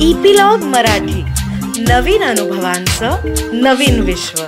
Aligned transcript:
Epilogue 0.00 0.58
Marathi. 0.58 1.22
नवीन 1.82 2.22
अनुभवांचं 2.22 3.16
नवीन 3.52 4.00
विश्व. 4.00 4.42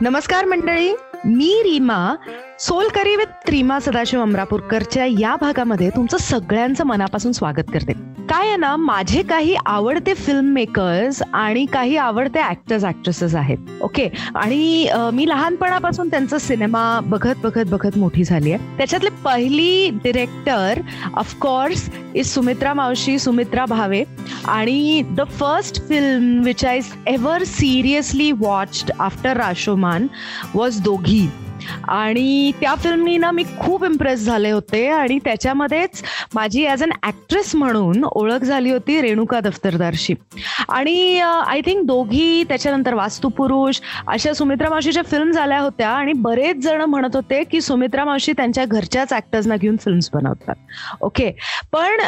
नमस्कार 0.00 0.44
मंडळी 0.44 0.94
मी 1.24 1.62
रीमा 1.62 2.14
सोलकरी 2.60 3.16
विथ 3.16 3.50
रीमा 3.50 3.80
सदाशिव 3.80 4.20
अमरापूरकरच्या 4.20 5.04
या 5.04 5.36
भागामध्ये 5.36 5.90
तुमचं 5.90 6.16
सगळ्यांचं 6.16 6.84
मनापासून 6.84 7.32
स्वागत 7.32 7.70
करते. 7.74 8.09
काय 8.30 8.46
आहे 8.48 8.56
ना 8.56 8.74
माझे 8.76 9.22
काही 9.28 9.54
आवडते 9.66 10.12
फिल्म 10.14 10.52
मेकर्स 10.54 11.20
आणि 11.34 11.64
काही 11.72 11.96
आवडते 11.96 12.40
ऍक्टर्स 12.48 12.84
ऍक्ट्रेसेस 12.84 13.34
आहेत 13.36 13.82
ओके 13.82 14.08
आणि 14.34 14.86
मी 15.14 15.28
लहानपणापासून 15.28 16.08
त्यांचा 16.10 16.38
सिनेमा 16.38 16.82
बघत 17.04 17.40
बघत 17.42 17.70
बघत 17.70 17.98
मोठी 17.98 18.24
झाली 18.24 18.52
आहे. 18.52 18.76
त्याच्यातले 18.76 19.10
पहिली 19.24 19.90
डिरेक्टर 20.04 20.80
ऑफकोर्स 21.14 21.88
इज 22.14 22.26
सुमित्रा 22.34 22.74
मावशी 22.74 23.18
सुमित्रा 23.18 23.64
भावे. 23.68 24.02
आणि 24.48 25.02
the 25.16 25.28
first 25.30 25.82
film 25.88 26.42
which 26.44 26.64
I 26.64 26.80
ever 27.06 27.44
seriously 27.46 28.32
watched 28.32 28.90
after 29.00 29.36
Rashomon 29.36 30.06
was 30.54 30.80
Doghi. 30.82 31.26
आणि 31.88 32.52
त्या 32.60 32.74
फिल्मनी 32.82 33.16
ना 33.18 33.30
मी 33.30 33.44
खूप 33.58 33.84
इम्प्रेस 33.84 34.24
झाले 34.24 34.50
होते 34.50 34.86
आणि 34.88 35.18
त्याच्यामध्येच 35.24 36.02
माझी 36.34 36.64
ॲज 36.66 36.82
अन 36.82 36.90
ॲक्ट्रेस 37.02 37.54
म्हणून 37.56 38.04
ओळख 38.04 38.44
झाली 38.44 38.70
होती 38.70 39.00
रेणुका 39.02 39.40
दफ्तरदारशी. 39.40 40.14
आणि 40.68 41.18
आय 41.20 41.60
थिंक 41.66 41.84
दोघी 41.86 42.44
त्याच्यानंतर 42.48 42.94
वास्तुपुरुष 42.94 43.80
अशा 44.06 44.32
सुमित्रा 44.34 44.68
मावशीच्या 44.70 45.02
फिल्म 45.10 45.30
झाल्या 45.30 45.60
होत्या 45.60 45.88
आणि 45.90 46.12
बरेच 46.18 46.56
जण 46.64 46.82
म्हणत 46.82 47.16
होते 47.16 47.42
की 47.44 47.60
सुमित्रा 47.60 48.04
मावशी 48.04 48.32
त्यांच्या 48.32 48.64
घरच्याच 48.64 49.12
ऍक्टर्सना 49.12 49.56
घेऊन 49.56 49.76
फिल्म्स 49.76 50.10
बनवतात. 50.12 50.54
ओके 51.00 51.30
पण 51.72 52.00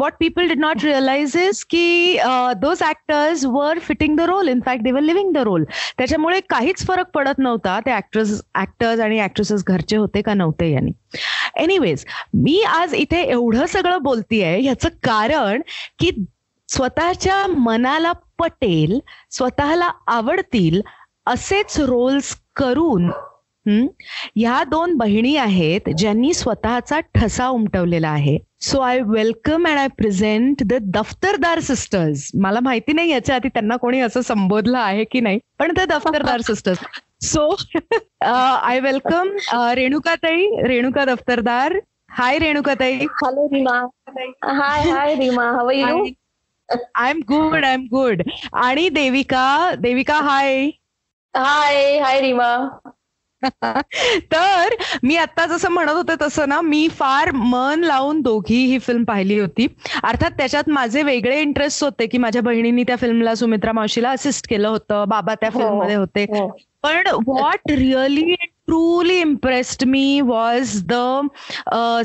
what 0.00 0.12
people 0.20 0.48
did 0.48 0.60
not 0.60 0.84
realise 0.84 1.36
is 1.38 1.64
की 1.70 2.18
those 2.56 2.82
actors 2.82 3.44
were 3.46 3.78
fitting 3.82 4.16
the 4.16 4.20
role 4.28 4.48
in fact 4.48 4.82
they 4.84 4.90
were 4.92 5.00
living 5.00 5.32
the 5.32 5.38
role 5.44 5.64
त्याच्यामुळे 5.98 6.40
काहीच 6.50 6.86
फरक 6.86 7.10
पडत 7.14 7.38
नव्हता. 7.38 7.78
ते 7.86 7.92
ऍक्ट्रेस 7.92 8.40
ऍक्टर्स 8.56 9.00
आणि 9.00 9.20
ऍक्ट्रेसेस 9.20 9.64
घरचे 9.66 9.96
होते 9.96 10.22
का 10.22 10.34
नव्हते 10.34 10.70
यांनी? 10.72 10.90
एनिवेज 11.56 12.04
मी 12.34 12.60
आज 12.68 12.94
इथे 12.94 13.22
एवढं 13.22 13.66
सगळं 13.66 14.02
बोलतीये 14.02 14.56
ह्याचं 14.60 14.88
कारण 15.02 15.62
की 15.98 16.10
स्वतःच्या 16.68 17.46
मनाला 17.46 18.12
पटेल 18.38 18.98
स्वतःला 19.30 19.90
आवडतील 20.06 20.80
असेच 21.26 21.78
रोल्स 21.80 22.34
करून 22.56 23.10
ह्या 23.66 24.62
दोन 24.64 24.94
बहिणी 24.96 25.36
आहेत 25.36 25.88
ज्यांनी 25.98 26.32
स्वतःचा 26.34 26.98
ठसा 27.14 27.46
उमटवलेला 27.48 28.08
आहे. 28.08 28.36
So 28.60 28.80
I 28.80 29.00
welcome 29.06 29.66
and 29.68 29.78
I 29.78 29.88
present 29.88 30.62
the 30.62 30.74
Daftardar 30.94 31.60
sisters 31.60 32.30
मला 32.40 32.60
माहिती 32.60 32.92
नाही 32.92 33.10
याच्या 33.10 33.34
आधी 33.36 33.48
त्यांना 33.48 33.76
कोणी 33.76 34.00
असं 34.00 34.20
संबोधलं 34.20 34.78
आहे 34.78 35.04
की 35.04 35.20
नाही 35.20 35.38
पण 35.58 35.72
the 35.72 35.80
Daftardar 35.88 36.40
sisters 36.40 36.78
so 37.20 37.42
I 38.24 38.80
welcome 38.80 39.28
रेणुकाताई 39.74 40.46
Renuka 40.66 41.04
Daftardar 41.04 41.78
hi 42.10 42.38
रेणुकाताई 42.38 43.06
hello 43.14 43.46
Reema 43.46 43.78
hi 44.52 44.82
hi 44.90 45.14
Reema 45.14 45.50
how 45.50 45.70
you 45.70 46.04
I 46.68 47.10
am 47.10 47.20
good 47.28 47.64
I 47.64 47.72
am 47.72 47.84
good 47.90 48.22
आणि 48.64 48.88
देविका 48.90 49.46
देविका 49.80 50.20
हाय 50.20 50.70
हाय 51.34 51.98
हाय 51.98 52.20
रीमा 52.20 52.48
तर 54.32 54.74
मी 55.02 55.16
आता 55.16 55.46
जसं 55.46 55.68
म्हणत 55.68 55.90
होते 55.90 56.14
तसं 56.22 56.48
ना 56.48 56.60
मी 56.60 56.88
फार 56.88 57.30
मन 57.30 57.80
लावून 57.84 58.20
दोघी 58.20 58.64
ही 58.64 58.78
फिल्म 58.78 59.04
पाहिली 59.04 59.38
होती. 59.40 59.66
अर्थात 60.02 60.30
त्याच्यात 60.30 60.68
माझे 60.68 61.02
वेगळे 61.02 61.40
इंटरेस्ट 61.40 61.84
होते 61.84 62.06
की 62.06 62.18
माझ्या 62.18 62.42
बहिणींनी 62.42 62.82
त्या 62.82 62.96
फिल्मला 62.96 63.34
सुमित्रा 63.34 63.72
मावशीला 63.72 64.10
असिस्ट 64.10 64.48
केलं 64.50 64.68
होतं 64.68 65.04
बाबा 65.08 65.34
त्या 65.34 65.50
फिल्म 65.50 65.68
हो, 65.68 65.80
मध्ये 65.80 65.94
होते. 65.94 66.22
हो. 66.22 66.48
पण 66.82 67.06
what 67.26 67.70
really 67.70 68.34
truly 68.66 69.20
impressed 69.20 69.84
me 69.84 70.20
was 70.20 70.82
the 70.86 71.20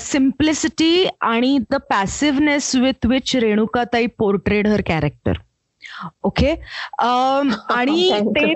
simplicity 0.02 1.08
आणि 1.22 1.58
द 1.72 1.75
पॅसिव्हनेस 1.90 2.75
विथ 2.75 3.06
विच 3.06 3.36
रेणुकाताई 3.36 4.06
पोर्ट्रेड 4.06 4.68
हर 4.68 4.81
कॅरेक्टर 4.88 5.34
ओके 6.24 6.52
आणि 7.00 8.12
ते 8.28 8.53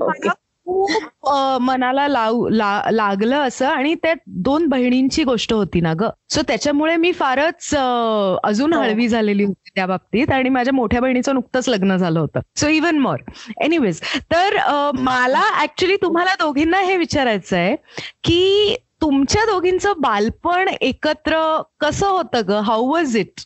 खूप 0.66 1.30
मनाला 1.62 2.08
लाव 2.08 2.48
लागलं 2.50 3.36
असं 3.38 3.68
आणि 3.68 3.94
त्या 4.04 4.14
दोन 4.46 4.68
बहिणींची 4.70 5.24
गोष्ट 5.24 5.54
होती 5.54 5.82
ना 5.82 5.94
ग. 6.00 6.08
सो 6.30 6.42
त्याच्यामुळे 6.48 6.96
मी 6.98 7.12
फारच 7.12 7.70
अजून 7.76 8.74
हो. 8.74 8.82
हळवी 8.82 9.08
झालेली 9.08 9.44
होती 9.44 9.70
त्या 9.76 9.86
बाबतीत 9.88 10.32
आणि 10.32 10.50
माझ्या 10.50 10.74
मोठ्या 10.74 11.02
बहिणीचं 11.02 11.34
नुकतंच 11.34 11.70
लग्न 11.70 11.96
झालं 11.98 12.20
होतं. 12.20 12.40
सो 12.56 12.68
इवन 12.70 12.98
मोर 13.00 13.20
एनिवेज 13.64 14.02
तर 14.32 14.58
मला 15.00 15.44
ऍक्च्युली 15.62 15.96
तुम्हाला 16.02 16.34
दोघींना 16.40 16.80
हे 16.82 16.98
विचारायचं 16.98 17.58
आहे 17.58 17.76
की 18.24 18.76
तुमच्या 19.02 19.46
दोघींचं 19.46 19.94
बालपण 20.02 20.70
एकत्र 20.82 21.38
कसं 21.80 22.08
होतं 22.08 22.42
ग? 22.48 22.62
How 22.66 22.92
was 22.92 23.16
it 23.18 23.42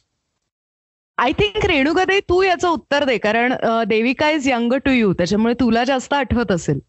I 1.17 1.31
think 1.39 1.65
रेणुकाताई 1.65 2.19
तू 2.29 2.41
याचं 2.41 2.67
उत्तर 2.69 3.03
दे 3.05 3.17
कारण 3.17 3.53
Devika 3.87 4.29
is 4.31 4.47
young 4.49 4.73
to 4.85 4.91
you 4.91 5.11
त्याच्यामुळे 5.13 5.53
तुला 5.59 5.83
जास्त 5.83 6.13
आठवत 6.13 6.51
असेल. 6.51 6.79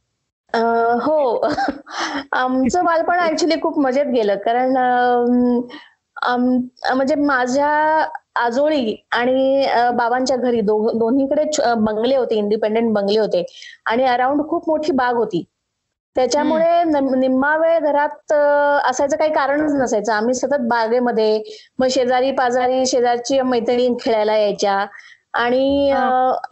हो. 0.55 1.41
आमचं 2.35 2.85
बालपण 2.85 3.19
ऍक्च्युली 3.21 3.61
खूप 3.63 3.79
मजेत 3.81 4.07
गेलं. 4.15 4.37
कारण 4.39 4.77
म्हणजे 6.89 7.15
माझ्या 7.17 7.69
आजोळी 8.37 8.95
आणि 9.13 9.67
बाबांच्या 9.97 10.37
घरी 10.39 10.61
दोन्हीकडे 10.63 11.45
बंगले 11.77 12.17
होते 12.17 12.35
इंडिपेंडेंट 12.37 12.93
बंगले 12.95 13.19
होते. 13.19 13.45
आणि 13.87 14.05
अराउंड 14.07 14.43
खूप 14.49 14.69
मोठी 14.69 14.93
बाग 14.95 15.17
होती. 15.17 15.45
त्याच्यामुळे 16.17 16.83
निम्मा 17.17 17.57
वेळ 17.57 17.79
घरात 17.81 18.33
असायचं 18.33 19.17
काही 19.17 19.33
कारणच 19.33 19.73
नसायचं. 19.75 20.13
आम्ही 20.13 20.35
सतत 20.35 20.67
बागेमध्ये 20.69 21.43
मग 21.79 21.87
शेजारी 21.91 22.31
पाजारी 22.35 22.85
शेजारची 22.87 23.41
मैत्रिणी 23.43 23.89
खेळायला 24.01 24.37
यायच्या. 24.37 24.85
आणि 25.35 25.91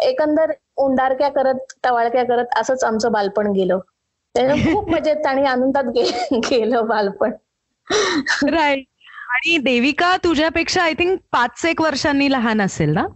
एकंदर 0.01 0.51
उंडारक्या 0.79 1.29
करत 1.29 1.55
टवाळक्या 1.83 2.25
करत 2.25 2.45
असंच 2.57 2.85
आमचं 2.85 3.13
बालपण 3.13 3.47
गेलं. 3.47 3.79
त्यानं 4.35 4.55
खूप 4.75 4.89
मजेत 4.89 5.27
आणि 5.27 5.47
आनंदात 5.47 5.85
गेलं 6.51 6.87
बालपण. 6.87 7.33
राईट 8.49 8.85
आणि 9.29 9.59
देविका 9.59 10.17
तुझ्यापेक्षा 10.17 10.83
आय 10.83 10.93
थिंक 10.93 11.21
पाच 11.33 11.65
एक 11.65 11.81
वर्षांनी 11.81 12.33
लहान 12.33 12.61
असेल 12.61 12.91
ना? 12.91 13.07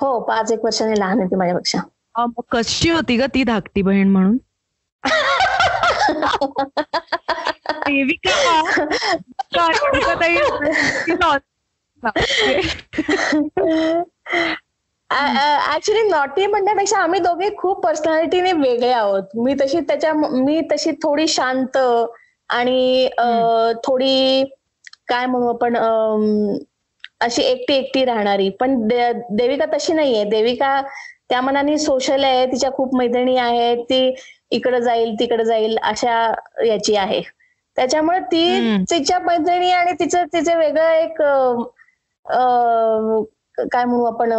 हो 0.00 0.20
पाच 0.20 0.52
एक 0.52 0.64
वर्षांनी 0.64 1.00
लहान 1.00 1.18
होती 1.18 1.36
माझ्यापेक्षा. 1.36 1.78
कशी 2.50 2.90
होती 2.90 3.16
ग 3.16 3.22
ती 3.34 3.44
धाकटी 3.44 3.82
बहीण 3.82 4.08
म्हणून? 4.08 4.36
देविका 7.88 8.86
ऍक्च्युली 15.10 16.02
नॉटी 16.08 16.46
म्हणण्यापेक्षा 16.46 16.98
आम्ही 16.98 17.20
दोघे 17.20 17.48
खूप 17.58 17.82
पर्सनॅलिटीने 17.84 18.52
वेगळे 18.52 18.90
आहोत. 18.92 19.22
मी 19.34 19.54
तशी 19.60 19.80
त्याच्या 19.88 20.12
मी 20.14 20.60
तशी 20.72 20.90
थोडी 21.02 21.26
शांत 21.28 21.76
आणि 22.50 23.08
थोडी 23.84 24.44
काय 25.08 25.26
म्हणू 25.26 25.48
आपण 25.48 25.76
अशी 27.20 27.42
एकटी 27.42 27.74
एकटी 27.74 28.04
राहणारी. 28.04 28.48
पण 28.60 28.80
देविका 28.88 29.64
तशी 29.74 29.92
नाहीये. 29.92 30.24
देविका 30.30 30.80
त्या 31.30 31.40
मनाने 31.40 31.76
सोशल 31.78 32.24
आहे 32.24 32.44
तिच्या 32.46 32.70
खूप 32.72 32.94
मैत्रिणी 32.96 33.36
आहेत 33.38 33.78
ती 33.90 34.14
इकडे 34.52 34.80
जाईल 34.80 35.14
तिकडे 35.20 35.44
जाईल 35.44 35.76
अशा 35.82 36.20
याची 36.66 36.96
आहे. 36.96 37.20
त्याच्यामुळे 37.76 38.18
ती 38.32 38.76
तिच्या 38.90 39.18
मैत्रिणी 39.20 39.70
आणि 39.72 39.92
तिचं 40.00 40.24
तिचं 40.32 40.58
वेगळं 40.58 40.90
एक 40.92 41.22
काय 43.72 43.84
म्हणू 43.84 44.04
आपण 44.04 44.32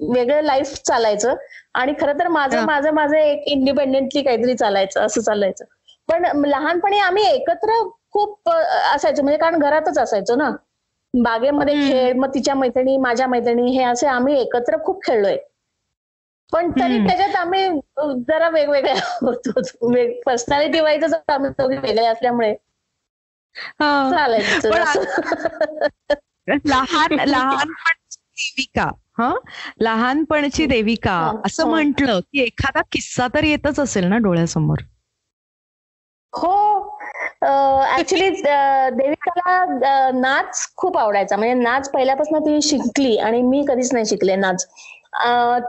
वेगळं 0.00 0.42
लाईफ 0.42 0.74
चालायचं. 0.74 1.34
आणि 1.74 1.92
खरं 2.00 2.18
तर 2.18 2.28
माझं 2.28 2.64
माझं 2.66 2.90
माझं 2.90 3.16
एक 3.16 3.42
इंडिपेंडेंटली 3.46 4.22
काहीतरी 4.22 4.54
चालायचं 4.54 5.00
असं 5.00 5.20
चालायचं. 5.20 5.64
पण 6.08 6.46
लहानपणी 6.46 6.98
आम्ही 6.98 7.24
एकत्र 7.24 7.82
खूप 8.12 8.50
असायचो. 8.94 9.22
म्हणजे 9.22 9.38
कारण 9.38 9.58
घरातच 9.58 9.98
असायचो 9.98 10.34
ना. 10.34 10.50
बागेमध्ये 11.14 11.74
खेळ 11.74 12.12
मग 12.12 12.34
तिच्या 12.34 12.54
मैत्रिणी 12.54 12.96
माझ्या 12.96 13.26
मैत्रिणी 13.26 13.70
हे 13.70 13.84
असे 13.84 14.06
आम्ही 14.06 14.40
एकत्र 14.40 14.76
खूप 14.84 15.04
खेळलोय. 15.06 15.36
पण 16.52 16.70
तरी 16.70 16.98
त्याच्यात 16.98 17.34
आम्ही 17.36 17.68
जरा 18.28 18.48
वेगवेगळ्या 18.48 18.94
होतो. 19.20 19.60
पर्सनॅलिटी 20.26 20.80
वाईजच 20.80 21.14
आम्ही 21.28 21.50
दोघे 21.50 21.76
वेगळे 21.78 22.06
असल्यामुळे. 22.06 22.54
चालायचं 23.80 24.70
लहान 26.66 27.16
लहान 27.28 27.72
हा? 29.20 29.34
लहानपणची 29.80 30.66
देविका. 30.66 31.32
असं 31.46 31.68
म्हंटल 31.68 32.20
की 32.20 32.42
एखादा 32.42 32.80
किस्सा 32.92 33.26
तर 33.34 33.44
येतच 33.44 33.80
असेल 33.80 34.04
ना 34.04 34.18
डोळ्यासमोर? 34.18 34.78
हो. 36.32 36.80
ऍक्च्युली 37.98 38.30
देविका 38.30 39.30
मला 39.36 39.60
अं, 40.06 40.20
नाच 40.20 40.72
खूप 40.76 40.98
आवडायचा. 40.98 41.36
म्हणजे 41.36 41.54
नाच 41.54 41.90
पहिल्यापासून 41.90 42.40
ती 42.40 42.62
शिकली 42.62 43.16
आणि 43.16 43.42
मी 43.42 43.64
कधीच 43.68 43.92
नाही 43.92 44.06
शिकले 44.06 44.36
नाच. 44.36 44.66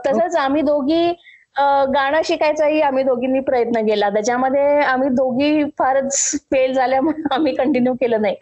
तसंच 0.06 0.36
आम्ही 0.36 0.62
दोघी 0.62 1.12
गाणं 1.56 2.20
शिकायचाही 2.24 2.80
आम्ही 2.80 3.02
दोघींनी 3.04 3.40
प्रयत्न 3.40 3.80
केला. 3.86 4.08
त्याच्यामध्ये 4.10 4.80
आम्ही 4.80 5.08
दोघी 5.08 5.64
फारच 5.78 6.16
फेल 6.50 6.72
झाल्यामुळे 6.72 7.22
आम्ही 7.34 7.54
कंटिन्यू 7.54 7.94
केलं 7.94 8.22
नाही. 8.22 8.36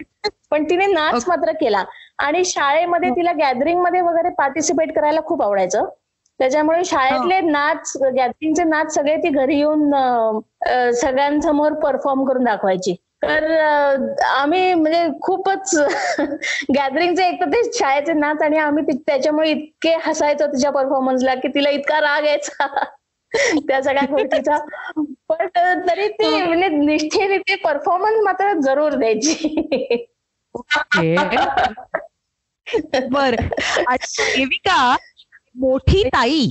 पण 0.51 0.63
तिने 0.69 0.85
नाच 0.85 1.23
मात्र 1.27 1.51
केला. 1.51 1.83
आणि 2.19 2.43
शाळेमध्ये 2.45 3.09
तिला 3.09 3.31
गॅदरिंगमध्ये 3.31 4.01
वगैरे 4.01 4.29
पार्टिसिपेट 4.29 4.93
करायला 4.95 5.21
खूप 5.25 5.41
आवडायचं. 5.41 5.85
त्याच्यामुळे 6.39 6.83
शाळेतले 6.85 7.39
नाच 7.41 7.91
गॅदरिंगचे 8.03 8.63
नाच 8.63 8.93
सगळे 8.95 9.15
ती 9.17 9.29
घरी 9.29 9.57
येऊन 9.57 9.91
सगळ्यांसमोर 10.93 11.73
परफॉर्म 11.73 12.23
करून 12.25 12.43
दाखवायची. 12.43 12.95
तर 13.23 13.43
आम्ही 14.25 14.73
म्हणजे 14.73 15.07
खूपच 15.21 15.75
गॅदरिंगचे 16.75 17.27
एक 17.27 17.39
तर 17.41 17.49
ते 17.49 17.61
शाळेचे 17.73 18.13
नाच 18.13 18.41
आणि 18.41 18.57
आम्ही 18.57 18.83
त्याच्यामुळे 18.97 19.49
इतके 19.51 19.95
हसायचो 20.05 20.47
तिच्या 20.47 20.71
परफॉर्मन्सला 20.71 21.35
की 21.35 21.47
तिला 21.47 21.69
इतका 21.69 21.99
राग 22.01 22.25
यायचा. 22.25 22.65
त्या 23.67 23.83
सगळ्या 23.83 24.05
गोष्टीचा. 24.09 24.57
पण 25.27 25.47
तरी 25.89 26.07
ती 26.07 26.43
म्हणजे 26.43 26.67
निष्ठेने 26.67 27.37
ते 27.37 27.55
परफॉर्मन्स 27.55 28.23
मात्र 28.23 28.59
जरूर 28.59 28.93
द्यायची. 28.93 29.67
बर. 33.11 33.35
देविका 34.19 34.95
मोठी 35.55 36.03
ताई 36.07 36.47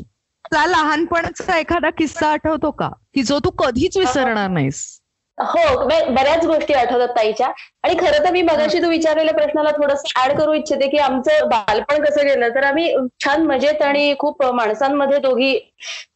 चा 0.52 0.66
लहानपणाचा 0.66 1.58
एखादा 1.58 1.90
किस्सा 1.90 2.32
आठवतो 2.32 2.70
का? 2.70 2.88
की 3.14 3.22
जो 3.22 3.38
तू 3.38 3.50
कधीच 3.50 3.96
विसरणार 3.96 4.48
नाहीस? 4.48 4.99
हो 5.42 5.84
बऱ्याच 5.86 6.44
गोष्टी 6.46 6.74
आठवतात 6.74 7.08
ताईच्या. 7.16 7.46
आणि 7.84 7.94
खरं 7.98 8.24
तर 8.24 8.30
मी 8.32 8.40
मगाशी 8.42 8.80
तू 8.82 8.88
विचारलेल्या 8.88 9.34
प्रश्नाला 9.34 9.70
थोडस 9.76 10.02
ऍड 10.24 10.32
करू 10.38 10.52
इच्छिते 10.52 10.88
की 10.88 10.98
आमचं 10.98 11.48
बालपण 11.48 12.02
कसं 12.04 12.26
गेलं. 12.26 12.48
तर 12.54 12.64
आम्ही 12.64 12.92
छान 13.24 13.46
मजेत 13.46 13.82
आणि 13.82 14.14
खूप 14.18 14.42
माणसांमध्ये 14.54 15.18
दोघी 15.18 15.54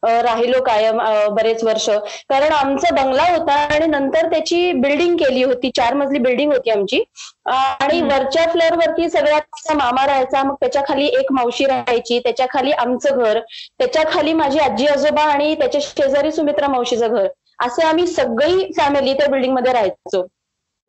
राहिलो 0.03 0.61
कायम 0.63 0.99
बरेच 1.35 1.63
वर्ष. 1.63 1.89
कारण 2.29 2.51
आमचा 2.53 2.93
बंगला 2.95 3.23
होता 3.29 3.53
आणि 3.65 3.85
नंतर 3.87 4.29
त्याची 4.31 4.71
बिल्डिंग 4.73 5.15
केली 5.17 5.43
होती. 5.43 5.71
चार 5.75 5.93
मजली 5.93 6.19
बिल्डिंग 6.19 6.51
होती 6.51 6.71
आमची. 6.71 7.03
आणि 7.47 8.01
वरच्या 8.01 8.43
फ्लोअर 8.51 8.75
वरती 8.77 9.09
सगळ्यात 9.09 9.71
मामा 9.75 10.05
राहायचा 10.07 10.43
मग 10.43 10.55
त्याच्याखाली 10.59 11.05
एक 11.19 11.31
मावशी 11.31 11.65
राहायची 11.65 12.19
त्याच्याखाली 12.19 12.71
आमचं 12.73 13.17
घर 13.17 13.39
त्याच्याखाली 13.79 14.33
माझी 14.33 14.59
आजी 14.59 14.87
आजोबा 14.87 15.23
आणि 15.23 15.53
त्याच्या 15.55 15.81
शेजारी 15.83 16.31
सुमित्रा 16.31 16.67
मावशीचं 16.67 17.07
घर. 17.07 17.27
असे 17.59 17.85
आम्ही 17.87 18.07
सगळी 18.07 18.71
फॅमिली 18.77 19.13
त्या 19.13 19.27
बिल्डिंगमध्ये 19.31 19.73
राहायचो. 19.73 20.25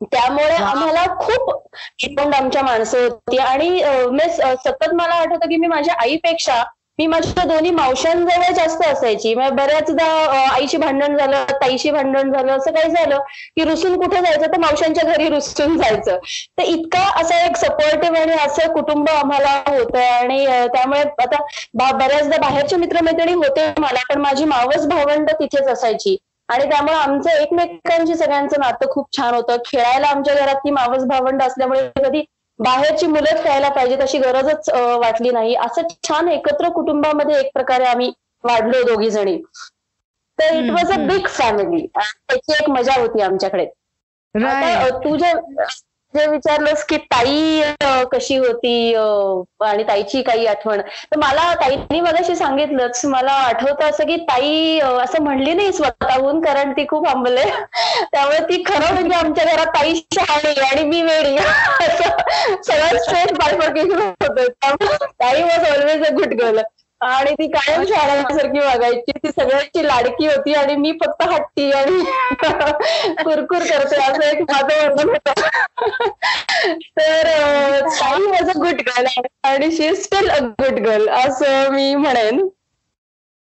त्यामुळे 0.03 0.55
आम्हाला 0.55 1.05
खूप 1.21 1.51
आमच्या 2.35 2.63
माणसं 2.63 3.03
होती. 3.03 3.37
आणि 3.39 3.69
मी 4.13 4.29
सतत 4.31 4.95
मला 4.95 5.15
आठवतं 5.15 5.49
की 5.49 5.57
मी 5.57 5.67
माझ्या 5.67 5.95
आईपेक्षा 6.03 6.63
मी 6.99 7.07
माझ्या 7.07 7.43
दोन्ही 7.45 7.71
मावशांजवळ 7.71 8.53
जास्त 8.55 8.83
असायची. 8.83 9.35
मग 9.35 9.55
बऱ्याचदा 9.57 10.05
आईशी 10.53 10.77
भांडण 10.77 11.17
झालं 11.17 11.45
ताईशी 11.63 11.91
भांडण 11.91 12.33
झालं 12.33 12.53
असं 12.53 12.73
काही 12.75 12.91
झालं 12.91 13.19
की 13.57 13.65
रुसून 13.65 13.97
कुठे 14.03 14.21
जायचं 14.21 14.53
तर 14.53 14.59
मावशांच्या 14.61 15.05
घरी 15.05 15.29
रुसून 15.29 15.77
जायचं. 15.79 16.17
तर 16.59 16.63
इतका 16.65 17.03
असा 17.21 17.45
एक 17.47 17.57
सपोर्टिव्ह 17.57 18.19
आणि 18.21 18.33
असं 18.45 18.73
कुटुंब 18.75 19.11
आम्हाला 19.11 19.53
होतं. 19.69 19.99
आणि 19.99 20.47
त्यामुळे 20.47 21.01
आता 21.01 21.93
बऱ्याचदा 21.93 22.37
बाहेरचे 22.39 22.77
मित्रमैत्रिणी 22.77 23.35
होते 23.35 23.67
मला 23.79 24.01
पण 24.09 24.21
माझी 24.21 24.45
मावस 24.45 24.87
भावंड 24.89 25.31
तिथेच 25.33 25.69
असायची. 25.69 26.17
आणि 26.49 26.69
त्यामुळे 26.71 26.95
आमचं 26.95 27.31
एकमेकांशी 27.33 28.15
सगळ्यांचं 28.15 28.61
नातं 28.61 28.91
खूप 28.91 29.17
छान 29.17 29.35
होतं. 29.35 29.57
खेळायला 29.67 30.07
आमच्या 30.07 30.35
घरात 30.35 30.57
ती 30.57 30.71
मावस 30.71 31.05
भावंड 31.05 31.43
असल्यामुळे 31.43 31.89
कधी 31.99 32.23
बाहेरची 32.59 33.07
मुलं 33.07 33.43
खेळायला 33.43 33.69
पाहिजेत 33.69 34.01
अशी 34.03 34.19
गरजच 34.19 34.69
वाटली 35.01 35.31
नाही. 35.31 35.55
असं 35.57 35.89
छान 36.09 36.29
एकत्र 36.29 36.69
कुटुंबामध्ये 36.69 37.39
एक 37.41 37.51
प्रकारे 37.55 37.85
आम्ही 37.85 38.13
वाढलो 38.45 38.83
दोघी 38.83 39.11
जणी. 39.11 39.37
तर 40.39 40.55
it 40.55 40.71
was 40.71 40.93
a 40.93 40.97
big 41.07 41.27
family 41.29 41.87
त्याची 41.97 42.53
एक 42.53 42.71
मजा 42.71 43.01
होती 43.01 43.23
आमच्याकडे. 43.23 43.65
आता 43.65 44.61
राईट 44.61 44.93
अं, 44.93 44.99
तू 45.05 45.17
जे 46.15 46.27
विचारलंस 46.27 46.83
की 46.85 46.97
ताई 47.13 47.63
कशी 48.13 48.37
होती 48.37 48.95
आणि 48.95 49.83
ताईची 49.89 50.23
काही 50.23 50.47
आठवण. 50.47 50.81
तर 50.81 51.19
मला 51.19 51.53
ताईंनी 51.55 52.01
मगाशी 52.01 52.37
सांगितलंच 52.37 53.01
मला 53.05 53.33
आठवतं 53.33 53.89
असं 53.89 54.07
की 54.07 54.17
ताई 54.29 54.79
असं 54.81 55.23
म्हणली 55.23 55.55
नाही 55.55 55.73
स्वतःहून 55.73 56.41
कारण 56.41 56.73
ती 56.73 56.87
खूप 56.89 57.09
आंबले. 57.09 57.45
त्यामुळे 58.13 58.39
ती 58.49 58.63
खरं 58.67 58.93
म्हणजे 58.95 59.17
आमच्या 59.17 59.45
घरात 59.45 59.75
ताई 59.77 59.95
शहाणी 60.15 60.61
आणि 60.61 60.85
मी 60.85 61.03
वेळी 61.03 61.37
असं 61.37 62.63
सगळं 62.63 62.99
स्ट्रेट 62.99 63.37
बायफर्केशन 63.39 64.01
होतं 64.01 64.43
त्यामुळे 64.45 64.97
ताई 65.05 65.43
was 65.43 65.71
always 65.71 66.07
a 66.07 66.13
good 66.15 66.35
girl 66.41 66.61
आणि 67.01 67.33
ती 67.35 67.47
कायम 67.47 67.83
शाळासारखी 67.85 68.59
वागायची. 68.59 69.13
ती 69.19 69.29
सगळ्यांची 69.29 69.87
लाडकी 69.87 70.27
होती 70.27 70.55
आणि 70.55 70.77
मी 70.77 70.93
फक्त 70.93 71.23
हट्टी 71.23 71.71
आणि 71.71 72.05
कुरकुर 73.25 73.59
करते 73.59 73.97
असं 73.97 74.23
एक 74.23 74.41
माझं 74.43 74.75
वर्णन 74.83 75.09
होतं. 75.09 75.41
तर 76.99 77.29
ताई 77.89 78.23
वॉज 78.23 78.51
अ 78.51 78.59
गुड 78.59 78.81
गर्ल 78.81 79.07
आणि 79.43 79.71
she 79.73 79.97
still 79.97 80.29
a 80.29 80.39
good 80.39 80.79
girl 80.79 81.09
असं 81.09 81.71
मी 81.71 81.95
म्हणेन. 81.95 82.49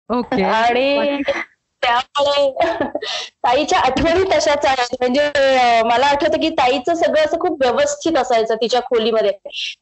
ओके. 0.09 0.43
आणि 0.43 1.21
त्यामुळे 1.83 2.51
ताईच्या 3.15 3.79
आठवणी 3.79 4.23
तशाच 4.23 4.65
आहेत. 4.65 4.95
म्हणजे 4.99 5.31
मला 5.85 6.05
आठवतं 6.05 6.41
की 6.41 6.49
ताईचं 6.49 6.93
सगळं 6.93 7.25
असं 7.25 7.39
खूप 7.39 7.61
व्यवस्थित 7.61 8.17
असायचं 8.17 8.55
तिच्या 8.55 8.79
खोलीमध्ये. 8.79 9.31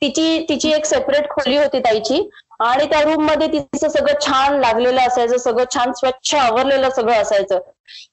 तिची 0.02 0.46
तिची 0.50 0.72
एक 0.72 0.86
सेपरेट 0.86 1.30
खोली 1.30 1.58
होती 1.58 1.80
ताईची. 1.80 2.30
आणि 2.60 2.86
त्या 2.86 3.00
रूममध्ये 3.02 3.48
तिचं 3.48 3.90
सगळं 3.90 4.20
छान 4.22 4.60
लागलेलं 4.60 5.02
असायचं 5.02 5.38
सगळं 5.38 5.66
छान 5.76 5.92
स्वच्छ 5.94 6.36
आवरलेलं 6.36 6.90
सगळं 6.90 7.22
असायचं. 7.22 7.60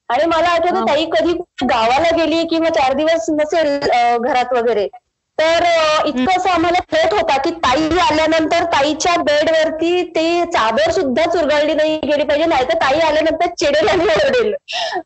आणि 0.09 0.25
मला 0.25 0.47
आठवतं 0.47 0.87
ताई 0.87 1.05
कधी 1.11 1.33
गावाला 1.65 2.15
गेली 2.17 2.43
किंवा 2.47 2.69
चार 2.69 2.93
दिवस 2.93 3.29
नसेल 3.31 3.77
घरात 4.19 4.53
वगैरे. 4.53 4.87
तर 5.37 5.63
इतकं 6.05 6.37
असं 6.37 6.49
आम्हाला 6.49 6.79
थेट 6.91 7.13
होता 7.13 7.37
की 7.37 7.51
ताई 7.63 7.87
आल्यानंतर 7.99 8.63
ताईच्या 8.73 9.15
बेडवरती 9.21 10.01
ते 10.15 10.43
चादर 10.53 10.91
सुद्धा 10.91 11.25
चुरगळली 11.25 11.73
नाही 11.73 11.95
गेली 12.03 12.23
पाहिजे 12.23 12.45
नाहीतर 12.45 12.77
ताई 12.81 12.99
आल्यानंतर 12.99 13.53
चिडेल 13.59 13.87
आणि 13.87 14.05
ओरडेल. 14.05 14.53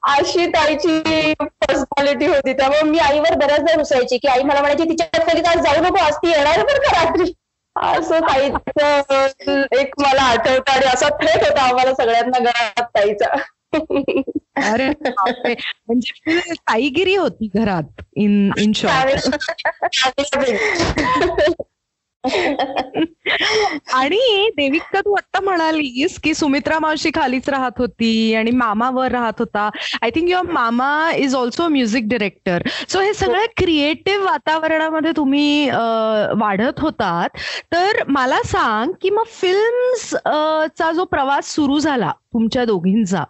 अशी 0.10 0.46
ताईची 0.56 1.00
पर्सनॅलिटी 1.42 2.26
होती. 2.26 2.54
त्यामुळे 2.54 2.82
मी 2.90 3.00
आईवर 3.00 3.36
बऱ्याचदा 3.36 3.78
रुसायची 3.78 4.18
की 4.18 4.28
आई 4.28 4.44
मला 4.44 4.62
म्हणायची 4.62 4.90
तिच्या 4.90 5.26
खोलीत 5.26 5.48
आज 5.48 5.64
जाऊ 5.66 5.84
नको 5.84 6.04
आज 6.06 6.18
ती 6.18 6.32
येणार 6.32 6.64
बरं 6.64 6.88
का 6.88 7.04
रात्री? 7.04 7.32
असं 7.76 8.20
ताईचं 8.20 9.62
एक 9.72 9.94
मला 10.00 10.22
आठवतं 10.22 10.72
आणि 10.72 10.86
असा 10.86 11.10
थेट 11.10 11.44
होता 11.44 11.62
आम्हाला 11.62 11.94
सगळ्यांना 11.94 12.40
घरात 12.40 12.84
ताईचा. 12.84 13.26
अरे. 14.74 14.90
म्हणजे 15.88 16.54
ताईगिरी 16.54 17.16
होती 17.16 17.50
घरात 17.56 18.02
इन 18.16 18.52
इन 18.58 18.72
शॉर्ट 18.76 19.22
आणि 23.94 24.50
देविका 24.58 25.00
तू 25.00 25.14
आता 25.14 25.40
म्हणालीस 25.44 26.20
की 26.24 26.34
सुमित्रा 26.34 26.80
मावशी 26.80 27.10
खालीच 27.16 27.50
राहत 27.50 27.80
होती 27.80 28.34
आणि 28.36 28.52
मामा 28.52 28.90
वर 28.90 29.12
राहत 29.12 29.40
होता. 29.40 29.70
I 30.02 30.10
think 30.16 30.30
your 30.30 30.52
mama 30.52 31.12
is 31.16 31.36
also 31.36 31.68
music 31.68 32.08
director 32.10 32.68
so 32.90 33.00
हे 33.00 33.14
सगळं 33.14 33.46
क्रिएटिव्ह 33.58 34.26
वातावरणामध्ये 34.26 35.12
तुम्ही 35.18 35.70
वाढत 36.40 36.80
होतात. 36.80 37.30
तर 37.72 38.04
मला 38.08 38.42
सांग 38.46 38.92
की 39.02 39.10
मग 39.10 39.24
फिल्म्स 39.32 40.10
चा 40.78 40.92
जो 40.92 41.06
प्रवास 41.06 41.54
सुरू 41.56 41.80
झाला 41.80 42.12
तुमच्या 42.34 42.66
दोघींचा 42.66 43.24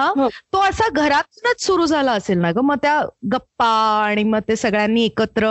हा? 0.00 0.08
हो. 0.16 0.28
तो 0.52 0.60
असा 0.60 0.88
घरातूनच 0.92 1.64
सुरू 1.66 1.86
झाला 1.86 2.12
असेल 2.12 2.38
ना 2.38 2.50
ग? 2.52 2.58
मग 2.64 2.76
त्या 2.82 3.00
गप्पा 3.32 3.68
आणि 4.04 4.24
मग 4.24 4.40
ते 4.48 4.56
सगळ्यांनी 4.56 5.04
एकत्र 5.04 5.48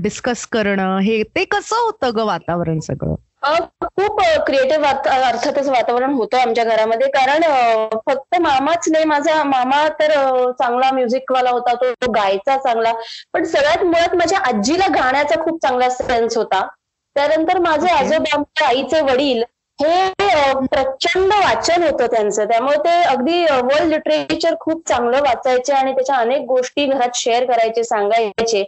डिस्कस 0.00 0.46
करणं 0.46 0.98
हे 0.98 1.22
ते 1.36 1.44
कसं 1.44 1.76
होतं 1.76 2.16
ग 2.16 2.24
वातावरण 2.26 2.80
सगळं? 2.80 3.14
खूप 3.82 4.20
क्रिएटिव्ह 4.46 4.86
अर्थातच 4.88 5.68
वातावरण 5.68 6.12
होतं 6.12 6.38
आमच्या 6.38 6.64
घरामध्ये. 6.64 7.08
कारण 7.08 7.42
फक्त 8.06 8.36
मामाच 8.40 8.88
नाही 8.88 9.04
माझा 9.04 9.42
मामा 9.44 9.86
तर 10.00 10.12
चांगला 10.58 10.90
म्युझिकवाला 10.92 11.50
होता 11.50 11.74
तो 11.74 12.10
गायचा 12.12 12.56
चांगला. 12.56 12.92
पण 13.32 13.44
सगळ्यात 13.44 13.84
मुळात 13.84 14.14
माझ्या 14.16 14.38
आजीला 14.48 14.86
गाण्याचा 14.94 15.40
खूप 15.42 15.60
चांगला 15.62 15.88
सेन्स 15.90 16.36
होता. 16.36 16.66
त्यानंतर 17.16 17.58
माझे. 17.58 17.88
आजोबा 17.88 18.42
आईचे 18.66 19.00
वडील 19.00 19.42
हे 19.78 20.10
प्रचंड 20.66 21.32
वाचन 21.34 21.82
होतं 21.82 22.06
त्यांचं. 22.06 22.44
त्यामुळे 22.44 22.76
ते 22.78 22.90
अगदी 23.04 23.42
वर्ल्ड 23.44 23.88
लिटरेचर 23.88 24.54
खूप 24.60 24.82
चांगलं 24.88 25.20
वाचायचे 25.20 25.72
आणि 25.72 25.92
त्याच्या 25.92 26.16
अनेक 26.16 26.42
गोष्टी 26.48 26.86
घरात 26.86 27.16
शेअर 27.16 27.44
करायचे 27.44 27.84
सांगायचे. 27.84 28.62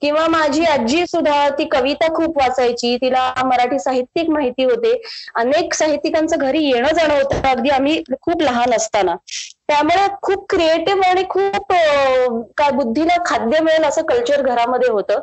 किंवा 0.00 0.26
माझी 0.28 0.64
आजी 0.64 1.04
सुद्धा 1.06 1.48
ती 1.48 1.64
कविता 1.64 2.06
खूप 2.14 2.38
वाचायची. 2.38 2.96
तिला 2.96 3.32
मराठी 3.44 3.78
साहित्यिक 3.78 4.30
माहिती 4.30 4.64
होते. 4.64 5.00
अनेक 5.34 5.74
साहित्यिकांचं 5.74 6.36
घरी 6.38 6.64
येणं 6.64 6.94
जाणं 6.94 7.14
होतं. 7.14 7.48
अगदी 7.50 7.70
आम्ही 7.70 8.02
खूप 8.22 8.42
लहान 8.42 8.74
असताना. 8.74 9.14
त्यामुळे 9.68 10.06
खूप 10.22 10.44
क्रिएटिव्ह 10.48 11.08
आणि 11.08 11.22
खूप 11.30 11.72
काय 12.56 12.70
बुद्धीला 12.70 13.16
खाद्य 13.26 13.60
मिळेल 13.60 13.84
असं 13.84 14.02
कल्चर 14.02 14.42
घरामध्ये 14.42 14.88
होतं. 14.90 15.20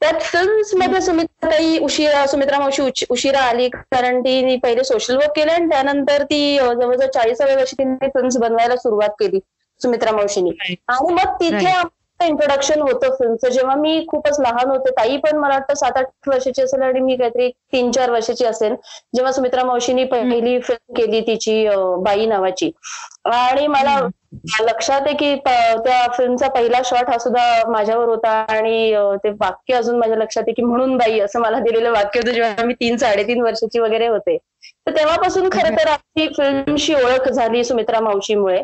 त्यात 0.00 0.20
फिल्म्समध्ये 0.22 1.00
सुमित्रा 1.00 1.50
ताई 1.50 1.78
उशिरा 1.78 2.26
सुमित्रा 2.26 2.58
मावशी 2.58 3.04
उशिरा 3.10 3.40
आली 3.40 3.68
कारण 3.68 4.20
ती 4.20 4.56
पहिले 4.56 4.84
सोशल 4.84 5.16
वर्क 5.16 5.32
केलं 5.36 5.52
आणि 5.52 5.66
त्यानंतर 5.66 6.22
ती 6.22 6.58
जवळजवळ 6.58 7.06
चाळीसाव्या 7.06 7.56
वर्षी 7.56 7.76
तिने 7.78 8.08
फिल्म्स 8.08 8.36
बनवायला 8.36 8.76
सुरुवात 8.76 9.08
केली 9.20 9.40
सुमित्रा 9.80 10.12
मावशीनी. 10.12 10.50
आणि 10.88 11.14
मग 11.14 11.34
तिथे. 11.40 11.72
इंट्रोडक्शन 12.20 12.80
होतं 12.80 13.14
फिल्मचं 13.14 13.48
जेव्हा 13.48 13.74
मी 13.74 14.04
खूपच 14.08 14.40
लहान 14.40 14.70
होते 14.70 14.90
ताई 14.90 15.16
पण 15.16 15.36
मला 15.36 15.54
वाटतं 15.54 15.74
सात 15.74 15.96
आठ 15.96 16.28
वर्षाची 16.28 16.62
असेल 16.62 16.82
आणि 16.82 17.00
मी 17.00 17.16
काहीतरी 17.16 17.48
तीन 17.72 17.90
चार 17.90 18.10
वर्षाची 18.10 18.44
असेल 18.44 18.74
जेव्हा 19.14 19.32
सुमित्रा 19.32 19.64
मावशीनी 19.64 20.04
पहिली 20.04 20.58
फिल्म 20.60 20.94
केली 20.94 21.20
तिची 21.20 21.64
बाई 21.98 22.26
नावाची. 22.26 22.70
आणि 23.24 23.66
मला 23.66 23.96
लक्षात 24.60 25.00
आहे 25.00 25.14
की 25.16 25.34
त्या 25.44 26.06
फिल्मचा 26.16 26.48
पहिला 26.48 26.80
शॉट 26.84 27.08
हा 27.10 27.16
सुद्धा 27.18 27.70
माझ्यावर 27.70 28.08
होता 28.08 28.30
आणि 28.48 28.94
ते 29.24 29.30
वाक्य 29.30 29.74
अजून 29.74 29.98
माझ्या 29.98 30.16
लक्षात 30.16 30.42
आहे 30.42 30.52
की 30.52 30.62
म्हणून 30.62 30.96
बाई 30.96 31.18
असं 31.20 31.40
मला 31.40 31.58
दिलेलं 31.58 31.90
वाक्य 31.90 32.20
होतं 32.20 32.32
जेव्हा 32.32 32.64
मी 32.64 32.74
तीन 32.74 32.96
साडेतीन 32.96 33.42
वर्षाची 33.42 33.78
वगैरे 33.78 34.06
होते. 34.06 34.36
तर 34.86 34.96
तेव्हापासून 34.96 35.48
खरं 35.52 35.76
तर 35.76 35.88
आमची 35.88 36.28
फिल्मशी 36.28 36.94
ओळख 36.94 37.28
झाली 37.28 37.64
सुमित्रा 37.64 38.00
मावशीमुळे. 38.00 38.62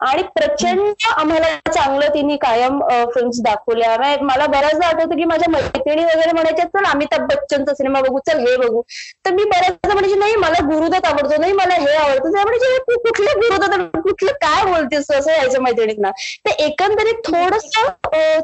आणि 0.00 0.22
प्रचंड 0.34 1.06
आम्हाला 1.10 1.46
चांगलं 1.72 2.08
तिने 2.14 2.36
कायम 2.42 2.80
फिल्म्स 3.14 3.40
दाखवल्या. 3.42 3.96
मला 4.22 4.46
बऱ्याचदा 4.46 4.86
आठवतं 4.86 5.16
की 5.16 5.24
माझ्या 5.24 5.50
मैत्रिणी 5.50 6.04
वगैरे 6.04 6.32
म्हणायच्या 6.32 6.64
चल 6.68 6.84
अमिताभ 6.90 7.22
बच्चनचा 7.30 7.74
सिनेमा 7.74 8.00
बघू 8.00 8.18
चल 8.28 8.38
हे 8.40 8.56
बघू. 8.56 8.82
तर 9.24 9.32
मी 9.34 9.44
बऱ्याचदा 9.44 9.92
म्हणायची 9.94 10.18
नाही 10.18 10.36
मला 10.36 10.64
गुरुदत्त 10.66 11.06
आवडतो 11.06 11.40
नाही 11.40 11.52
मला 11.52 11.74
हे 11.76 11.94
आवडतं. 11.96 12.30
म्हणजे 12.38 12.66
"हे 12.66 12.78
तू 12.80 12.98
कुठलं 12.98 13.40
गुरुदत्त 13.40 13.96
कुठलं 13.98 14.32
काय 14.42 14.64
बोलतेस 14.64 15.10
असं 15.10 15.30
यायचं 15.32 15.62
मैत्रिणींना? 15.62 16.10
तर 16.46 16.62
एकंदरीत 16.64 17.20
थोडस 17.26 17.68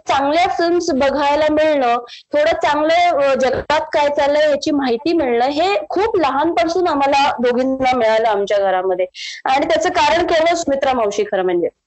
चांगल्या 0.08 0.46
फिल्म्स 0.58 0.90
बघायला 0.96 1.46
मिळणं 1.52 1.96
थोडं 2.32 2.58
चांगलं 2.62 3.34
जगात 3.40 3.80
काय 3.92 4.08
चाललंय 4.16 4.50
याची 4.50 4.70
माहिती 4.72 5.12
मिळणं 5.12 5.50
हे 5.52 5.74
खूप 5.90 6.16
लहानपासून 6.18 6.88
आम्हाला 6.88 7.30
दोघींना 7.40 7.96
मिळालं 7.96 8.28
आमच्या 8.28 8.58
घरामध्ये. 8.60 9.06
आणि 9.46 9.66
त्याचं 9.66 9.90
कारण 9.92 10.26
केवळ 10.26 10.54
सुमित्रा 10.56 10.92
मावशी 10.92 11.24
खरं 11.24 11.42
చేస్తామని 11.44 11.64
చెప్పి 11.66 11.83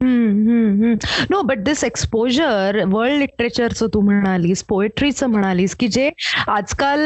no 0.00 1.40
but 1.42 1.58
this 1.58 1.82
exposure 1.84 2.78
world 2.88 3.18
लिटरेचरचं 3.18 3.86
तू 3.94 4.00
म्हणालीस 4.00 4.62
पोएट्रीचं 4.68 5.26
म्हणालीस 5.30 5.74
की 5.76 5.86
जे 5.88 6.10
आजकाल 6.48 7.00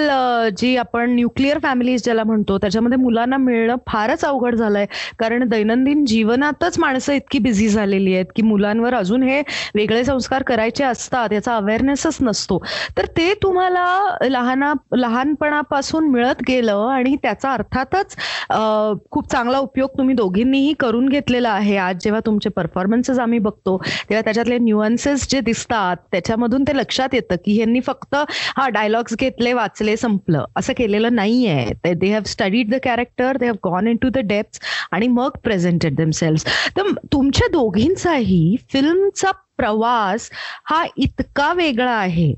जी 0.59 0.75
आपण 0.77 1.11
न्यूक्लिअर 1.15 1.59
फॅमिलीज 1.63 2.03
ज्याला 2.05 2.25
म्हणतो 2.25 2.57
त्याच्यामध्ये 2.59 2.99
मुलांना 2.99 3.37
मिळणं 3.37 3.77
फारच 3.89 4.25
अवघड 4.25 4.55
झालंय. 4.55 4.87
कारण 5.19 5.49
दैनंदिन 5.49 6.05
जीवनातच 6.05 6.79
माणसं 6.79 7.13
इतकी 7.13 7.39
बिझी 7.39 7.69
झालेली 7.69 8.15
आहेत 8.15 8.33
की 8.37 8.43
मुलांवर 8.43 8.95
अजून 8.95 9.23
हे 9.23 9.41
वेगळे 9.75 10.03
संस्कार 10.05 10.43
करायचे 10.47 10.85
असतात 10.85 11.33
याचा 11.33 11.57
अवेअरनेसच 11.57 12.19
नसतो. 12.23 12.59
तर 12.99 13.07
ते 13.17 13.33
तुम्हाला 13.43 13.87
लहाना 14.31 14.73
लहानपणापासून 14.97 16.09
मिळत 16.11 16.43
गेलं 16.49 16.87
आणि 16.91 17.15
त्याचा 17.23 17.53
अर्थातच 17.53 18.17
खूप 19.11 19.31
चांगला 19.33 19.59
उपयोग 19.59 19.91
तुम्ही 19.99 20.15
दोघींनीही 20.17 20.73
करून 20.81 21.09
घेतलेला 21.09 21.51
आहे 21.51 21.77
आज 21.79 21.97
जेव्हा 22.05 22.21
तुमचे 22.27 22.49
परफॉर्मन्सेस 22.81 23.19
आम्ही 23.19 23.39
बघतो 23.39 23.77
तेव्हा 24.11 24.21
त्याच्यातले 24.25 24.59
न्युअन्सेस 24.59 25.27
जे 25.31 25.41
दिसतात 25.41 25.97
त्याच्यामधून 26.13 26.63
ते 26.63 26.77
लक्षात 26.77 27.15
येतं 27.15 27.37
की 27.45 27.55
ह्यांनी 27.57 27.81
फक्त 27.81 28.15
हा 28.57 28.69
डायलॉग्स 28.69 29.15
घेतले 29.21 29.53
वाचले 29.53 29.97
संपलं. 29.97 30.45
असं 30.57 30.73
केलेलं 30.77 31.15
नाहीये. 31.15 31.93
They 31.95 32.13
have 32.13 32.23
studied 32.27 32.75
the 32.75 32.79
character 32.85 33.37
they 33.37 33.47
have 33.47 33.55
gone 33.65 33.89
into 34.03 34.09
the 34.09 34.19
depth 34.25 34.61
आणि 34.93 35.09
मग 35.09 35.37
प्रेझेंटेड 35.45 35.97
देमसेल्स 35.97 36.45
तर 36.77 36.91
तुमच्या 37.13 37.49
दोघींचाही 37.53 38.57
फिल्मचा 38.73 39.31
प्रवास 39.57 40.31
हा 40.65 40.85
इतका 40.97 41.53
वेगळा 41.53 41.91
आहे. 41.91 42.33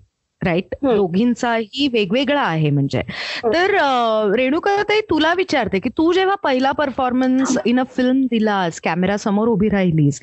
राईट. 0.45 0.75
दोघींचाही 0.83 1.89
वेगवेगळा 1.93 2.41
आहे 2.41 2.71
म्हणजे. 2.71 3.03
तर 3.45 3.75
अं, 3.77 4.33
रेणुकाताई 4.37 5.01
तुला 5.01 5.33
विचारते 5.35 5.79
की 5.79 5.89
तू 5.89 6.13
जेव्हा 6.13 6.35
पहिला 6.35 6.73
परफॉर्मन्स 6.73 7.57
इन 7.67 7.81
अ 7.81 7.85
फिल्म 7.97 8.25
दिलास 8.31 8.81
कॅमेरा 8.81 9.17
समोर 9.17 9.49
उभी 9.49 9.69
राहिलीस 9.69 10.21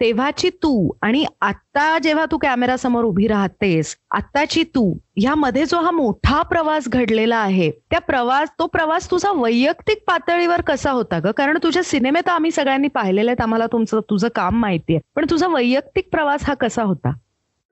तेव्हाची 0.00 0.50
तू 0.62 0.90
आणि 1.02 1.24
आता 1.40 1.98
जेव्हा 2.02 2.24
तू 2.32 2.38
कॅमेरा 2.38 2.76
समोर 2.76 3.04
उभी 3.04 3.26
राहतेस 3.26 3.96
आत्ताची 4.10 4.62
तू 4.74 4.92
ह्यामध्ये 5.18 5.64
जो 5.66 5.80
हा 5.80 5.90
मोठा 5.90 6.42
प्रवास 6.42 6.88
घडलेला 6.88 7.36
आहे 7.36 7.70
त्या 7.90 8.00
प्रवास 8.00 8.48
तो 8.58 8.66
प्रवास 8.66 9.10
तुझा 9.10 9.32
वैयक्तिक 9.32 10.02
पातळीवर 10.06 10.60
कसा 10.60 10.90
होता 10.90 11.18
ग? 11.18 11.30
कारण 11.36 11.58
तुझ्या 11.62 11.82
सिनेमेत 11.82 12.28
आम्ही 12.28 12.50
सगळ्यांनी 12.50 12.88
पाहिलेले 12.88 13.30
आहेत 13.30 13.40
आम्हाला 13.40 13.66
तुमचं 13.66 14.00
तुझं 14.10 14.28
काम 14.34 14.60
माहितीये 14.60 14.98
पण 15.16 15.24
तुझा 15.30 15.46
वैयक्तिक 15.48 16.08
प्रवास 16.12 16.44
हा 16.44 16.54
कसा 16.54 16.82
होता? 16.82 17.12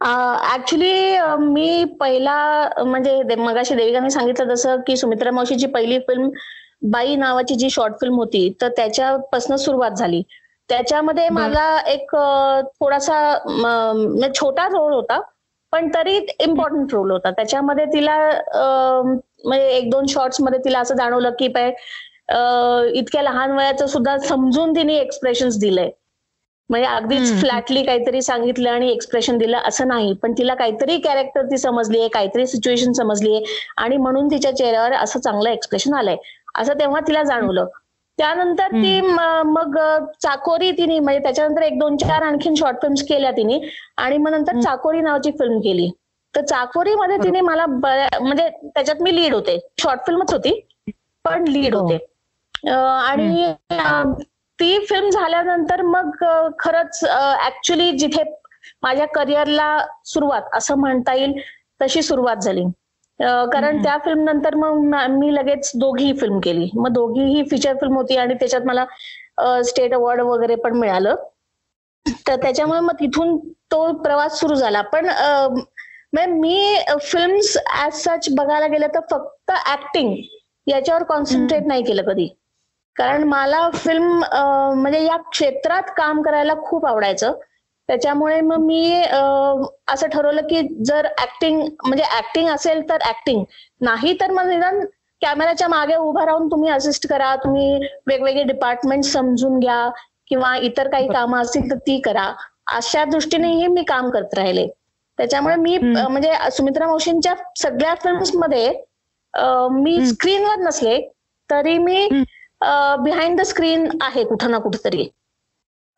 ऍक्च्युली 0.01 1.19
मी 1.41 1.85
पहिला 2.01 2.37
म्हणजे 2.79 3.35
मगाशी 3.37 3.75
देविकाने 3.75 4.11
सांगितलं 4.11 4.53
तसं 4.53 4.81
की 4.87 4.97
सुमित्रा 4.97 5.31
मावशीची 5.31 5.67
पहिली 5.67 5.99
फिल्म 6.09 6.29
बाई 6.93 7.17
नावाची 7.17 7.55
जी 7.55 7.69
शॉर्ट 7.71 7.95
फिल्म 8.01 8.15
होती 8.17 8.49
तर 8.61 8.69
त्याच्यापासून 8.77 9.57
सुरुवात 9.57 9.91
झाली. 9.91 10.23
त्याच्यामध्ये. 10.69 11.29
माझा 11.31 11.79
एक 11.89 12.15
थोडासा 12.81 13.19
म्हणजे 13.47 14.29
छोटा 14.35 14.67
रोल 14.69 14.93
होता 14.93 15.21
पण 15.73 15.89
तरी 15.95 16.17
इम्पॉर्टंट 16.41 16.93
रोल 16.95 17.11
होता. 17.11 17.31
त्याच्यामध्ये 17.31 17.85
तिला 17.93 18.17
म्हणजे 19.45 19.67
एक 19.69 19.91
दोन 19.91 20.07
शॉर्ट्समध्ये 20.09 20.59
तिला 20.65 20.79
असं 20.81 20.95
जाणवलं 20.97 21.31
की 21.39 21.49
पाय 21.49 21.71
इतक्या 22.99 23.23
लहान 23.23 23.51
वयाचं 23.51 23.87
सुद्धा 23.87 24.17
समजून 24.19 24.75
तिने 24.77 24.97
एक्सप्रेशन्स 24.97 25.59
दिलंय 25.61 25.91
म्हणजे 26.71 26.87
अगदीच. 26.89 27.41
फ्लॅटली 27.41 27.83
काहीतरी 27.85 28.21
सांगितलं 28.23 28.71
आणि 28.71 28.91
एक्सप्रेशन 28.91 29.39
दिलं 29.39 29.59
असं 29.67 29.89
नाही. 29.89 30.13
पण 30.23 30.33
तिला 30.39 30.55
काहीतरी 30.55 30.99
कॅरेक्टर 31.01 31.45
ती 31.45 31.59
समजली 31.59 31.99
आहे 32.01 32.09
काहीतरी 32.11 32.47
सिच्युएशन 32.47 32.93
समजली 32.93 33.35
आहे 33.35 33.45
आणि 33.79 33.97
म्हणून 33.99 34.31
तिच्या 34.31 34.55
चेहऱ्यावर 34.57 34.93
असं 34.95 35.21
चांगलं 35.21 35.51
एक्सप्रेशन 35.51 35.95
आलंय. 35.95 36.17
असं 36.55 36.79
तेव्हा 36.81 37.01
तिला 37.09 37.23
जाणवलं. 37.23 37.67
त्यानंतर 38.19 38.73
ती 38.73 39.01
मग 39.01 39.77
चाकोरी 40.23 40.71
तिने 40.73 40.99
म्हणजे 40.99 41.23
त्याच्यानंतर 41.23 41.63
एक 41.63 41.79
दोन 41.79 41.97
चार 41.99 42.23
आणखीन 42.23 42.55
शॉर्ट 42.55 42.77
फिल्म्स 42.77 43.03
केल्या 43.09 43.31
तिने 43.33 43.59
आणि 43.99 44.19
मग 44.19 44.31
नंतर. 44.31 44.61
चाकोरी 44.61 45.01
नावाची 45.01 45.31
फिल्म 45.33 45.59
केली. 45.61 45.91
तर 46.35 46.41
चाकोरीमध्ये 46.43 47.17
तिने 47.19 47.41
मला 47.41 47.65
म्हणजे 47.67 48.49
त्याच्यात 48.49 49.03
मी 49.03 49.15
लीड 49.17 49.35
होते. 49.35 49.59
शॉर्ट 49.79 50.01
फिल्मच 50.07 50.33
होती 50.33 50.61
पण 51.25 51.45
लीड 51.49 51.75
हो. 51.75 51.81
होते. 51.83 51.99
आणि 52.69 53.53
ती 54.61 54.79
फिल्म 54.89 55.11
झाल्यानंतर 55.11 55.83
मग 55.83 56.11
खरंच 56.59 57.05
ऍक्च्युली 57.47 57.91
जिथे 57.93 58.23
माझ्या 58.83 59.07
करिअरला 59.07 59.87
सुरुवात 60.05 60.43
असं 60.55 60.75
म्हणता 60.75 61.15
येईल 61.15 61.33
तशी 61.83 62.03
सुरुवात 62.03 62.37
झाली. 62.37 62.65
कारण. 63.53 63.83
त्या 63.83 63.97
फिल्म 64.05 64.25
नंतर 64.25 64.55
मग 64.55 64.73
म- 64.95 65.23
लगेच 65.23 65.73
दोघी 65.75 66.13
फिल्म 66.13 66.41
केली. 66.41 66.71
मग 66.75 66.89
दोघीही 66.89 67.43
फीचर 67.51 67.75
फिल्म 67.75 67.97
होती 67.97 68.17
आणि 68.17 68.35
त्याच्यात 68.35 68.61
मला 68.65 68.85
स्टेट 69.63 69.95
अवॉर्ड 69.95 70.21
वगैरे 70.21 70.55
पण 70.55 70.77
मिळालं. 70.77 71.15
तर 72.29 72.37
त्याच्यामुळे 72.37 72.81
मग 72.81 72.95
तिथून 72.95 73.37
तो 73.71 73.93
प्रवास 73.93 74.41
सुरू 74.41 74.55
झाला. 74.55 74.81
पण 74.83 75.09
मी 76.31 76.77
फिल्म्स 77.01 77.57
ऍज 77.83 77.93
सच 77.95 78.29
बघायला 78.35 78.67
गेलं 78.67 78.87
तर 78.87 79.01
फक्त 79.11 79.53
ऍक्टिंग 79.71 80.15
याच्यावर 80.67 81.03
कॉन्सन्ट्रेट 81.03 81.63
नाही 81.67 81.83
केलं 81.83 82.03
कधी. 82.03 82.29
कारण 82.97 83.23
मला 83.25 83.69
फिल्म 83.75 84.23
म्हणजे 84.75 85.05
या 85.05 85.17
क्षेत्रात 85.31 85.91
काम 85.97 86.23
करायला 86.23 86.55
खूप 86.63 86.87
आवडायचं. 86.87 87.33
त्याच्यामुळे 87.89 88.41
मग 88.41 88.57
मी 88.57 89.03
असं 89.89 90.09
ठरवलं 90.09 90.43
की 90.43 90.61
जर 90.85 91.07
ऍक्टिंग 91.21 91.61
म्हणजे 91.87 92.05
ऍक्टिंग 92.19 92.49
असेल 92.49 92.89
तर 92.89 92.99
ऍक्टिंग 93.09 93.43
नाही 93.81 94.13
तर 94.21 94.31
मग 94.31 94.49
निदान 94.49 94.81
कॅमेऱ्याच्या 95.23 95.69
मागे 95.69 95.95
उभा 95.95 96.27
राहून 96.27 96.47
तुम्ही 96.51 96.71
असिस्ट 96.71 97.07
करा. 97.09 97.35
तुम्ही 97.37 97.89
वेगवेगळे 98.07 98.43
डिपार्टमेंट 98.43 99.05
समजून 99.05 99.59
घ्या 99.59 99.89
किंवा 100.29 100.57
इतर 100.57 100.89
काही 100.89 101.09
कामं 101.13 101.41
असतील 101.43 101.71
तर 101.71 101.77
ती 101.77 101.99
करा. 102.01 102.33
अशा 102.73 103.05
दृष्टीनेही 103.05 103.67
मी 103.67 103.83
काम 103.83 104.11
करत 104.11 104.35
राहिले. 104.35 104.67
त्याच्यामुळे 105.19 105.57
मी 105.57 105.77
म्हणजे 105.79 106.33
सुमित्रा 106.53 106.87
मावशींच्या 106.87 107.35
सगळ्या 107.57 107.95
फिल्म्समध्ये 107.95 108.69
अं, 109.35 109.69
मी. 109.73 109.97
स्क्रीनवर 110.07 110.57
नसले 110.59 111.01
तरी 111.51 111.79
मी. 111.79 112.09
बिहाइंड 113.05 113.39
द 113.41 113.43
स्क्रीन 113.45 113.89
आहे 114.03 114.25
कुठं 114.25 114.51
ना 114.51 114.59
कुठेतरी. 114.61 115.09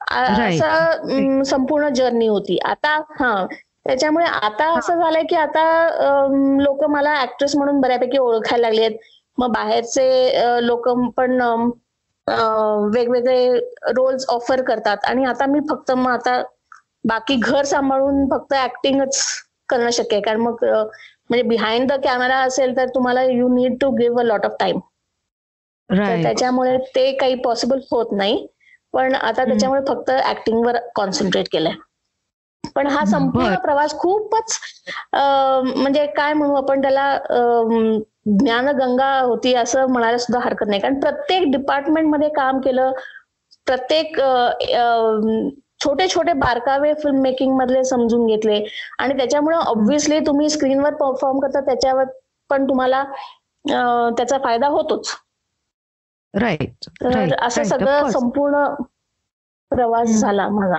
असं 0.01 1.43
संपूर्ण 1.47 1.89
जर्नी 1.95 2.27
होती. 2.29 2.59
आता 2.65 2.97
हा. 3.21 3.35
त्याच्यामुळे 3.87 4.25
आता 4.27 4.67
असं 4.79 4.99
झालंय 4.99 5.23
की 5.31 5.37
आता 5.37 5.63
लोक 6.61 6.85
मला 6.91 7.15
ऍक्ट्रेस 7.23 7.57
म्हणून 7.57 7.81
बऱ्यापैकी 7.81 8.19
ओळखायला 8.19 8.69
लागलेत. 8.69 8.97
मग 9.39 9.53
बाहेरचे 9.53 10.67
लोक 10.67 10.89
पण 11.17 11.41
वेगवेगळे 12.95 13.53
रोल्स 13.97 14.27
ऑफर 14.31 14.63
करतात. 14.63 14.97
आणि 15.05 15.25
आता 15.25 15.47
मी 15.47 15.61
फक्त 15.71 15.91
मग 15.93 16.11
आता 16.11 16.43
बाकी 17.05 17.35
घर 17.39 17.65
सांभाळून 17.65 18.27
फक्त 18.31 18.55
ऍक्टिंगच 18.55 19.23
करणं 19.69 19.91
शक्य 19.93 20.15
आहे. 20.17 20.23
कारण 20.23 20.41
मग 20.41 20.65
म्हणजे 20.65 21.43
बिहाइंड 21.49 21.89
द 21.89 21.97
कॅमेरा 22.05 22.39
असेल 22.41 22.77
तर 22.77 22.89
तुम्हाला 22.95 23.23
you 23.25 23.49
need 23.55 23.77
to 23.81 23.91
give 23.97 24.21
a 24.21 24.25
lot 24.25 24.47
of 24.47 24.57
time 24.61 24.79
तर 25.91 25.97
राईट 25.97 26.23
त्याच्यामुळे 26.23 26.77
ते 26.95 27.13
काही 27.13 27.35
पॉसिबल 27.35 27.79
होत 27.91 28.13
नाही. 28.13 28.47
पण 28.93 29.15
आता 29.15 29.45
त्याच्यामुळे 29.45 29.81
फक्त 29.89 30.11
ऍक्टिंगवर 30.11 30.77
कॉन्सन्ट्रेट 30.95 31.49
केलंय. 31.53 31.73
पण 32.75 32.87
हा 32.87 33.05
संपूर्ण. 33.05 33.55
प्रवास 33.55 33.99
खूपच 33.99 34.59
अं, 35.13 35.73
म्हणजे 35.77 36.07
काय 36.07 36.33
म्हणू 36.33 36.55
आपण 36.55 36.83
त्याला 36.83 37.11
अं, 37.31 37.99
ज्ञानगंगा 38.39 39.19
होती 39.21 39.55
असं 39.55 39.87
म्हणायला 39.87 40.19
सुद्धा 40.19 40.41
हरकत 40.45 40.67
नाही. 40.69 40.81
कारण 40.81 41.01
प्रत्येक 41.01 41.43
डिपार्टमेंटमध्ये 41.53 42.29
काम 42.29 42.61
केलं 42.61 42.93
प्रत्येक 43.67 44.17
छोटे 45.85 46.07
छोटे 46.09 46.33
बारकावे 46.33 46.93
फिल्म 46.95 47.21
मेकिंग 47.21 47.57
मधले 47.57 47.85
समजून 47.85 48.27
घेतले. 48.27 48.65
आणि 48.99 49.17
त्याच्यामुळे 49.17 49.57
ऑब्व्हियसली 49.57 50.19
तुम्ही 50.21 50.49
स्क्रीनवर 50.51 50.95
परफॉर्म 50.95 51.39
करता 51.41 51.61
त्याच्यावर 51.61 52.05
पण 52.51 52.69
तुम्हाला 52.69 53.01
अं, 53.65 54.11
त्याचा 54.17 54.39
फायदा 54.39 54.67
होतोच. 54.67 55.11
राईट 56.35 56.89
तर 57.03 57.35
असं 57.41 57.63
सगळं 57.65 58.09
संपूर्ण 58.11 58.65
प्रवास. 59.71 60.09
झाला 60.11 60.49
माझा 60.51 60.77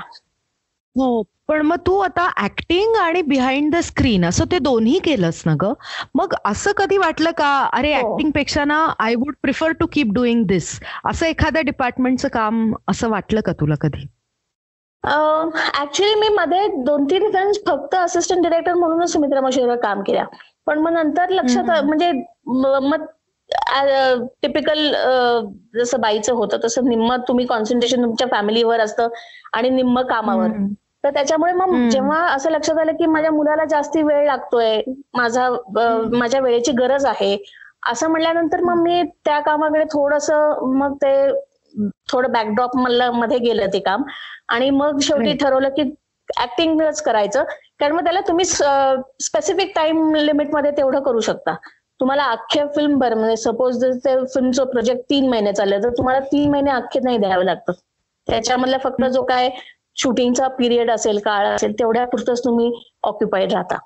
हो 0.96 1.22
पण 1.48 1.62
मग 1.62 1.78
तू 1.88 1.98
आता 2.00 2.28
ऍक्टिंग 2.38 2.96
आणि 2.96 3.22
बिहाइंड 3.22 3.72
द 3.76 3.80
स्क्रीन 3.84 4.26
असं 4.26 4.46
ते 4.52 4.58
दोन्ही 4.60 5.00
केलंस 5.04 5.42
ना 5.46 5.54
ग 5.62 5.72
मग 6.16 6.34
असं 6.46 6.72
कधी 6.78 6.98
वाटलं 6.98 7.32
का 7.38 7.50
अरे 7.74 7.94
हो. 7.94 8.00
ऍक्टिंगपेक्षा 8.02 8.64
ना 8.66 8.78
I 9.00 9.16
would 9.16 9.36
prefer 9.42 9.72
to 9.80 9.86
keep 9.92 10.12
doing 10.14 10.46
this 10.46 10.70
असं 11.06 11.26
एखाद्या 11.26 11.62
डिपार्टमेंटचं 11.62 12.28
काम 12.34 12.74
असं 12.88 13.10
वाटलं 13.10 13.42
का 13.42 13.52
तुला 13.60 13.76
कधी 13.82 14.06
ऍक्च्युली 15.04 16.14
मी 16.16 16.28
मध्ये 16.30 16.68
दोन 16.84 17.06
तीन 17.06 17.30
फिल्म 17.32 17.52
फक्त 17.68 17.96
असिस्टंट 17.96 18.44
डिरेक्टर 18.44 18.74
म्हणूनच 18.74 19.12
सुमित्रा 19.12 19.42
मशेवर 19.42 19.76
काम 19.80 20.02
केल्या 20.02 20.26
पण 20.68 20.80
मग 20.80 20.92
नंतर 20.94 21.30
लक्षात. 21.30 21.70
म्हणजे 21.84 22.12
मग 22.48 23.06
टिपिकल 24.42 24.80
जसं 25.76 26.02
बाईचं 26.02 26.34
होतं 26.34 26.58
तसं 26.64 26.90
निम्म 26.90 27.16
तुम्ही 27.28 27.46
कॉन्सन्ट्रेशन 27.46 28.04
तुमच्या 28.04 28.28
फॅमिलीवर 28.32 28.80
असतं 28.80 29.08
आणि 29.54 29.70
निम्म 29.70 30.02
कामावर. 30.04 30.48
तर 31.04 31.10
त्याच्यामुळे 31.14 31.54
मग. 31.54 31.90
जेव्हा 31.90 32.20
असं 32.28 32.52
लक्षात 32.52 32.78
आलं 32.80 32.96
की 32.96 33.06
माझ्या 33.08 33.32
मुलाला 33.32 33.66
जास्ती 33.66 34.02
वेळ 34.04 34.26
लागतोय 34.26 34.82
माझा 35.14 35.50
माझ्या 36.14 36.40
वेळेची 36.42 36.72
गरज 36.74 37.06
आहे 37.06 37.38
असं 37.92 38.10
म्हणल्यानंतर 38.10 38.62
मग 38.62 38.82
मी 38.82 39.02
त्या 39.26 39.40
कामाकडे 39.42 39.84
थोडस 39.92 40.30
मग 40.64 40.94
ते 40.96 41.14
थोडं 42.12 42.32
बॅकड्रॉपमध्ये 42.32 43.38
गेलं 43.40 43.68
ते 43.74 43.80
काम 43.82 44.04
आणि 44.50 44.70
मग 44.72 45.00
शेवटी. 45.02 45.34
ठरवलं 45.36 45.70
की 45.72 45.82
ऍक्टिंगच 46.42 47.02
करायचं 47.02 47.44
कारण 47.80 47.92
मग 47.92 48.04
त्याला 48.04 48.20
तुम्ही 48.28 48.46
स्पेसिफिक 48.46 49.72
टाइम 49.76 50.14
लिमिटमध्ये 50.16 50.72
तेवढं 50.72 51.02
करू 51.04 51.20
शकता 51.22 51.56
तुम्हाला 52.04 52.24
अख्ख्या 52.28 52.66
फिल्म 52.68 52.98
भर 53.00 53.14
म्हणजे 53.14 53.36
सपोज 53.38 53.84
ते 54.06 54.16
फिल्मचं 54.26 54.66
प्रोजेक्ट 54.66 55.02
तीन 55.10 55.30
महिने 55.30 55.52
चाललं 55.54 55.84
तर 55.84 55.90
तुम्हाला 55.90 56.20
तीन 56.22 56.50
महिने 56.52 56.72
अख्खे 56.72 57.00
नाही 57.00 57.18
द्यावे 57.18 57.46
लागतात. 57.46 57.74
त्याच्यामधला 58.28 58.78
फक्त 58.78 59.04
जो 59.06 59.24
काय 59.24 59.50
शूटिंगचा 59.96 60.48
पिरियड 60.48 60.92
असेल 60.92 61.20
काळ 61.20 61.46
असेल 61.48 61.74
तेवढ्या 61.80 62.06
पुरतच 62.08 62.44
तुम्ही 62.46 62.72
ऑक्युपाईड 63.04 63.54
राहता. 63.54 63.78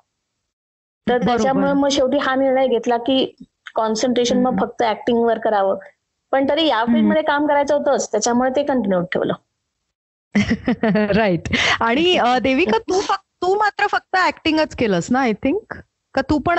तर. 1.06 1.18
त्याच्यामुळे 1.18 1.72
मग 1.72 1.88
शेवटी 1.88 2.18
हा 2.18 2.34
निर्णय 2.34 2.66
घेतला 2.68 2.96
की 2.96 3.24
कॉन्सन्ट्रेशन 3.74 4.42
मग. 4.42 4.60
फक्त 4.60 4.82
ऍक्टिंग 4.82 5.24
वर 5.24 5.38
करावं. 5.38 5.78
पण 6.32 6.48
तरी 6.48 6.66
या 6.66 6.84
फील्डमध्ये 6.84 7.22
काम 7.22 7.46
करायचं 7.46 7.74
होतंच 7.74 8.10
त्याच्यामुळे 8.12 8.50
ते 8.56 8.62
कंटिन्यू 8.62 9.00
ठेवलं. 9.12 9.34
राईट 11.16 11.48
आणि 11.80 12.18
देविका 12.42 12.78
तू 12.78 13.00
फक्त 13.00 13.24
तू 13.42 13.54
मात्र 13.54 13.86
फक्त 13.86 14.16
ऍक्टिंगच 14.18 14.74
केलंस 14.76 15.10
ना 15.10 15.20
आय 15.20 15.32
थिंक 15.32 15.74
का 16.14 16.22
तू 16.22 16.38
पण 16.38 16.58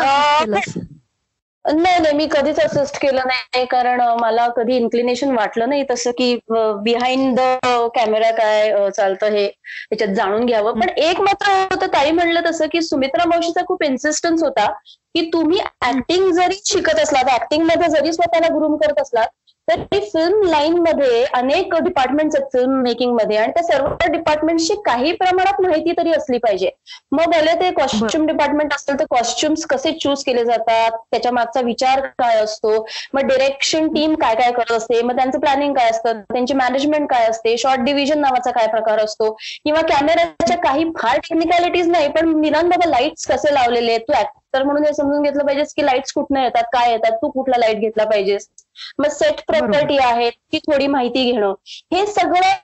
नाही 1.66 2.00
नाही 2.00 2.16
मी 2.16 2.26
कधीच 2.32 2.60
असिस्ट 2.60 2.98
केलं 3.02 3.28
नाही. 3.28 3.66
कारण 3.66 4.02
मला 4.22 4.48
कधी 4.58 4.76
इन्क्लिनेशन 4.76 5.32
वाटलं 5.32 5.70
नाही 5.70 5.84
तसं 5.90 6.12
की 6.12 6.36
बिहाइंड 6.84 7.40
द 7.40 7.88
कॅमेरा 7.96 8.32
काय 8.32 8.90
चालतं 8.90 9.32
हे 9.32 9.48
त्याच्यात 9.48 10.14
जाणून 10.16 10.46
घ्यावं. 10.46 10.80
पण 10.80 10.90
एक 10.90 11.22
मात्र 11.22 11.52
होतं 11.74 11.88
ताई 11.94 12.12
म्हणलं 12.12 12.42
तसं 12.46 12.68
की 12.72 12.82
सुमित्रा 12.82 13.26
मावशीचा 13.30 13.62
खूप 13.68 13.84
इन्सिस्टन्स 13.84 14.44
होता 14.44 14.66
की 15.16 15.30
तुम्ही 15.34 15.60
ऍक्टिंग 15.88 16.32
जरी 16.32 16.60
शिकत 16.66 17.00
असलात 17.00 17.34
ऍक्टिंगमध्ये 17.34 17.90
जरी 17.90 18.14
स्वतःला 18.14 18.48
ग्रूम 18.56 18.76
करत 18.78 19.02
असलात 19.02 19.28
तर 19.70 19.82
फिल्म 19.94 20.48
लाईन 20.50 20.78
मध्ये 20.80 21.24
अनेक 21.34 21.74
डिपार्टमेंट्स 21.78 22.36
आहेत 22.36 22.48
फिल्म 22.54 22.82
मेकिंगमध्ये 22.82 23.38
आणि 23.38 23.52
त्या 23.52 23.64
सर्व 23.64 23.88
डिपार्टमेंटची 24.12 24.76
काही 24.86 25.12
प्रमाणात 25.14 25.62
माहिती 25.62 25.92
तरी 25.98 26.12
असली 26.14 26.38
पाहिजे. 26.38 26.70
मग 27.12 27.32
भले 27.32 27.54
ते 27.60 27.70
कॉस्ट्युम 27.72 28.26
डिपार्टमेंट 28.28 28.74
असेल 28.74 29.00
तर 29.00 29.06
कॉस्ट्युम्स 29.10 29.66
कसे 29.66 29.92
चूज 29.94 30.24
केले 30.24 30.44
जातात 30.46 30.98
त्याच्या 31.12 31.32
मागचा 31.32 31.62
विचार 31.62 32.00
काय 32.20 32.38
असतो 32.38 32.86
मग 33.14 33.28
डिरेक्शन 33.28 33.88
टीम 33.94 34.16
काय 34.16 34.36
काय 34.36 34.52
करत 34.52 34.72
असते 34.72 35.02
मग 35.02 35.16
त्यांचं 35.16 35.40
प्लॅनिंग 35.40 35.74
काय 35.74 35.90
असतं 35.90 36.22
त्यांची 36.24 36.54
मॅनेजमेंट 36.54 37.10
काय 37.10 37.28
असते 37.28 37.58
शॉर्ट 37.58 37.82
डिव्हिजन 37.82 38.20
नावाचा 38.22 38.52
काय 38.52 38.68
प्रकार 38.68 39.00
असतो 39.00 39.32
किंवा 39.66 39.82
कॅमेराच्या 39.90 40.58
काही 40.60 40.84
फार 40.98 41.18
टेक्निकॅलिटीज 41.20 41.90
नाही 41.90 42.08
पण 42.10 42.40
निदान 42.40 42.70
बाबा 42.70 42.90
लाईट्स 42.90 43.28
कसे 43.28 43.54
लावलेले 43.54 43.92
आहेत 43.92 44.02
तू 44.08 44.14
ऍक्टर 44.50 44.64
म्हणून 44.66 44.84
हे 44.86 44.94
समजून 44.94 45.24
घेतलं 45.24 45.46
पाहिजेस 45.46 45.74
की 45.76 45.86
लाईट्स 45.86 46.12
कुठनं 46.14 46.42
येतात 46.42 46.64
काय 46.74 46.92
येतात 46.92 47.18
तू 47.22 47.30
कुठला 47.32 47.58
लाइट 47.58 47.80
घेतला 47.80 48.04
पाहिजेस? 48.06 48.48
मग 49.00 49.08
सेट 49.10 49.42
प्रॉपर्टी 49.48 49.98
आहे 50.02 50.30
ती 50.30 50.58
थोडी 50.60 50.88
माहिती 50.88 51.32
घेणं. 51.32 51.54
हे 51.94 52.06
सगळं 52.08 52.58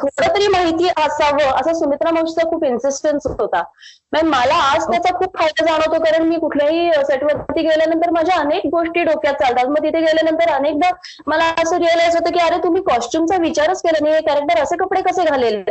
थोडं 0.00 0.34
तरी 0.34 0.46
माहिती 0.48 0.88
असावं 0.96 1.56
असा 1.60 1.72
सुमित्रा 1.74 2.10
मावशीचा 2.10 2.48
खूप 2.50 2.64
इन्सिस्टन्स 2.64 3.26
होता. 3.38 3.62
मग 4.12 4.24
मला 4.28 4.54
आज 4.64 4.86
त्याचा 4.90 5.16
खूप 5.18 5.36
फायदा 5.38 5.64
जाणवतो 5.66 6.02
कारण 6.04 6.28
मी 6.28 6.36
कुठल्याही 6.38 6.90
सेटवरती 7.06 7.62
गेल्यानंतर 7.62 8.10
माझ्या 8.10 8.36
अनेक 8.36 8.66
गोष्टी 8.66 9.04
डोक्यात 9.04 9.34
चालतात. 9.34 9.66
मग 9.66 9.82
तिथे 9.82 10.00
गेल्यानंतर 10.00 10.52
अनेकदा 10.54 10.90
मला 11.26 11.52
असं 11.62 11.76
रिअलाइज 11.76 12.16
होतं 12.16 12.32
की 12.32 12.40
अरे 12.40 12.62
तुम्ही 12.64 12.82
कॉस्ट्युमचा 12.82 13.36
विचारच 13.40 13.82
केला 13.82 14.04
नाही 14.04 14.22
कॅरेक्टर 14.26 14.62
असे 14.62 14.76
कपडे 14.76 15.02
कसे 15.02 15.24
घालेल? 15.24 15.62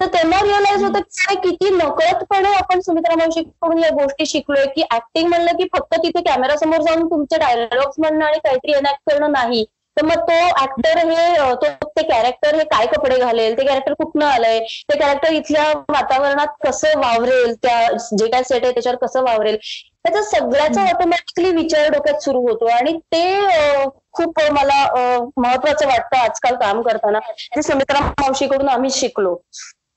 तर 0.00 0.06
तेव्हा 0.08 0.40
रिअलाइज 0.42 0.82
होतं 0.84 1.00
की 1.00 1.24
अरे 1.24 1.34
किती 1.40 1.70
नकळतपणे 1.70 2.52
आपण 2.54 2.80
सुमित्रा 2.80 3.16
मावशीकडून 3.16 3.78
या 3.78 3.90
गोष्टी 3.94 4.26
शिकलोय 4.26 4.64
की 4.66 4.82
ऍक्टिंग 4.92 5.28
म्हणलं 5.28 5.56
की 5.58 5.66
फक्त 5.72 5.94
तिथे 5.94 6.22
कॅमेरा 6.22 6.56
समोर 6.56 6.82
जाऊन 6.82 7.06
तुमचे 7.10 7.38
डायलॉग्स 7.38 7.94
म्हणणं 7.98 8.24
आणि 8.24 8.38
काहीतरी 8.44 8.72
एनॅक्ट 8.72 9.10
करणं 9.10 9.32
नाही. 9.32 9.64
तर 9.96 10.04
मग 10.04 10.20
तो 10.28 10.36
ऍक्टर 10.62 10.98
हे 11.00 11.52
तो 11.62 11.68
ते 11.88 12.02
कॅरेक्टर 12.02 12.54
हे 12.54 12.62
काय 12.70 12.86
कपडे 12.86 13.16
घालेल? 13.18 13.56
ते 13.58 13.64
कॅरेक्टर 13.66 13.92
कुठनं 13.94 14.24
आलंय? 14.26 14.58
ते 14.60 14.98
कॅरेक्टर 14.98 15.32
इथल्या 15.32 15.64
वातावरणात 15.90 16.56
कसं 16.66 16.98
वावरेल? 17.00 17.54
त्या 17.62 17.86
जे 18.18 18.26
काय 18.30 18.42
सेट 18.42 18.64
आहे 18.64 18.72
त्याच्यावर 18.72 18.98
कसं 19.04 19.22
वावरेल? 19.22 19.56
त्याचा 20.04 20.22
सगळ्याचा 20.30 20.82
ऑटोमॅटिकली 20.88 21.50
विचार 21.56 21.88
डोक्यात 21.92 22.22
सुरू 22.22 22.40
होतो. 22.48 22.66
आणि 22.68 22.92
ते 23.12 23.22
खूप 24.14 24.40
मला 24.52 24.82
महत्वाचं 25.36 25.86
वाटतं 25.86 26.16
आजकाल 26.18 26.54
काम 26.56 26.82
करताना 26.82 27.18
जे 27.56 27.62
सुमित्रा 27.62 28.00
मावशीकडून 28.00 28.68
आम्ही 28.68 28.90
शिकलो. 28.90 29.36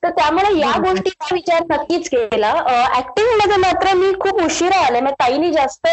तर 0.02 0.10
त्यामुळे 0.10 0.58
या. 0.58 0.72
गोष्टीचा 0.80 1.34
विचार 1.34 1.62
नक्कीच 1.70 2.08
केला. 2.10 2.50
ऍक्टिंगमध्ये 2.96 3.56
मात्र 3.56 3.94
मी 3.94 4.12
खूप 4.20 4.42
उशिरा 4.42 4.76
आले. 4.86 5.00
मग 5.00 5.12
ताईनी 5.20 5.50
जास्त 5.52 5.88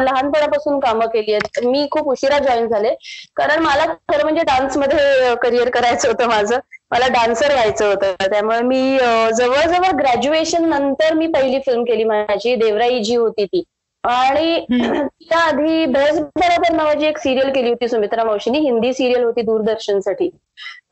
लहानपणापासून 0.00 0.78
कामं 0.80 1.06
केली 1.06 1.32
आहेत. 1.32 1.64
मी 1.66 1.86
खूप 1.90 2.08
उशिरा 2.08 2.38
जॉईन 2.38 2.66
झाले. 2.68 2.94
कारण 3.36 3.62
मला 3.62 3.86
खरं 3.86 4.22
म्हणजे 4.22 4.42
डान्समध्ये 4.42 5.34
करिअर 5.42 5.70
करायचं 5.70 6.08
होतं 6.08 6.28
माझं. 6.28 6.58
मला 6.90 7.06
डान्सर 7.08 7.52
व्हायचं 7.52 7.88
होतं. 7.88 8.12
त्यामुळे 8.22 8.60
मी 8.62 8.98
जवळजवळ 9.36 9.90
ग्रॅज्युएशन 9.98 10.68
नंतर 10.68 11.14
मी 11.14 11.26
पहिली 11.26 11.58
फिल्म 11.66 11.82
केली 11.84 12.04
माझी. 12.04 12.54
देवराई 12.56 13.02
जी 13.02 13.16
होती 13.16 13.44
ती. 13.44 13.62
आणि 14.04 14.54
हम्म. 14.70 15.06
त्या 15.30 15.38
आधी 15.38 15.86
बेस 15.86 16.18
बरोबर 16.20 16.72
नावाची 16.72 17.06
एक 17.06 17.18
सिरियल 17.18 17.52
केली 17.52 17.68
होती 17.68 17.88
सुमित्रा 17.88 18.24
मावशीनी. 18.24 18.58
हिंदी 18.58 18.92
सिरियल 18.92 19.22
होती 19.24 19.42
दूरदर्शनसाठी. 19.42 20.28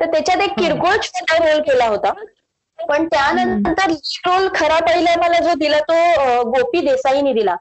तर 0.00 0.07
त्याच्यात 0.07 0.38
एक 0.38 0.59
किरकोळ 0.59 0.96
छोटा 1.03 1.37
रोल 1.44 1.61
केला 1.61 1.87
होता. 1.87 2.12
पण 2.78 3.06
त्यानंतर 3.08 3.90
रोल 4.26 4.48
खरा 4.54 4.78
पहिला 4.87 5.14
मला 5.18 5.38
जो 5.40 5.54
दिला 5.58 5.78
तो 5.90 6.42
गोपी 6.50 6.80
देसाईनी 6.87 7.32
दिला. 7.32 7.54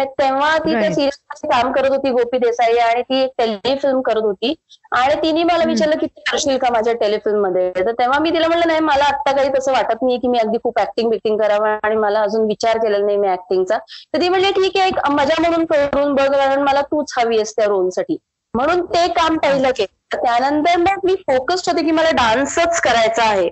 तेव्हा 0.00 0.56
ती 0.58 0.72
त्या. 0.72 0.88
सिरियल 0.94 1.48
काम 1.50 1.70
करत 1.72 1.90
होती 1.90 2.10
गोपी 2.10 2.38
देसाई 2.38 2.76
आणि 2.78 3.02
ती 3.02 3.20
एक 3.22 3.30
टेलिफिल्म 3.38 4.00
करत 4.00 4.22
होती. 4.22 4.52
आणि 4.92 5.14
तिने 5.14 5.42
मला. 5.44 5.64
विचारलं 5.64 5.98
की 5.98 6.06
करशील 6.26 6.56
का 6.58 6.70
माझ्या 6.72 6.92
टेलिफिल्ममध्ये? 6.94 7.70
तर 7.76 7.92
तेव्हा 7.92 8.18
मी 8.18 8.30
तिला 8.30 8.48
म्हणलं 8.48 8.66
नाही 8.66 8.80
मला 8.80 9.04
आता 9.06 9.32
काही 9.32 9.48
तसं 9.48 9.72
वाटत 9.72 10.02
नाही 10.02 10.18
की 10.18 10.28
मी 10.28 10.38
अगदी 10.38 10.58
खूप 10.64 10.78
ऍक्टिंग 10.80 11.10
बिक्टिंग 11.10 11.38
करावं 11.38 11.76
आणि 11.82 11.96
मला 11.96 12.20
अजून 12.20 12.46
विचार 12.46 12.78
केलेला 12.78 13.04
नाही 13.04 13.16
मी 13.16 13.28
ऍक्टिंगचा 13.28 13.78
तर 14.14 14.20
ती 14.20 14.28
म्हणली 14.28 14.50
ठीक 14.52 14.76
आहे 14.76 14.88
एक 14.88 14.98
मजा 15.10 15.40
म्हणून 15.40 15.64
करून 15.66 16.14
बघ 16.14 16.30
कारण 16.32 16.62
मला 16.62 16.82
तूच 16.82 17.12
हवी 17.18 17.36
आहेस 17.36 17.54
त्या 17.56 17.66
रोलसाठी 17.66 18.16
म्हणून 18.54 18.84
ते 18.86 19.06
काम 19.12 19.36
पहिलं 19.38 19.70
केलं. 19.70 19.92
त्यानंतर 20.14 20.76
मग 20.76 21.04
मी 21.04 21.14
फोकस्ड 21.28 21.70
होते 21.70 21.84
की 21.84 21.90
मला 21.90 22.10
डान्सच 22.10 22.80
करायचा 22.80 23.24
आहे. 23.24 23.48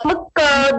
मग 0.00 0.24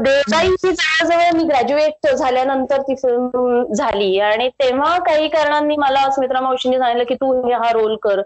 देसाईची 0.03 0.71
जवळजवळ 0.71 1.37
मी 1.37 1.43
ग्रॅज्युएट 1.43 2.07
झाल्यानंतर 2.07 2.81
ती 2.81 2.95
फिल्म 2.95 3.73
झाली. 3.73 4.19
आणि 4.19 4.49
तेव्हा 4.49 4.97
काही 4.99 5.27
कारणांनी 5.27 5.75
मला 5.75 6.09
सुमित्रा 6.11 6.41
मावशींनी 6.41 6.77
सांगितलं 6.77 7.03
की 7.03 7.15
तू 7.15 7.31
हे 7.47 7.71
रोल 7.73 7.95
कर. 7.95 8.21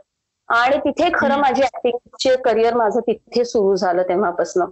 आणि 0.49 0.77
तिथे 0.77 1.09
खरं 1.13 1.39
माझी 1.39 1.61
ऍक्टिंगचे 1.61 2.35
करिअर 2.35 2.73
माझं 2.73 2.99
तिथे 2.99 3.45
सुरू 3.45 3.75
झालं 3.75 4.03
तेव्हापासून. 4.09 4.63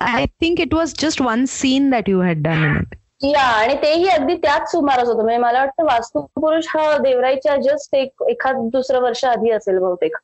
I 0.00 0.24
think 0.40 0.60
it 0.60 0.74
was 0.74 0.94
just 0.98 1.22
one 1.22 1.44
scene 1.48 1.90
that 1.90 2.08
you 2.08 2.20
had 2.22 2.42
done 2.42 2.64
in 2.64 2.76
it 2.76 2.96
या 3.24 3.42
आणि 3.42 3.74
तेही 3.74 4.08
अगदी 4.08 4.34
त्याच 4.34 4.70
सुमारास 4.70 5.08
होतं. 5.08 5.22
म्हणजे 5.22 5.38
मला 5.38 5.58
वाटतं 5.58 5.84
वास्तुपुरुष 5.84 6.66
हा 6.68 6.96
देवराईच्या 6.98 7.56
जस्ट 7.56 7.94
एक 7.94 8.22
एखाद 8.28 8.56
दुसरं 8.72 9.00
वर्ष 9.00 9.24
आधी 9.24 9.50
असेल 9.50 9.78
बहुतेक. 9.78 10.16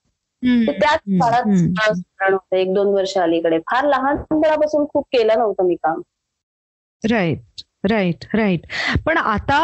त्याच 0.42 0.99
काळात 1.20 2.33
होतं 2.33 2.57
एक 2.57 2.72
दोन 2.75 2.87
वर्ष 2.87 3.16
अलीकडे. 3.18 3.59
फार 3.59 3.85
लहानपणापासून 3.85 4.85
खूप 4.85 5.05
केलं 5.12 5.38
नव्हतं 5.38 5.66
मी 5.66 5.75
काम. 5.75 6.01
राईट 7.03 7.62
राईट 7.90 8.25
राईट 8.35 8.61
पण 9.07 9.16
आता 9.16 9.59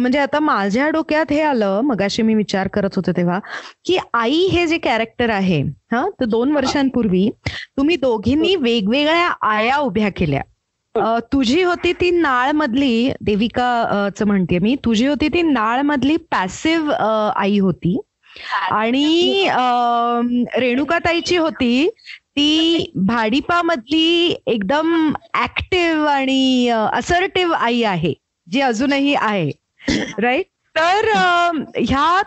म्हणजे 0.00 0.18
आता 0.18 0.38
माझ्या 0.40 0.88
डोक्यात 0.90 1.32
हे 1.32 1.40
आलं 1.40 1.80
मगाशी 1.80 2.22
मी 2.22 2.34
विचार 2.34 2.68
करत 2.68 2.96
होते 2.96 3.12
तेव्हा 3.16 3.38
की 3.84 3.98
आई 4.14 4.46
हे 4.52 4.66
जे 4.66 4.78
कॅरेक्टर 4.78 5.30
आहे 5.30 5.60
हा 5.92 6.04
तर 6.20 6.24
दोन 6.24 6.52
वर्षांपूर्वी 6.52 7.28
तुम्ही 7.76 7.96
दोघींनी 7.96 8.56
वेगवेगळ्या 8.56 9.28
आया 9.42 9.76
उभ्या 9.76 10.08
केल्या. 10.16 10.40
तुझी 11.32 11.62
होती 11.62 11.92
ती 11.92 12.10
नाळ 12.10 12.50
मधली 12.52 13.12
देविका 13.20 13.68
अं, 13.82 14.08
च 14.08 14.22
म्हणते 14.22 14.58
मी 14.58 14.76
तुझी 14.84 15.06
होती 15.06 15.28
ती 15.28 15.42
नाळ 15.42 15.80
मधली 15.82 16.16
पॅसिव्ह 16.16 16.92
आई 17.36 17.58
होती. 17.58 17.98
आणि 18.70 19.46
अं, 19.48 20.44
रेणुकाताईची 20.56 21.36
होती. 21.36 21.88
ती 22.36 22.92
भाडीपामधली 22.96 24.36
एकदम 24.46 25.12
ऍक्टिव्ह 25.42 26.08
आणि 26.08 26.68
असर्टिव्ह 26.92 27.54
आई 27.56 27.82
आहे 27.82 28.14
जी 28.50 28.60
अजूनही 28.60 29.14
आहे. 29.14 29.50
राईट? 30.18 30.44
तर 30.76 31.08
ह्या 31.78 32.22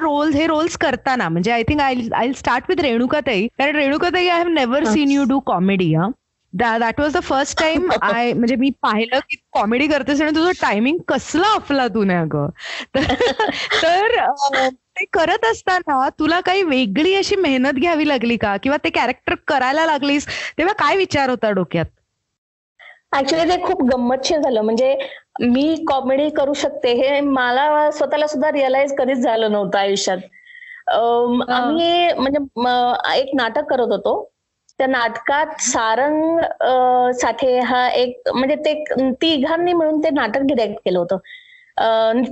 रोल्स 0.00 0.36
हे 0.36 0.46
रोल्स 0.46 0.76
करताना 0.76 1.28
म्हणजे 1.28 1.52
I 1.52 1.62
think 1.62 1.80
I 1.80 1.94
I 2.14 2.32
start 2.32 2.64
with 2.68 2.80
रेणुकाताई. 2.80 3.46
कारण 3.46 3.76
रेणुकाताई 3.76 4.28
I 4.28 4.38
have 4.38 4.48
never 4.48 4.84
seen 4.84 5.10
you 5.10 5.24
do 5.24 5.40
comedy 5.40 5.94
हा. 5.94 6.08
That 6.52 7.00
was 7.00 7.16
the 7.16 7.22
first 7.22 7.60
time 7.60 7.90
I 8.02 8.32
म्हणजे 8.32 8.56
मी 8.56 8.70
पाहिलं 8.70 9.18
की 9.18 9.36
कॉमेडी 9.52 9.86
करतेस 9.86 10.22
आणि 10.22 10.30
तुझं 10.30 10.50
टायमिंग 10.50 10.98
कसला 11.08 11.54
अफलातून 11.54 12.10
आहे 12.10 12.18
अगं. 12.18 12.48
तर 13.82 14.06
ते 14.96 15.04
करत 15.12 15.44
असताना 15.44 16.08
तुला 16.18 16.40
काही 16.46 16.62
वेगळी 16.64 17.14
अशी 17.14 17.36
मेहनत 17.38 17.78
घ्यावी 17.80 18.08
लागली 18.08 18.36
का? 18.38 18.56
किंवा 18.56 18.76
ते 18.84 18.90
कॅरेक्टर 18.92 19.34
करायला 19.46 19.86
लागलीस 19.86 20.26
तेव्हा 20.58 20.74
काय 20.78 20.96
विचार 20.96 21.30
होता 21.30 21.50
डोक्यात? 21.52 21.86
ऍक्च्युली 23.12 23.44
ते 23.46 23.56
खूप 23.62 23.82
गंमतशीर 23.84 24.38
झालं. 24.40 24.60
म्हणजे 24.62 24.96
मी 25.42 25.64
कॉमेडी 25.88 26.28
करू 26.36 26.52
शकते 26.56 26.92
हे 26.96 27.20
मला 27.30 27.90
स्वतःला 27.92 28.26
सुद्धा 28.26 28.50
रिअलाइज 28.52 28.94
कधीच 28.98 29.18
झालं 29.20 29.52
नव्हतं 29.52 29.78
आयुष्यात. 29.78 30.18
आम्ही 31.50 32.12
म्हणजे 32.14 33.18
एक 33.18 33.34
नाटक 33.34 33.68
करत 33.70 33.92
होतो. 33.92 34.14
त्या 34.78 34.86
नाटकात 34.88 35.60
सारंग 35.62 36.38
साठे 37.14 37.58
हा 37.62 37.86
एक 37.90 38.28
म्हणजे 38.30 38.54
ते 38.64 38.74
तिघांनी 39.22 39.72
मिळून 39.72 40.00
ते 40.04 40.10
नाटक 40.10 40.42
डिरेक्ट 40.46 40.78
केलं 40.84 40.98
होतं. 40.98 41.18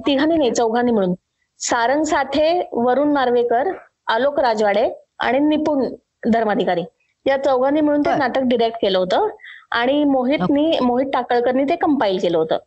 तिघांनी 0.06 0.36
नाही 0.36 0.50
चौघांनी 0.52 0.92
मिळून. 0.92 1.14
सारंग 1.60 2.04
साठे 2.04 2.48
वरुण 2.74 3.12
नार्वेकर 3.12 3.70
आलोक 4.08 4.38
राजवाडे 4.40 4.88
आणि 5.20 5.38
निपुण 5.40 5.84
धर्माधिकारी. 6.26 6.84
या 7.26 7.36
चौघांनी 7.36 7.80
मिळून 7.80 8.02
ते. 8.02 8.14
नाटक 8.14 8.42
डिरेक्ट 8.48 8.78
केलं 8.82 8.98
होतं 8.98 9.28
आणि 9.72 10.02
मोहितनी 10.06 10.78
मोहित 10.82 11.06
टाकळकरनी 11.12 11.64
ते 11.64 11.76
कंपाईल 11.76 12.18
केलं 12.18 12.38
होतं. 12.38 12.58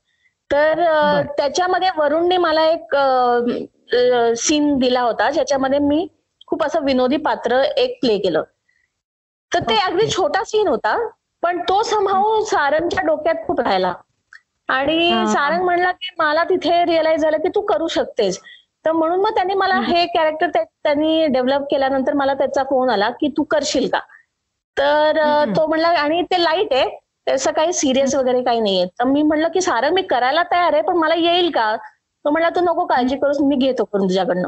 तर. 0.49 0.81
त्याच्यामध्ये 1.37 1.89
वरुणने 1.97 2.37
मला 2.37 2.65
एक 2.67 2.95
सीन 4.37 4.77
दिला 4.79 5.01
होता 5.01 5.29
ज्याच्यामध्ये 5.31 5.79
मी 5.81 6.07
खूप 6.47 6.63
असं 6.63 6.83
विनोदी 6.85 7.17
पात्र 7.19 7.61
एक 7.77 7.99
प्ले 8.01 8.17
केलं. 8.19 8.43
तर 9.51 9.59
ते 9.61 9.75
अगदी 9.79 10.07
छोटा 10.07 10.43
सीन 10.43 10.67
होता 10.67 10.95
पण 11.43 11.59
तो 11.69 11.81
संभाव 11.83 12.39
सारंगच्या 12.45 13.01
डोक्यात 13.05 13.45
खूप 13.47 13.59
राहिला. 13.61 13.93
आणि. 14.69 15.25
सारंग 15.27 15.63
म्हणला 15.63 15.91
की 15.91 16.13
मला 16.17 16.43
तिथे 16.43 16.83
रिअलाइज 16.85 17.21
झालं 17.21 17.37
की 17.37 17.49
तू 17.55 17.61
करू 17.63 17.87
शकतेस. 17.89 18.39
तर 18.85 18.91
म्हणून 18.91 19.19
मग 19.21 19.33
त्यांनी 19.35 19.53
मला 19.53 19.79
हे 19.81 20.05
कॅरेक्टर 20.07 20.49
त्यांनी 20.55 21.25
डेव्हलप 21.27 21.65
केल्यानंतर 21.71 22.13
मला 22.13 22.33
त्याचा 22.33 22.63
फोन 22.63 22.89
आला 22.89 23.09
की 23.19 23.27
तू 23.37 23.43
करशील 23.51 23.87
का? 23.89 23.99
तर. 24.77 25.19
तो 25.57 25.65
म्हणला 25.67 25.87
आणि 25.99 26.21
ते 26.31 26.43
लाइट 26.43 26.73
आहे. 26.73 26.89
त्याचं 27.27 27.51
काही 27.53 27.73
सिरियस 27.73 28.15
वगैरे 28.15 28.41
काही 28.43 28.59
नाहीये. 28.59 28.85
तर 28.99 29.03
मी 29.05 29.21
म्हणलं 29.23 29.47
की 29.49 29.61
सारंग 29.61 29.93
मी 29.95 30.01
करायला 30.09 30.43
तयार 30.51 30.73
आहे 30.73 30.81
पण 30.83 30.97
मला 30.97 31.15
येईल 31.15 31.49
का? 31.51 31.75
तो 32.25 32.29
म्हणला 32.31 32.49
तू 32.49 32.61
नको 32.63 32.85
काळजी 32.85 33.17
करूस 33.17 33.37
मी 33.41 33.55
घेतो 33.57 33.83
करून 33.83 34.07
तुझ्याकडनं. 34.07 34.47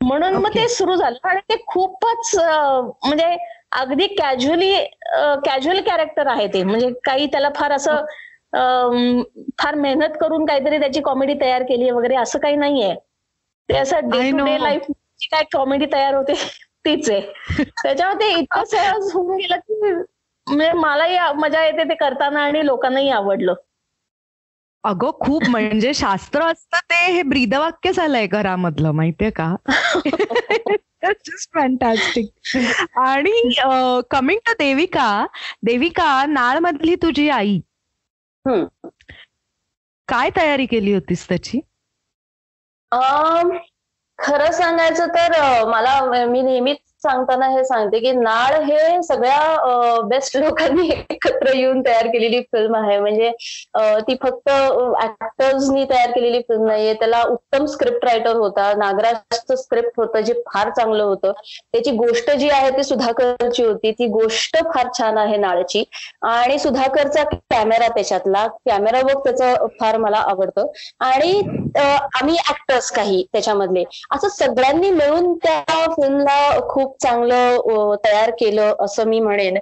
म्हणून 0.00 0.34
मग. 0.34 0.48
ते 0.54 0.68
सुरू 0.68 0.94
झालं. 0.94 1.16
आणि 1.22 1.40
ते 1.50 1.56
खूपच 1.66 2.34
म्हणजे 2.36 3.36
अगदी 3.72 4.06
कॅज्युअली 4.08 4.74
कॅज्युअल 5.44 5.80
कॅरेक्टर 5.86 6.26
आहे 6.26 6.46
ते. 6.48 6.62
म्हणजे 6.64 6.90
काही 7.04 7.26
त्याला 7.26 7.48
फार 7.56 7.72
असं 7.72 8.04
फार 9.58 9.74
मेहनत 9.76 10.16
करून 10.20 10.44
काहीतरी 10.46 10.78
त्याची 10.78 11.00
कॉमेडी 11.00 11.34
तयार 11.40 11.62
केली 11.62 11.90
वगैरे 11.90 12.16
असं 12.16 12.38
काही 12.38 12.56
नाहीये. 12.56 12.94
ते 13.68 13.76
असं 13.76 14.08
डे 14.10 14.30
टू 14.30 14.44
डे. 14.44 14.58
लाईफ 14.62 14.82
काय 15.22 15.42
कॉमेडी 15.52 15.86
तयार 15.86 16.14
होते 16.14 16.32
तीच 16.86 17.10
आहे. 17.10 17.20
त्याच्यामध्ये 17.82 18.30
इतकं 18.30 18.64
सहज 18.64 19.12
होऊन 19.14 19.36
गेलं 19.36 19.56
की 19.56 19.92
म्हणजे 20.46 20.72
मलाही 20.72 21.18
मजा 21.36 21.64
येते 21.64 21.84
ते 21.84 21.94
करताना 21.94 22.40
आणि 22.40 22.66
लोकांनाही 22.66 23.10
आवडलं. 23.10 23.54
अगं 24.84 25.10
खूप 25.20 25.42
म्हणजे 25.48 25.94
शास्त्र 25.94 26.42
असतं 26.42 26.78
ते 26.78 27.04
हे 27.12 27.22
ब्रीदवाक्य 27.22 27.92
झालंय 27.92 28.26
घरामधलं 28.26 28.90
माहितीये 28.90 29.30
का? 29.30 29.54
जस्ट 31.04 31.54
फॅन्टॅस्टिक 31.54 32.56
आणि 32.98 33.52
कमिंग 34.10 34.38
टू 34.46 34.52
देविका 34.58 35.26
देविका 35.62 36.24
नाळ 36.28 36.58
मधली 36.58 36.94
तुझी 36.94 37.28
आई. 37.28 37.60
काय 40.08 40.30
तयारी 40.36 40.66
केली 40.66 40.92
होतीस 40.92 41.28
त्याची? 41.28 41.60
खरं 44.18 44.50
सांगायचं 44.52 45.06
तर 45.14 45.64
मला 45.68 46.24
मी 46.26 46.42
नेहमीच 46.42 46.76
सांगताना 47.02 47.46
हे 47.48 47.64
सांगते 47.64 47.98
की 48.00 48.12
नाळ 48.12 48.54
हे 48.64 49.02
सगळ्या 49.02 50.00
बेस्ट 50.08 50.36
लोकांनी 50.36 50.88
एकत्र 51.10 51.52
येऊन 51.54 51.80
तयार 51.86 52.06
केलेली 52.06 52.40
फिल्म 52.52 52.76
आहे. 52.76 52.98
म्हणजे 53.00 53.30
ती 54.08 54.14
फक्त 54.22 54.48
ऍक्टर्सनी 55.02 55.84
तयार 55.90 56.10
केलेली 56.10 56.40
फिल्म 56.48 56.66
नाहीये. 56.66 56.94
त्याला 56.94 57.22
उत्तम 57.24 57.64
स्क्रिप्ट 57.66 58.04
रायटर 58.04 58.36
होता. 58.36 58.72
नागराजचं 58.76 59.56
स्क्रिप्ट 59.56 59.90
होतं 59.96 60.20
जे 60.20 60.32
फार 60.46 60.70
चांगलं 60.70 61.02
होतं. 61.04 61.32
त्याची 61.72 61.90
गोष्ट 61.96 62.30
जी 62.30 62.48
आहे 62.50 62.70
ती 62.76 62.82
सुधाकरची 62.84 63.64
होती. 63.64 63.90
ती 63.92 64.06
गोष्ट 64.08 64.56
फार 64.74 64.88
छान 64.98 65.18
आहे 65.18 65.36
नाळची. 65.36 65.84
आणि 66.24 66.58
सुधाकरचा 66.58 67.22
कॅमेरा 67.32 67.88
त्याच्यातला. 67.88 68.46
कॅमेरा 68.66 69.00
वर्क 69.04 69.24
त्याचं 69.24 69.66
फार 69.80 69.96
मला 69.98 70.18
आवडतं. 70.28 70.66
आणि 71.00 71.40
आम्ही 71.76 72.36
ऍक्टर्स 72.50 72.90
काही 72.90 73.22
त्याच्यामधले. 73.32 73.84
असं 74.12 74.28
सगळ्यांनी 74.28 74.90
मिळून 74.90 75.32
त्या 75.34 75.84
फिल्मला 75.86 76.58
खूप 76.68 76.96
चांगलं 77.02 77.94
तयार 78.04 78.30
केलं 78.30 78.74
असं 78.80 79.04
मी 79.04 79.20
म्हणेन. 79.20 79.58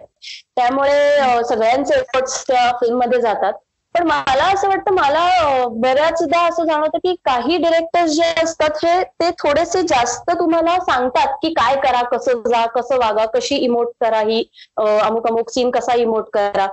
त्यामुळे 0.56 1.42
सगळ्यांचे 1.44 1.94
एफर्ट्स 1.94 2.42
त्या 2.48 2.70
फिल्ममध्ये 2.72 3.20
जातात. 3.20 3.52
पण 3.94 4.06
मला 4.06 4.44
असं 4.44 4.68
वाटतं 4.68 4.92
मला 4.94 5.28
बऱ्याचदा 5.72 6.40
असं 6.48 6.64
जाणवतं 6.64 6.98
की 6.98 7.14
काही 7.24 7.56
डिरेक्टर्स 7.56 8.10
जे 8.10 8.32
असतात 8.42 8.84
हे 8.84 9.02
ते 9.20 9.30
थोडेसे 9.30 9.82
जास्त 9.82 10.30
तुम्हाला 10.30 10.76
सांगतात 10.80 11.36
की 11.42 11.52
काय 11.52 11.76
करा 11.76 12.02
कसं 12.02 12.42
जा 12.46 12.64
कसं 12.66 12.96
वागा 12.96 13.26
कशी 13.26 13.56
इमोट 13.56 13.92
करा 14.00 14.20
ही 14.20 14.42
अमुक 14.76 15.26
अमुक 15.26 15.50
सीन 15.50 15.70
कसा 15.70 15.94
इमोट 15.94 16.28
करा. 16.32 16.66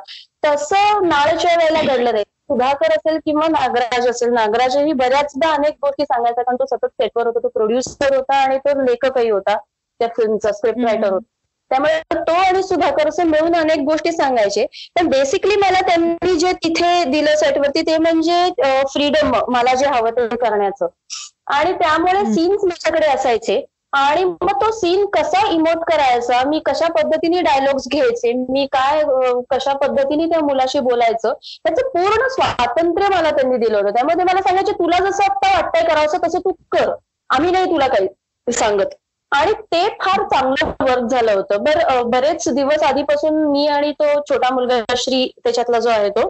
तसं 0.45 1.07
नाळच्या 1.07 1.55
वेळेला 1.57 1.81
घडलं 1.93 2.11
नाही. 2.11 2.23
सुधाकर 2.51 2.91
असेल 2.91 3.17
किंवा 3.25 3.47
नागराज 3.49 4.07
असेल 4.07 4.29
नागराजही 4.29 4.93
बऱ्याचदा 4.93 5.51
अनेक 5.53 5.75
गोष्टी 5.81 6.03
सांगायचा 6.03 6.41
कारण 6.41 6.55
तो 6.55 6.65
सतत 6.67 6.87
सेटवर 6.93 7.27
होता 7.27 7.39
तो 7.39 7.47
प्रोड्युसर 7.49 8.15
होता 8.15 8.35
आणि 8.37 8.57
तो 8.59 8.81
लेखकही 8.81 9.29
होता 9.29 9.55
त्या 9.55 10.07
फिल्मचा 10.17 10.51
स्क्रिप्ट 10.51 10.85
रायटर 10.85 11.11
होता. 11.11 11.25
त्यामुळे 11.71 11.99
तो 12.21 12.31
आणि 12.35 12.61
सुधाकर 12.63 13.07
असं 13.07 13.25
मिळून 13.25 13.55
अनेक 13.55 13.79
गोष्टी 13.81 14.11
सांगायचे. 14.11 14.65
पण 14.95 15.07
बेसिकली 15.09 15.55
मला 15.55 15.81
त्यांनी 15.87 16.37
जे 16.39 16.51
तिथे 16.55 17.03
दिलं 17.11 17.35
सेटवरती 17.35 17.81
ते 17.81 17.97
म्हणजे 17.97 18.43
फ्रीडम 18.87 19.31
मला 19.49 19.73
जे 19.75 19.85
हवं 19.87 20.09
ते 20.11 20.27
करण्याचं. 20.35 20.87
आणि 21.49 21.71
त्यामुळे. 21.73 22.25
सीन्स 22.25 22.63
माझ्याकडे 22.63 23.05
असायचे. 23.07 23.59
आणि 23.93 24.23
मग 24.23 24.51
तो 24.61 24.71
सीन 24.71 25.05
कसा 25.13 25.47
इमोट 25.51 25.83
करायचा? 25.87 26.41
मी 26.49 26.59
कशा 26.65 26.87
पद्धतीने 26.93 27.41
डायलॉग्स 27.41 27.87
घ्यायचे? 27.91 28.31
मी 28.49 28.65
काय 28.71 29.03
कशा 29.51 29.73
पद्धतीने 29.77 30.25
त्या 30.25 30.39
मुलाशी 30.39 30.79
बोलायचं? 30.79 31.33
त्याचं 31.65 31.89
पूर्ण 31.89 32.27
स्वातंत्र्य 32.29 33.07
मला 33.15 33.31
त्यांनी 33.31 33.57
दिलं 33.57 33.77
होतं. 33.77 33.89
त्यामध्ये 33.89 34.25
मला 34.25 34.41
सांगायचे 34.41 34.71
तुला 34.71 34.99
जसं 34.99 35.23
आता 35.23 35.53
वाटतंय 35.53 35.87
करावं 35.89 36.27
तसं 36.27 36.39
तू 36.39 36.51
कर. 36.71 36.91
आम्ही 37.29 37.51
नाही 37.51 37.65
तुला 37.65 37.87
काही 37.87 38.53
सांगत. 38.53 38.95
आणि 39.31 39.51
ते 39.71 39.87
फार 40.01 40.23
चांगलं 40.23 40.71
वर्क 40.81 41.03
झालं 41.03 41.33
होतं. 41.33 41.63
बर 41.63 42.01
बरेच 42.05 42.47
दिवस 42.49 42.83
आधीपासून 42.83 43.35
मी 43.51 43.67
आणि 43.67 43.91
तो 43.91 44.19
छोटा 44.29 44.53
मुलगा 44.53 44.79
श्री 44.97 45.25
त्याच्यातला 45.43 45.79
जो 45.79 45.89
आहे 45.89 46.09
तो 46.09 46.27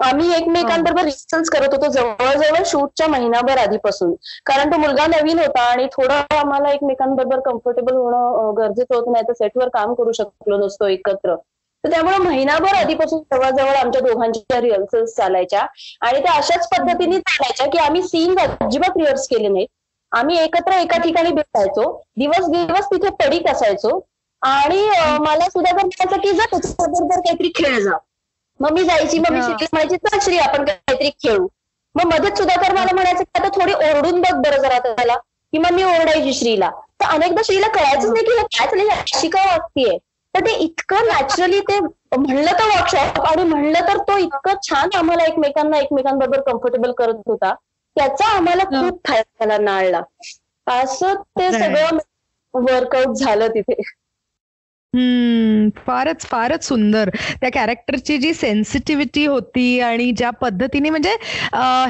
आम्ही 0.00 0.32
एकमेकांबरोबर 0.34 1.02
रिहर्सल्स 1.02 1.48
करत 1.50 1.74
होतो. 1.74 1.86
जवळजवळ 1.92 2.62
शूटच्या 2.66 3.06
महिनाभर 3.08 3.58
आधीपासून. 3.58 4.14
कारण 4.46 4.72
तो 4.72 4.78
मुलगा 4.78 5.06
नवीन 5.08 5.38
होता 5.38 5.62
आणि 5.70 5.86
थोडं 5.92 6.34
आम्हाला 6.36 6.70
एकमेकांबरोबर 6.70 7.40
कम्फर्टेबल 7.40 7.96
होणं 7.96 8.52
गरजेचं 8.56 8.94
होतं. 8.94 9.12
नाही 9.12 9.24
तर 9.28 9.32
सेटवर 9.34 9.68
काम 9.74 9.94
करू 9.94 10.12
शकलो 10.12 10.56
नसतो 10.66 10.86
एकत्र. 10.88 11.36
तर 11.84 11.90
त्यामुळे 11.90 12.18
महिनाभर 12.18 12.74
आधीपासून 12.76 13.20
जवळजवळ 13.32 13.74
आमच्या 13.76 14.00
दोघांच्या 14.02 14.60
रिहर्सल्स 14.60 15.14
चालायच्या. 15.16 15.66
आणि 16.00 16.20
त्या 16.20 16.32
अशाच 16.32 16.68
पद्धतीने 16.68 17.18
चालायच्या 17.20 17.66
की 17.66 17.78
आम्ही 17.78 18.02
सीन 18.02 18.38
अजिबात 18.38 18.96
रिहर्स 18.98 19.26
केले 19.28 19.48
नाहीत. 19.48 19.66
आम्ही 20.12 20.38
एकत्र 20.38 20.72
एका 20.72 20.96
ठिकाणी 20.98 21.30
भेटायचो. 21.30 21.90
दिवस 22.16 22.48
दिवस 22.50 22.86
तिथे 22.86 23.08
पडीक 23.20 23.48
असायचो. 23.48 23.98
आणि 24.42 24.82
मला 25.20 25.48
सुद्धा 25.48 25.72
म्हणायचं 25.72 26.16
की 26.16 26.32
जा 26.32 26.44
त्याच्याबरोबर 26.50 27.16
काहीतरी 27.16 27.48
खेळ 27.56 27.78
जा. 27.80 27.96
मग 28.60 28.72
मी 28.72 28.84
जायची 28.84 29.18
मग 29.18 29.32
मी. 29.32 29.40
श्रीला 29.42 29.66
म्हणायची 29.72 29.96
चल 29.96 30.18
श्री 30.18 30.38
आपण 30.38 30.64
काहीतरी 30.64 31.10
खेळू. 31.10 31.46
मग 31.94 32.04
मध्येच 32.04 32.38
सुधाकर 32.38 32.72
मला 32.72 32.94
म्हणायचं 32.94 33.22
की 33.22 33.38
आता 33.38 33.48
थोडी 33.48 33.72
ओरडून 33.72 34.20
बघ 34.20 34.34
बरं 34.34 34.62
जरा 34.62 34.78
त्याला. 34.78 35.14
की 35.52 35.58
मग 35.58 35.70
मी 35.70 35.82
ओरडायची 35.82 36.32
श्रीला. 36.34 36.70
तर 37.00 37.06
अनेकदा 37.06 37.42
श्रीला 37.44 37.68
कळायचंच 37.68 38.10
नाही 38.10 38.24
की 38.24 38.36
काय 38.36 38.66
चाललंय 38.66 38.88
अशी 38.90 39.28
का 39.28 39.44
वागतीये? 39.44 39.98
तर 40.34 40.40
ते 40.40 40.52
इतकं 40.54 41.06
नॅचरली 41.06 41.60
ते 41.60 41.78
म्हणलं 41.80 42.52
तर 42.52 42.66
वर्कशॉप 42.66 43.20
आणि 43.20 43.44
म्हणलं 43.44 43.80
तर 43.80 43.98
तो 43.98 44.16
इतकं 44.18 44.54
छान 44.62 44.88
आम्हाला 44.96 45.24
एकमेकांना 45.24 45.78
एकमेकांबरोबर 45.78 46.40
कम्फर्टेबल 46.40 46.92
करत 46.92 47.20
होता. 47.26 47.54
त्याचा 47.96 48.26
आम्हाला 48.26 48.64
खूप 48.64 49.00
फायदा 49.08 49.44
झाला 49.44 49.58
नाळला. 49.64 50.00
असं 50.66 51.14
ते. 51.38 51.50
सगळं 51.52 51.98
वर्कआउट 52.54 53.16
झालं 53.16 53.48
तिथे. 53.48 53.82
हम्म 54.94 55.68
फारच 55.86 56.26
फारच 56.26 56.64
सुंदर. 56.64 57.08
त्या 57.40 57.50
कॅरेक्टरची 57.54 58.16
जी 58.18 58.32
सेन्सिटिव्हिटी 58.34 59.24
होती 59.26 59.80
आणि 59.80 60.10
ज्या 60.16 60.30
पद्धतीने 60.30 60.90
म्हणजे 60.90 61.14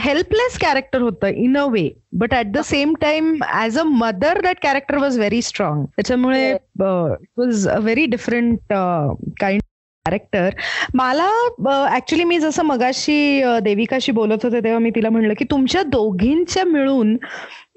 हेल्पलेस 0.04 0.58
कॅरेक्टर 0.60 1.00
होतं 1.00 1.26
in 1.36 1.56
a 1.58 1.64
way 1.64 1.88
but 2.12 2.34
at 2.34 2.52
the 2.52 2.60
same 2.64 2.94
time 3.00 3.34
as 3.54 3.78
a 3.78 3.82
mother 3.82 4.40
that 4.40 4.56
character 4.62 4.98
was 4.98 5.18
very 5.18 5.42
strong 5.42 5.84
त्याच्यामुळे 5.86 6.50
it 6.50 6.82
was 7.38 7.68
a 7.68 7.78
very 7.78 8.06
different 8.06 8.72
kind 9.40 9.62
character 10.06 10.54
मला 10.94 11.28
ऍक्च्युली 11.94 12.24
मी 12.24 12.38
जसं 12.38 12.62
मगाशी 12.62 13.42
देविकाशी 13.62 14.12
बोलत 14.12 14.44
होते 14.44 14.60
तेव्हा 14.60 14.78
मी 14.78 14.90
तिला 14.90 15.10
म्हणलं 15.10 15.34
की 15.38 15.44
तुमच्या 15.44 15.82
दोघींच्या 15.82 16.64
मिळून 16.64 17.16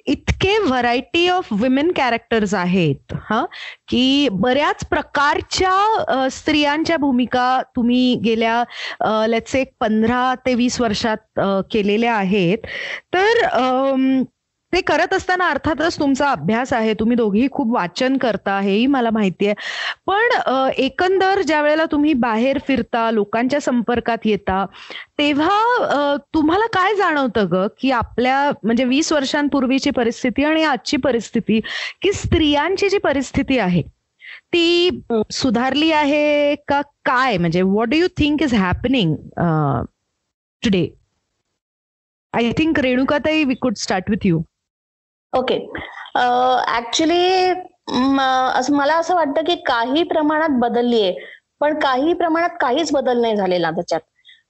इतके 0.08 0.58
व्हरायटी 0.60 1.28
ऑफ 1.30 1.48
विमेन 1.54 1.92
कॅरेक्टर्स 1.92 2.54
आहेत 2.54 3.14
हा? 3.30 3.44
की 3.88 4.30
बऱ्याच 4.32 4.86
प्रकारच्या 4.90 6.28
स्त्रियांच्या 6.32 6.98
भूमिका 6.98 7.62
तुम्ही 7.76 8.16
गेल्या 8.26 8.64
लेट्स 9.28 9.56
एक 9.56 9.72
पंधरा 9.80 10.34
ते 10.46 10.54
वीस 10.56 10.80
वर्षात 10.82 11.40
केलेल्या 11.72 12.16
आहेत. 12.16 12.58
तर 13.14 13.46
ते 14.74 14.80
करत 14.82 15.14
असताना 15.14 15.48
अर्थातच 15.50 15.98
तुमचा 16.00 16.30
अभ्यास 16.32 16.72
आहे 16.74 16.94
तुम्ही 17.00 17.16
दोघेही 17.18 17.48
खूप 17.52 17.72
वाचन 17.74 18.18
करता 18.18 18.60
हेही 18.62 18.86
मला 18.88 19.10
माहिती 19.14 19.46
आहे. 19.48 19.54
पण 20.08 20.72
एकंदर 20.78 21.42
ज्या 21.42 21.62
वेळेला 21.62 21.86
तुम्ही 21.92 22.14
बाहेर 22.24 22.58
फिरता 22.68 23.10
लोकांच्या 23.12 23.60
संपर्कात 23.62 24.26
येता 24.26 24.66
तेव्हा 25.18 26.16
तुम्हाला 26.34 26.66
काय 26.74 26.96
जाणवतं 26.96 27.48
ग? 27.52 27.66
की 27.80 27.92
आपल्या 27.92 28.52
म्हणजे 28.64 28.84
वीस 28.86 29.12
वर्षांपूर्वीची 29.14 29.90
परिस्थिती 29.96 30.44
आणि 30.44 30.64
आजची 30.64 30.98
परिस्थिती 31.04 31.60
की 32.02 32.12
स्त्रियांची 32.14 32.90
जी 32.90 32.98
परिस्थिती 33.04 33.58
आहे 33.60 33.82
ती 34.54 34.90
सुधारली 35.32 35.92
आहे 35.92 36.56
का 36.68 36.82
काय? 37.06 37.38
म्हणजे 37.38 37.62
what 37.62 37.90
do 37.90 37.98
you 37.98 38.08
think 38.18 38.44
is 38.44 38.54
happening 38.54 39.16
today 40.64 40.88
I 42.34 42.52
think 42.58 42.80
रेणुकाताई 42.80 43.44
we 43.44 43.56
could 43.62 43.76
start 43.78 44.10
with 44.10 44.26
you 44.26 44.42
okay 45.34 45.56
actually 46.78 47.50
uh, 47.50 47.56
mm, 47.88 48.20
uh, 48.20 48.72
मला 48.72 48.96
असं 48.98 49.16
वाटतं 49.16 49.44
की 49.44 49.56
काही 49.68 50.04
प्रमाणात 50.04 50.60
बदलली 50.60 51.02
आहे 51.02 51.14
पण 51.60 51.80
काही 51.80 52.14
प्रमाणात 52.14 52.50
काहीच 52.62 52.92
बदल 52.94 53.22
नाही 53.22 53.36
झालेला 53.36 53.72
त्याच्यात. 53.72 54.02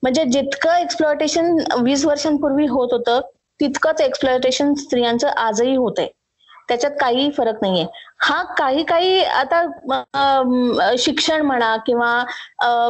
म्हणजे 0.04 0.24
जितकं 0.26 0.76
एक्सप्लॉयटेशन 0.76 1.56
वीस 1.82 2.06
वर्षांपूर्वी 2.06 2.66
होत 2.68 2.88
होतं 2.92 3.22
तितकंच 3.60 4.02
एक्सप्लॉयटेशन 4.02 4.74
स्त्रियांचं 4.74 5.28
आजही 5.28 5.76
होत 5.76 6.00
आहे 6.00 6.08
त्याच्यात 6.70 6.92
काही 7.02 7.30
फरक 7.32 7.58
नाहीये. 7.62 7.86
हा 8.22 8.42
काही 8.58 8.84
काही 8.84 9.24
आता 9.24 9.64
शिक्षण 11.00 11.42
म्हणा 11.42 11.76
किंवा 11.86 12.14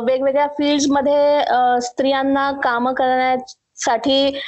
वेगवेगळ्या 0.05 0.47
फील्डमध्ये 0.57 1.81
स्त्रियांना 1.81 2.51
काम 2.63 2.89
करण्यासाठी 2.93 4.39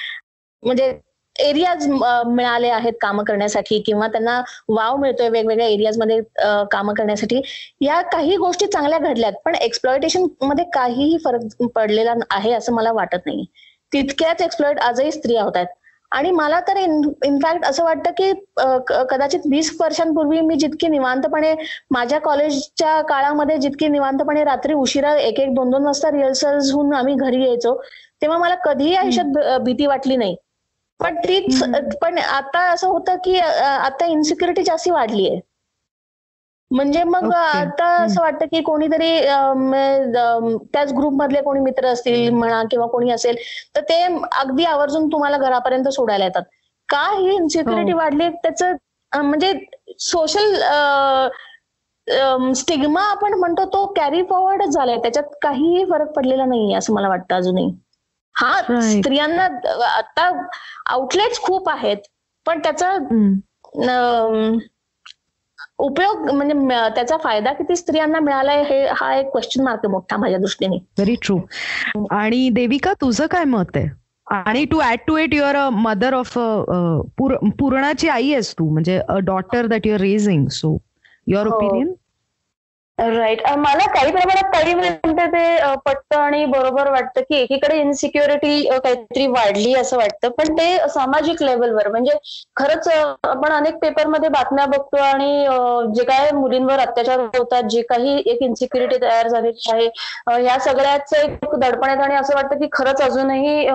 म्हणजे 0.64 0.92
एरियाज 1.40 1.88
मिळाले 2.28 2.70
आहेत 2.70 2.94
कामं 3.02 3.24
करण्यासाठी 3.24 3.80
किंवा 3.86 4.08
त्यांना 4.08 4.42
वाव 4.70 4.96
मिळतोय 4.98 5.30
वेगवेगळ्या 5.30 5.68
एरियाजमध्ये 5.68 6.20
कामं 6.72 6.94
करण्यासाठी. 6.94 7.42
या 7.82 8.02
काही 8.12 8.36
गोष्टी 8.38 8.66
चांगल्या 8.68 9.00
घडल्यात 9.00 9.34
पण 9.46 9.56
एक्सप्लॉयटेशनमध्ये 9.58 10.66
काहीही 10.74 11.18
फरक 11.26 11.64
पडलेला 11.76 12.14
आहे 12.32 12.54
असं 12.54 12.74
मला 12.74 12.92
वाटत 12.94 13.26
नाही 13.26 13.46
तितक्याच 13.92 14.42
एक्सप्लॉइट 14.42 14.80
आजही 14.80 15.12
स्त्रिया 15.12 15.44
होत 15.44 15.56
आहेत. 15.56 15.68
आणि 16.12 16.30
मला 16.32 16.60
तर 16.68 16.78
इनफॅक्ट 16.78 17.66
असं 17.66 17.84
वाटतं 17.84 18.12
की 18.18 18.32
कदाचित 19.10 19.40
वीस 19.46 19.72
वर्षांपूर्वी 19.82 20.40
मी 20.42 20.56
जितकी 20.56 20.88
निवांतपणे 20.88 21.54
माझ्या 21.92 22.20
कॉलेजच्या 22.20 23.00
काळामध्ये 23.10 23.58
जितकी 23.58 23.88
निवांतपणे 23.88 24.44
रात्री 24.44 24.74
उशिरा 24.76 25.16
एक 25.18 25.40
एक 25.40 25.54
दोन 25.56 25.70
दोन 25.72 25.86
वाजता 25.86 26.12
रिहर्सल्स 26.12 26.72
होऊन 26.74 26.94
आम्ही 26.94 27.14
घरी 27.16 27.42
यायचो 27.44 27.76
तेव्हा 28.22 28.38
मला 28.38 28.56
कधीही 28.64 28.96
आयुष्यात 28.96 29.60
भीती 29.62 29.86
वाटली 29.86 30.16
नाही. 30.16 30.36
पण 31.00 31.16
तीच 31.18 31.62
पण 32.02 32.18
आता 32.20 32.60
असं 32.72 32.88
होतं 32.88 33.16
की 33.24 33.38
आता 33.40 34.06
इन्सिक्युरिटी 34.06 34.64
जास्ती 34.64 34.92
वाढली 34.92 35.28
आहे 35.30 35.40
म्हणजे 36.72 37.04
मग. 37.04 37.32
आता 37.34 37.86
असं 37.96 38.22
वाटतं 38.22 38.46
की 38.46 38.62
कोणीतरी 38.62 39.12
त्याच 40.74 40.92
ग्रुप 40.94 41.14
मधले 41.14 41.42
कोणी 41.42 41.60
मित्र 41.60 41.88
असतील 41.88 42.30
म्हणा 42.32 42.62
किंवा 42.72 42.88
कोणी 42.88 43.12
असेल 43.12 43.36
तर 43.76 43.82
ते 43.82 44.02
अगदी 44.40 44.66
आवर्जून 44.66 45.08
तुम्हाला 45.12 45.38
घरापर्यंत 45.38 45.88
सोडायला 45.90 46.26
येतात. 46.26 46.44
का 46.90 47.02
ही 47.12 47.36
इन्सिक्युरिटी 47.36 47.92
हो. 47.92 47.98
वाढली? 47.98 48.30
त्याचं 48.44 48.76
म्हणजे 49.12 49.54
सोशल 50.02 50.56
स्टिग्मा 52.56 53.02
आपण 53.12 53.34
म्हणतो 53.34 53.66
तो 53.74 53.86
कॅरी 53.96 54.22
फॉरवर्डच 54.30 54.70
झालाय. 54.70 54.98
त्याच्यात 54.98 55.36
काहीही 55.42 55.84
फरक 55.92 56.12
पडलेला 56.14 56.46
नाहीये 56.46 56.76
असं 56.78 56.94
मला 56.94 57.10
वाटतं 57.10 57.36
अजूनही. 57.36 57.70
हा. 58.40 58.62
स्त्रियांना 58.82 59.44
आता 59.88 60.30
आउटलेट्स 60.90 61.40
खूप 61.42 61.70
आहेत 61.70 61.98
पण 62.46 62.60
त्याचा 62.60 62.94
उपयोग 65.80 66.30
म्हणजे 66.32 66.54
त्याचा 66.96 67.18
फायदा 67.18 67.52
किती 67.54 67.76
स्त्रियांना 67.76 68.20
मिळालाय 68.20 68.64
हे 68.64 68.86
हा 68.92 69.14
एक 69.16 69.30
क्वेश्चन 69.32 69.64
मार्क 69.64 69.80
आहे 69.80 69.92
मोठा 69.92 70.18
माझ्या 70.18 70.40
दृष्टीने. 70.40 70.78
व्हेरी 70.98 71.16
ट्रू 71.22 71.38
आणि 72.12 72.50
देविका 72.54 72.94
तुझं 73.02 73.28
काय 73.32 73.44
मत 73.44 73.78
आहे? 73.78 73.88
आणि 74.28 74.64
to 74.66 74.82
add 74.82 75.00
to 75.08 75.18
it 75.18 75.34
you're 75.34 75.56
a 75.56 75.70
mother 75.74 76.14
of 76.14 76.34
पूर्णाची 77.60 78.08
आई 78.10 78.32
आहेस 78.32 78.54
तू 78.54 78.70
म्हणजे 78.70 78.98
a 79.10 79.18
daughter 79.26 79.68
that 79.68 79.88
you're 79.88 80.00
raising 80.02 80.48
so 80.48 80.78
your. 81.28 81.48
Opinion 81.48 81.94
right 83.00 83.42
मला 83.58 83.86
काही 83.94 84.12
प्रमाणात 84.12 84.50
ताई 84.54 84.74
म्हणते 84.74 85.26
ते 85.28 85.76
पटतं 85.86 86.18
आणि 86.18 86.44
बरोबर 86.46 86.90
वाटतं 86.92 87.22
की 87.22 87.36
एकीकडे 87.36 87.78
इनसिक्युरिटी 87.80 88.62
काहीतरी 88.68 89.28
वाढली 89.28 89.74
असं 89.76 89.98
वाटतं. 89.98 90.30
पण 90.30 90.54
ते 90.58 90.78
सामाजिक 90.90 91.44
लेवलवर 91.44 91.88
म्हणजे 91.88 92.18
खरंच 92.58 92.88
आपण 92.88 93.52
अनेक 93.52 93.76
पेपरमध्ये 93.82 94.30
बातम्या 94.30 94.66
बघतो 94.68 94.98
आणि 95.04 95.46
जे 95.96 96.04
काय 96.04 96.32
मुलींवर 96.34 96.80
अत्याचार 96.80 97.20
होतात 97.38 97.70
जे 97.70 97.82
काही 97.90 98.18
एक 98.26 98.42
इन्सिक्युरिटी 98.42 98.98
तयार 99.02 99.28
झालेली 99.28 99.72
आहे 99.72 99.86
ह्या 100.28 100.38
या 100.44 100.58
सगळ्याच 100.60 101.14
एक 101.16 101.56
दडपण 101.56 101.90
येतं 101.90 102.04
आणि 102.04 102.16
असं 102.16 102.36
वाटतं 102.36 102.60
की 102.60 102.68
खरंच 102.74 103.02
अजूनही 103.02 103.68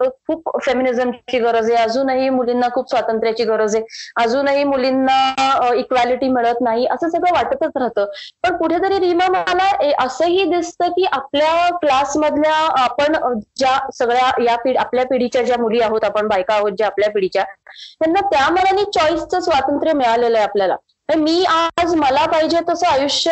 खूप 0.00 0.50
फेमिनिझमची 0.64 1.38
गरज 1.38 1.70
आहे. 1.70 1.82
अजूनही 1.82 2.28
मुलींना 2.30 2.68
खूप 2.74 2.88
स्वातंत्र्याची 2.90 3.44
गरज 3.44 3.76
आहे. 3.76 3.84
अजूनही 4.22 4.64
मुलींना 4.64 5.72
इक्वॅलिटी 5.76 6.28
मिळत 6.28 6.60
नाही. 6.60 6.86
असं 6.92 7.08
सगळं 7.08 7.32
वाटतच 7.34 7.76
राहतं. 7.76 8.04
पण 8.42 8.56
कुठेतरी 8.66 8.98
रीमा 8.98 9.26
मला 9.28 9.64
असंही 10.04 10.44
दिसतं 10.44 10.88
की 10.88 11.04
आपल्या 11.12 11.68
क्लासमधल्या 11.76 12.54
आपण 12.82 13.16
ज्या 13.56 13.76
सगळ्या 13.94 14.30
या 14.44 14.56
पिढी 14.56 14.76
आपल्या 14.76 15.04
पिढीच्या 15.04 15.42
ज्या 15.42 15.58
मुली 15.58 15.80
आहोत 15.80 16.04
आपण 16.04 16.28
बायका 16.28 16.54
आहोत 16.54 16.72
ज्या 16.72 16.86
आपल्या 16.86 17.10
पिढीच्या 17.10 17.44
त्यांना 17.44 18.20
त्या 18.28 18.48
मनाने 18.50 18.84
चॉईसचं 18.90 19.40
स्वातंत्र्य 19.40 19.92
मिळालेलं 19.92 20.38
आहे 20.38 20.46
आपल्याला. 20.46 20.76
मी 21.08 21.44
आज 21.46 21.94
मला 21.94 22.24
पाहिजे 22.26 22.60
तसं 22.68 22.86
आयुष्य 22.86 23.30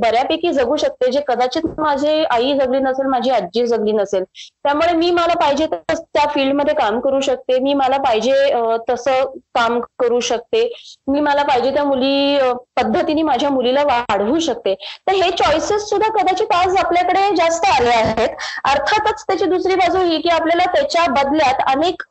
बऱ्यापैकी 0.00 0.50
जगू 0.52 0.76
शकते 0.76 1.10
जे 1.12 1.20
कदाचित 1.28 1.66
माझी 1.78 2.24
आई 2.30 2.52
जगली 2.58 2.78
नसेल 2.78 3.06
माझी 3.10 3.30
आजी 3.30 3.66
जगली 3.66 3.92
नसेल. 3.92 4.24
त्यामुळे 4.64 4.92
मी 4.94 5.10
मला 5.10 5.34
पाहिजे 5.40 5.66
तसं 5.66 6.02
त्या 6.14 6.26
फील्डमध्ये 6.34 6.74
काम 6.74 6.98
करू 7.00 7.20
शकते. 7.20 7.58
मी 7.58 7.74
मला 7.74 7.96
पाहिजे 7.98 8.34
तसं 8.90 9.30
काम 9.54 9.78
करू 9.98 10.20
शकते. 10.20 10.62
मी 11.08 11.20
मला 11.20 11.42
पाहिजे 11.42 11.70
त्या 11.74 11.84
मुली 11.84 12.38
पद्धतीने 12.76 13.22
माझ्या 13.22 13.50
मुलीला 13.50 13.82
वाढवू 13.84 14.38
शकते. 14.38 14.74
तर 15.06 15.12
हे 15.12 15.30
चॉईसेस 15.38 15.88
सुद्धा 15.90 16.08
कदाचित 16.18 16.52
आज 16.54 16.76
आपल्याकडे 16.84 17.28
जास्त 17.36 17.64
आले 17.70 17.94
आहेत. 17.94 18.36
अर्थातच 18.64 19.24
त्याची 19.26 19.44
दुसरी 19.44 19.74
बाजू 19.74 20.02
ही 20.02 20.20
की 20.20 20.28
आपल्याला 20.30 20.70
त्याच्या 20.74 21.06
बदल्यात 21.12 21.62
अनेक 21.74 22.02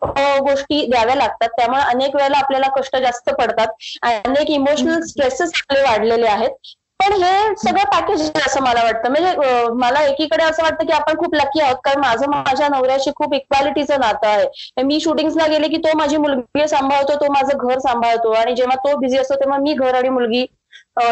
गोष्टी 0.49 0.85
द्याव्या 0.91 1.15
लागतात. 1.15 1.49
त्यामुळे 1.57 1.81
अनेक 1.83 2.15
वेळेला 2.15 2.37
आपल्याला 2.37 2.67
कष्ट 2.79 2.97
जास्त 2.97 3.29
पडतात. 3.29 3.67
अनेक 4.03 4.49
इमोशनल 4.79 5.05
स्ट्रेसेस 5.07 5.51
आपले 5.55 5.81
वाढलेले 5.83 6.27
आहेत. 6.27 6.51
पण 6.99 7.13
हे 7.13 7.55
सगळं 7.57 7.83
पॅकेज 7.91 8.21
आहे 8.21 8.41
असं 8.45 8.61
मला 8.63 8.83
वाटतं. 8.83 9.11
म्हणजे 9.11 9.67
मला 9.75 10.01
एकीकडे 10.03 10.43
असं 10.43 10.63
वाटतं 10.63 10.85
की 10.85 10.93
आपण 10.93 11.17
खूप 11.17 11.35
लकी 11.35 11.61
आहोत. 11.61 11.75
कारण 11.85 11.99
माझं 12.01 12.29
माझ्या 12.29 12.67
नवऱ्याशी 12.69 13.11
खूप 13.17 13.33
इक्वॅलिटीचं 13.33 13.99
नातं 13.99 14.27
आहे. 14.27 14.83
मी 14.83 14.99
शूटिंग्सला 14.99 15.47
गेले 15.47 15.67
की 15.67 15.77
तो 15.77 15.97
माझी 15.97 16.17
मुलगी 16.17 16.67
सांभाळतो 16.67 17.15
तो 17.21 17.31
माझं 17.33 17.57
घर 17.57 17.79
सांभाळतो. 17.79 18.31
आणि 18.31 18.55
जेव्हा 18.55 18.75
तो 18.85 18.95
बिझी 18.99 19.17
असतो 19.17 19.35
तेव्हा 19.35 19.57
मी 19.57 19.73
घर 19.73 19.95
आणि 19.95 20.09
मुलगी 20.09 20.45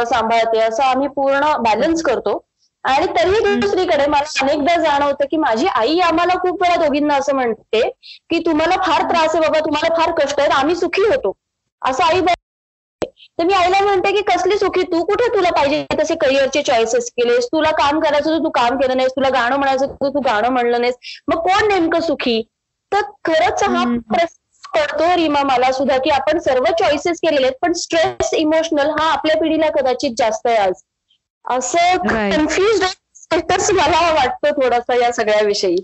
सांभाळते. 0.05 0.59
असं 0.59 0.83
आम्ही 0.83 1.07
पूर्ण 1.15 1.53
बॅलन्स 1.63 2.03
करतो. 2.03 2.43
आणि 2.83 3.05
तरीही 3.15 3.55
दुसरीकडे 3.59 4.05
मला 4.07 4.25
अनेकदा 4.41 4.75
जाणवतं 4.81 5.25
की 5.31 5.37
माझी 5.37 5.67
आई 5.67 5.97
आम्हाला 5.99 6.33
खूप 6.41 6.61
वेळा 6.61 6.75
दोघींना 6.83 7.15
असं 7.15 7.35
म्हणते 7.35 7.81
की 8.29 8.39
तुम्हाला 8.45 8.75
फार 8.85 9.09
त्रास 9.09 9.35
आहे 9.35 9.39
बाबा 9.39 9.59
तुम्हाला 9.65 9.95
फार 9.95 10.11
कष्ट 10.19 10.39
आहेत 10.39 10.51
आम्ही 10.53 10.75
सुखी 10.75 11.01
होतो. 11.01 11.31
असं 11.81 12.03
आई 12.03 12.21
तर 13.39 13.45
मी 13.45 13.53
आईला 13.53 13.79
म्हणते 13.79 14.11
की 14.11 14.21
कसली 14.21 14.57
सुखी 14.57 14.81
तू? 14.83 15.03
कुठे 15.03 15.27
तुला 15.27 15.49
पाहिजे 15.51 15.85
तसे 15.99 16.15
करिअरचे 16.15 16.61
चॉईसेस 16.61 17.09
केलेस? 17.11 17.47
तुला 17.47 17.71
काम 17.71 17.99
करायचं 17.99 18.29
तर 18.29 18.43
तू 18.43 18.49
काम 18.49 18.77
केलं 18.77 18.97
नाहीस. 18.97 19.11
तुला 19.11 19.29
गाणं 19.29 19.55
म्हणायचं 19.55 19.85
तर 19.85 20.09
तू 20.09 20.19
गाणं 20.19 20.49
म्हणलं 20.49 20.81
नाहीस. 20.81 20.95
मग 21.27 21.39
कोण 21.39 21.67
नेमकं 21.67 21.99
सुखी? 21.99 22.41
तर 22.91 23.01
खरंच 23.25 23.63
हा. 23.63 23.83
प्रश्न 24.13 24.35
पडतो 24.75 25.15
रीमा 25.15 25.41
मला 25.43 25.71
सुद्धा 25.71 25.97
की 25.97 26.09
आपण 26.09 26.39
सर्व 26.39 26.63
चॉईसेस 26.79 27.19
केलेले 27.19 27.45
आहेत 27.45 27.55
पण 27.61 27.73
स्ट्रेस 27.73 28.33
इमोशनल 28.33 28.89
हा 28.89 29.11
आपल्या 29.11 29.35
पिढीला 29.37 29.69
कदाचित 29.69 30.11
जास्त 30.17 30.47
आहे 30.47 30.57
आज. 30.57 30.73
असं. 31.45 31.97
कन्फ्युज 32.31 32.83
मला 33.71 34.11
वाटतं 34.13 34.51
थोडंसं 34.51 34.93
या 34.93 35.11
सगळ्याविषयी. 35.11 35.75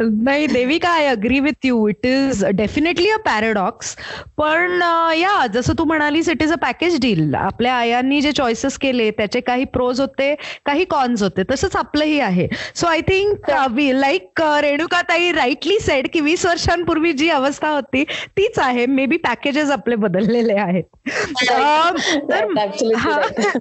नाही 0.00 0.46
Devika 0.46 0.88
I 0.88 1.06
agree 1.06 1.40
with 1.40 1.66
you 1.66 1.88
it 1.88 2.06
is 2.06 2.44
definitely 2.44 3.10
a 3.10 3.16
paradox 3.16 3.96
पण 4.36 4.80
या 5.16 5.46
जसं 5.46 5.72
तू 5.78 5.84
म्हणालीस 5.84 6.28
it 6.28 6.42
is 6.42 6.52
a 6.52 6.56
package 6.56 7.00
deal 7.00 7.34
आपल्या 7.34 7.74
आयांनी 7.74 8.20
जे 8.20 8.32
चॉईसेस 8.32 8.78
केले 8.78 9.10
त्याचे 9.10 9.40
काही 9.40 9.64
प्रोज 9.64 10.00
होते 10.00 10.34
काही 10.66 10.84
कॉन्स 10.84 11.22
होते. 11.22 11.42
तसंच 11.50 11.76
आपलंही 11.76 12.20
आहे. 12.20 12.48
सो 12.74 12.86
आय 12.86 13.00
थिंक 13.00 13.50
लाईक 13.94 14.42
रेणुकाताई 14.42 15.32
राईटली 15.32 15.78
सेड 15.78 16.08
की 16.12 16.20
वीस 16.20 16.46
वर्षांपूर्वी 16.46 17.12
जी 17.12 17.28
अवस्था 17.28 17.68
होती 17.68 18.04
तीच 18.04 18.58
आहे. 18.58 18.86
मे 18.86 19.06
बी 19.06 19.16
पॅकेजेस 19.16 19.70
आपले 19.70 19.94
बदललेले 19.94 20.54
आहेत. 20.54 20.84
अं, 21.50 21.96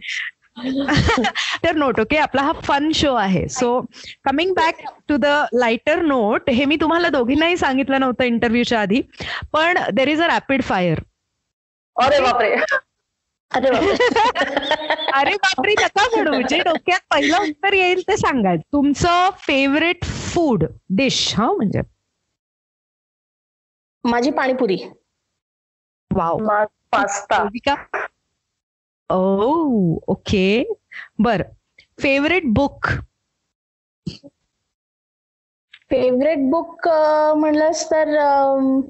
तर 1.66 1.76
नोट 1.76 2.00
ओके 2.00 2.18
आपला 2.18 2.42
हा 2.42 2.52
फन 2.64 2.92
शो 2.96 3.14
आहे. 3.16 3.48
So 3.50 3.80
coming 4.26 4.54
back 4.56 4.82
to 5.10 5.18
the 5.18 5.26
lighter 5.54 6.02
note 6.04 6.50
हे 6.50 6.66
मी 6.66 6.76
तुम्हाला 6.82 7.10
दोघींनाही 7.10 7.58
सांगितलं 7.58 8.00
नव्हतं 8.00 8.24
इंटरव्ह्यूच्या 8.26 8.82
आधी 8.82 9.02
पण 9.54 9.78
there 9.94 10.08
is 10.08 10.22
a 10.22 10.28
rapid 10.28 10.62
fire 10.64 11.00
अरे 11.96 12.20
बापरे. 12.22 12.56
अरे 13.52 13.70
बापरे. 15.36 15.74
नका 15.76 16.04
म्हणू. 16.08 16.42
जे 16.50 16.58
डोक्यात 16.64 17.00
पहिलं 17.12 17.38
उत्तर 17.40 17.74
येईल 17.74 18.02
ते 18.08 18.18
सांगायचं 18.18 18.62
तुमचं 18.74 19.30
फेवरेट 19.40 20.06
फूड 20.06 20.64
डिश 20.98 21.34
हा 21.38 21.52
म्हणजे? 21.52 21.82
माझी 24.04 24.32
पाणीपुरी. 24.32 24.78
Wow 26.12 26.38
pasta. 26.92 27.44
ओ 29.12 30.00
ओके 30.08 30.64
बर 31.20 31.42
फेवरेट 32.02 32.44
बुक 32.46 32.88
फेवरेट 35.90 36.38
बुक 36.52 36.88
म्हणलंस 37.38 37.92
तर 37.92 38.18
अम, 38.18 38.82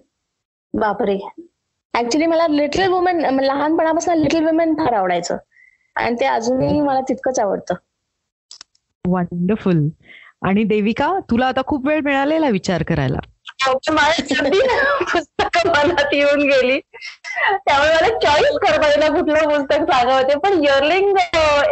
बापरे. 0.73 1.19
ऍक्च्युली 1.93 2.25
मला 2.25 2.47
लिटल 2.47 2.87
वुमेन 2.87 3.39
लहानपणापासून 3.39 4.17
लिटल 4.17 4.45
वुमेन 4.45 4.73
फार 4.73 4.93
आवडायचं. 4.93 5.37
आणि 5.95 6.15
ते 6.19 6.25
अजूनही 6.25 6.81
मला 6.81 7.01
तितकंच 7.01 7.39
आवडतं. 7.39 7.75
वंडरफुल 9.07 9.87
आणि 10.41 10.63
देविका 10.63 11.19
तुला 11.19 11.47
आता 11.47 11.61
खूप 11.67 11.87
वेळ 11.87 12.01
मिळालेला 12.01 12.49
विचार 12.49 12.83
करायला. 12.83 13.19
पुस्तकं 13.67 15.69
मनात 15.69 16.13
येऊन 16.13 16.41
गेली. 16.41 16.79
त्यामुळे 17.55 17.89
मला 17.89 18.19
चॉईस 18.19 18.57
करता 18.57 18.87
येईल 18.87 19.13
कुठलं 19.13 19.49
पुस्तक 19.49 19.91
सांगावं 19.91 20.21
होते 20.21 20.39
पण 20.39 20.63
इयरलिंग 20.63 21.17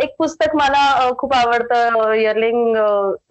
एक 0.01 0.15
पुस्तक 0.17 0.55
मला 0.55 1.09
खूप 1.17 1.33
आवडतं. 1.33 2.11
इयरलिंग 2.11 2.75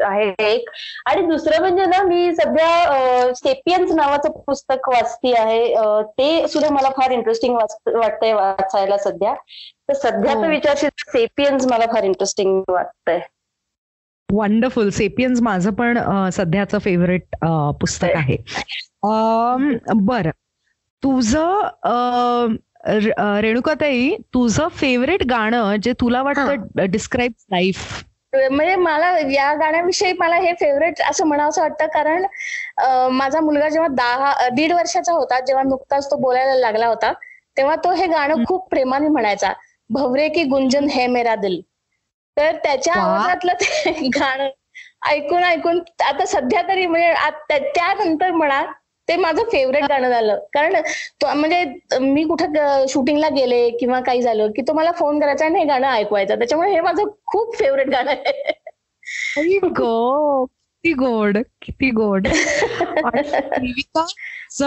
आहे 0.01 0.53
एक. 0.53 0.71
आणि 1.07 1.23
दुसरं 1.23 1.61
म्हणजे 1.61 1.85
ना 1.85 2.03
मी 2.03 2.35
सध्या 2.35 3.33
सेपियन्स 3.37 3.93
नावाचं 3.93 4.31
पुस्तक 4.31 4.89
वाचती 4.89 5.35
आहे. 5.35 5.75
ते 6.05 6.49
सुद्धा 6.49 6.71
मला 6.71 6.89
फार 6.89 7.11
इंटरेस्टिंग 7.11 7.59
वाटतंय 7.87 8.33
वाचायला 8.33 8.99
सध्या. 8.99 9.35
तर 9.89 9.93
सध्याचा 9.93 10.39
हो. 10.39 10.47
विचारशील 10.47 10.89
सिपियन्स 10.99 11.67
मला 11.67 11.87
फार 11.87 12.03
इंटरेस्टिंग 12.03 12.63
वाटतंय. 12.69 13.21
वंडरफुल 14.33 14.89
सेपियन्स 14.91 15.41
माझं 15.43 15.73
पण 15.75 15.99
सध्याचं 16.33 16.79
फेवरेट 16.79 17.37
पुस्तक 17.81 18.17
आहे. 18.17 18.37
बरं. 19.95 20.31
तुझं 21.03 22.57
रेणुकाताई 23.43 24.11
तुझं 24.35 24.69
फेवरेट 24.71 25.23
गाणं 25.31 25.77
जे 25.83 25.93
तुला 25.93 26.23
वाटतं 26.23 26.85
डिस्क्राईब 26.91 27.33
लाईफ 27.53 28.05
म्हणजे 28.35 28.75
मला 28.77 29.11
या 29.33 29.53
गाण्याविषयी 29.55 30.13
मला 30.19 30.37
हे 30.37 30.53
फेवरेट 30.53 31.01
असं 31.11 31.27
म्हणावंसं 31.27 31.63
वाटतं. 31.63 31.87
कारण 31.87 32.27
माझा 33.13 33.41
मुलगा 33.41 33.69
जेव्हा 33.69 33.89
दहा 33.89 34.49
दीड 34.49 34.73
वर्षाचा 34.73 35.13
होता 35.13 35.41
जेव्हा 35.41 35.63
नुकताच 35.65 36.11
तो 36.11 36.17
बोलायला 36.17 36.55
लागला 36.55 36.87
होता 36.87 37.13
तेव्हा 37.57 37.77
तो 37.85 37.93
हे 37.93 38.07
गाणं 38.07 38.45
खूप 38.49 38.69
प्रेमाने 38.71 39.09
म्हणायचा. 39.09 39.53
भवरे 39.91 40.29
की 40.29 40.43
गुंजन 40.45 40.89
है 40.89 41.07
मेरा 41.07 41.35
दिल. 41.37 41.61
तर 42.39 42.57
त्याच्या. 42.65 42.95
आवाजातलं 42.95 43.53
ते 43.61 44.09
गाणं 44.17 44.49
ऐकून 45.09 45.45
ऐकून 45.45 45.81
आता 46.05 46.25
सध्या 46.27 46.63
तरी 46.69 46.87
म्हणजे 46.87 47.59
त्यानंतर 47.75 48.31
म्हणा 48.31 48.65
ते 49.09 49.17
माझं 49.17 49.43
फेवरेट 49.53 49.85
गाणं 49.85 50.09
झालं. 50.09 50.39
कारण 50.55 50.75
तो 51.23 51.33
म्हणजे 51.35 51.99
मी 52.01 52.25
कुठं 52.25 52.85
शूटिंगला 52.89 53.29
गेले 53.29 53.69
किंवा 53.71 54.01
काही 54.01 54.23
झालं 54.23 54.51
की 54.57 54.63
तो 54.63 54.73
मला 54.73 54.91
फोन 54.93 55.21
करायचा 55.21 55.45
आणि 55.45 55.59
हे 55.59 55.65
गाणं 55.65 55.89
ऐकवायचं. 55.89 56.39
त्याच्यामुळे 56.39 56.71
हे 56.73 56.81
माझं 56.81 57.05
खूप 57.27 57.57
फेवरेट 57.59 57.89
गाणं 57.89 58.11
आहे. 58.11 58.53
गो 59.69 60.45
किती 60.45 60.93
गोड 60.93 61.39
किती 61.63 61.91
गोड. 61.91 62.27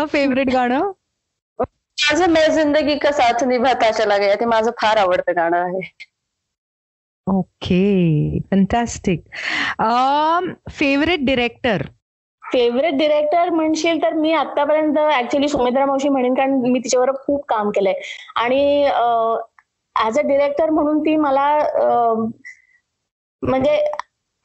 फेवरेट 0.07 0.49
गाणं? 0.53 0.91
माझं 1.60 2.29
मैं 2.29 2.47
जिंदगी 2.51 2.95
का 2.97 3.12
साथ 3.12 3.43
निभाता 3.43 3.91
चला 3.91 4.17
गया 4.17 4.36
ते 4.36 4.45
माझं 4.45 4.71
फार 4.81 4.97
आवडतं 4.97 5.36
गाणं 5.36 5.57
आहे. 5.57 5.81
Okay 7.27 8.39
fantastic 8.51 9.23
favourite 10.69 11.25
director 11.25 11.84
favourite 12.43 12.93
director 12.97 13.49
म्हणशील 13.49 14.01
तर 14.01 14.13
मी 14.13 14.31
आतापर्यंत 14.34 14.97
ऍक्च्युली 15.17 15.47
सुमित्रा 15.47 15.86
मावशी 15.86 16.10
म्हणेन 16.10 16.34
कारण 16.34 16.53
मी 16.71 16.79
तिच्यावर 16.79 17.12
खूप 17.25 17.45
काम 17.49 17.69
केलंय. 17.75 17.93
आणि 18.36 18.86
ऍज 19.95 20.19
अ 20.19 20.21
डिरेक्टर 20.27 20.69
म्हणून 20.69 20.99
ती 21.05 21.15
मला 21.17 21.47
म्हणजे 23.41 23.77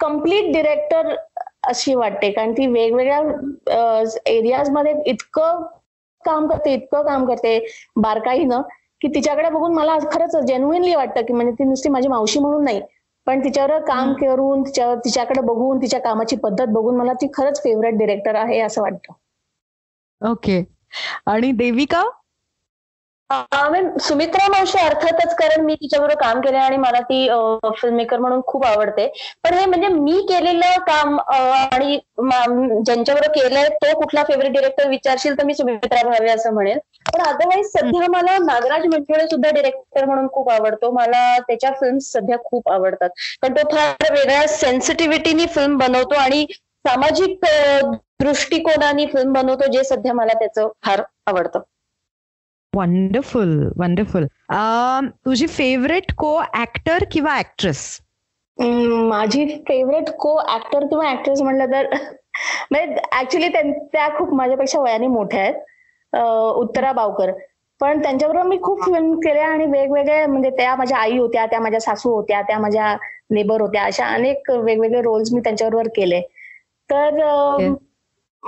कंप्लीट 0.01 0.53
डिरेक्टर 0.53 1.15
अशी 1.69 1.95
वाटते. 1.95 2.31
कारण 2.33 2.53
ती 2.53 2.67
वेगवेगळ्या 2.67 4.03
एरियाजमध्ये 4.27 4.95
इतकं 5.11 5.63
काम 6.25 6.47
करते 6.49 6.73
इतकं 6.75 7.05
काम 7.07 7.27
करते 7.29 7.59
बारकाईनं. 8.03 8.63
की 9.01 9.09
तिच्याकडे 9.09 9.49
बघून 9.51 9.75
मला 9.75 9.99
खरंच 10.13 10.37
जेन्युइनली 10.37 10.95
वाटतं 10.95 11.21
की 11.21 11.33
म्हणजे 11.33 11.53
ती 11.53 11.65
नुसती 11.65 11.89
माझी 11.89 12.09
मावशी 12.09 12.39
म्हणून 12.39 12.65
नाही. 12.65 12.81
पण 13.27 13.45
तिच्यावर 13.45 13.79
काम 13.79 14.13
करून 14.13 14.63
तिच्यावर 14.63 14.99
तिच्याकडे 14.99 15.41
बघून 15.41 15.79
तिच्या 15.83 16.01
कामाची 16.01 16.37
पद्धत 16.37 16.67
बघून 16.69 16.97
मला 16.97 17.13
ती 17.13 17.27
खरंच 17.35 17.63
फेवरेट 17.63 17.95
डिरेक्टर 17.95 18.35
आहे 18.35 18.61
असं 18.61 18.83
वाटतं. 18.83 19.13
ओके 20.33 20.65
आणि 21.27 21.53
देविका? 21.53 22.03
सुमित्रा 24.01 24.47
मावशी 24.49 24.79
अर्थातच 24.79 25.35
कारण 25.37 25.65
मी 25.65 25.75
तिच्याबरोबर 25.75 26.15
काम 26.21 26.41
केलं 26.41 26.59
आणि 26.59 26.77
मला 26.77 27.01
ती 27.03 27.27
फिल्म 27.77 27.95
मेकर 27.97 28.19
म्हणून 28.19 28.41
खूप 28.47 28.65
आवडते. 28.67 29.07
पण 29.45 29.55
हे 29.55 29.65
म्हणजे 29.67 29.89
मी 29.89 30.21
केलेलं 30.29 30.79
काम 30.87 31.19
आणि 31.21 31.97
ज्यांच्याबरोबर 32.27 33.29
केलंय 33.31 33.69
तो 33.75 33.93
कुठला 33.95 34.23
फेवरेट 34.29 34.53
डिरेक्टर 34.53 34.89
विचारशील 34.89 35.39
तर 35.39 35.45
मी 35.45 35.55
सुमित्रा 35.55 36.03
भावे 36.03 36.31
असं 36.31 36.55
म्हणेल 36.55 36.79
पण 37.07 37.23
अदरवाईज 37.23 37.67
सध्या 37.69 38.11
मला 38.11 38.37
नागराज 38.45 38.87
मंठोळे 38.87 39.27
सुद्धा 39.29 39.51
डिरेक्टर 39.51 40.05
म्हणून 40.05 40.29
खूप 40.33 40.51
आवडतो. 40.51 40.91
मला 40.93 41.37
त्याच्या 41.49 41.71
फिल्म 41.81 41.99
सध्या 42.03 42.37
खूप 42.45 42.69
आवडतात. 42.71 43.09
कारण 43.43 43.57
तो 43.57 43.69
फार 43.73 44.13
वेगळ्या 44.13 44.47
सेन्सिटिव्हिटीनी 44.49 45.47
फिल्म 45.55 45.79
बनवतो 45.79 46.15
आणि 46.17 46.45
सामाजिक 46.85 47.45
दृष्टिकोनाने 48.21 49.07
फिल्म 49.07 49.33
बनवतो 49.33 49.71
जे 49.73 49.83
सध्या 49.85 50.13
मला 50.15 50.33
त्याचं 50.39 50.69
फार 50.85 51.03
आवडतं. 51.27 51.61
वंडरफुल 52.77 53.69
वंडरफुल 53.77 54.27
तुझी 55.27 55.47
फेवरेट 55.47 56.13
को 56.19 56.41
ऍक्टर 56.55 57.05
किंवा 57.13 57.39
ऍक्ट्रेस 57.39 57.99
माझी 58.59 59.47
फेवरेट 59.69 60.11
को 60.11 60.39
ऍक्टर 60.55 60.87
किंवा 60.87 61.11
ऍक्ट्रेस 61.11 61.43
म्हणलं 61.43 61.73
तर 61.73 61.87
म्हणजे 62.71 62.97
ऍक्च्युली 63.21 63.49
त्या 63.49 64.09
खूप 64.19 64.35
माझ्यापेक्षा 64.35 64.81
वयाने 64.81 65.07
मोठ्या 65.07 65.41
आहेत. 65.41 65.55
उत्तरा 66.57 66.93
बावकर. 66.93 67.33
पण 67.81 68.03
त्यांच्याबरोबर 68.03 68.47
मी 68.47 68.59
खूप 68.63 68.85
फिल्म 68.85 69.15
केल्या 69.19 69.47
आणि 69.47 69.67
वेगवेगळे 69.67 70.27
म्हणजे 70.27 70.51
त्या 70.51 70.77
माझ्या 70.77 70.99
आई 70.99 71.19
होत्या 71.19 71.47
त्या 71.47 71.61
माझ्या 71.61 71.81
सासू 71.81 72.11
होत्या 72.11 72.43
त्या 72.43 72.59
माझ्या 72.59 72.97
नेबर 73.31 73.61
होत्या 73.61 73.83
अशा 73.85 74.07
अनेक 74.07 74.51
वेगवेगळे 74.51 75.03
रोल्स 75.03 75.33
मी 75.33 75.41
त्यांच्याबरोबर 75.41 75.89
केले. 75.89 76.21
तर. 76.91 77.73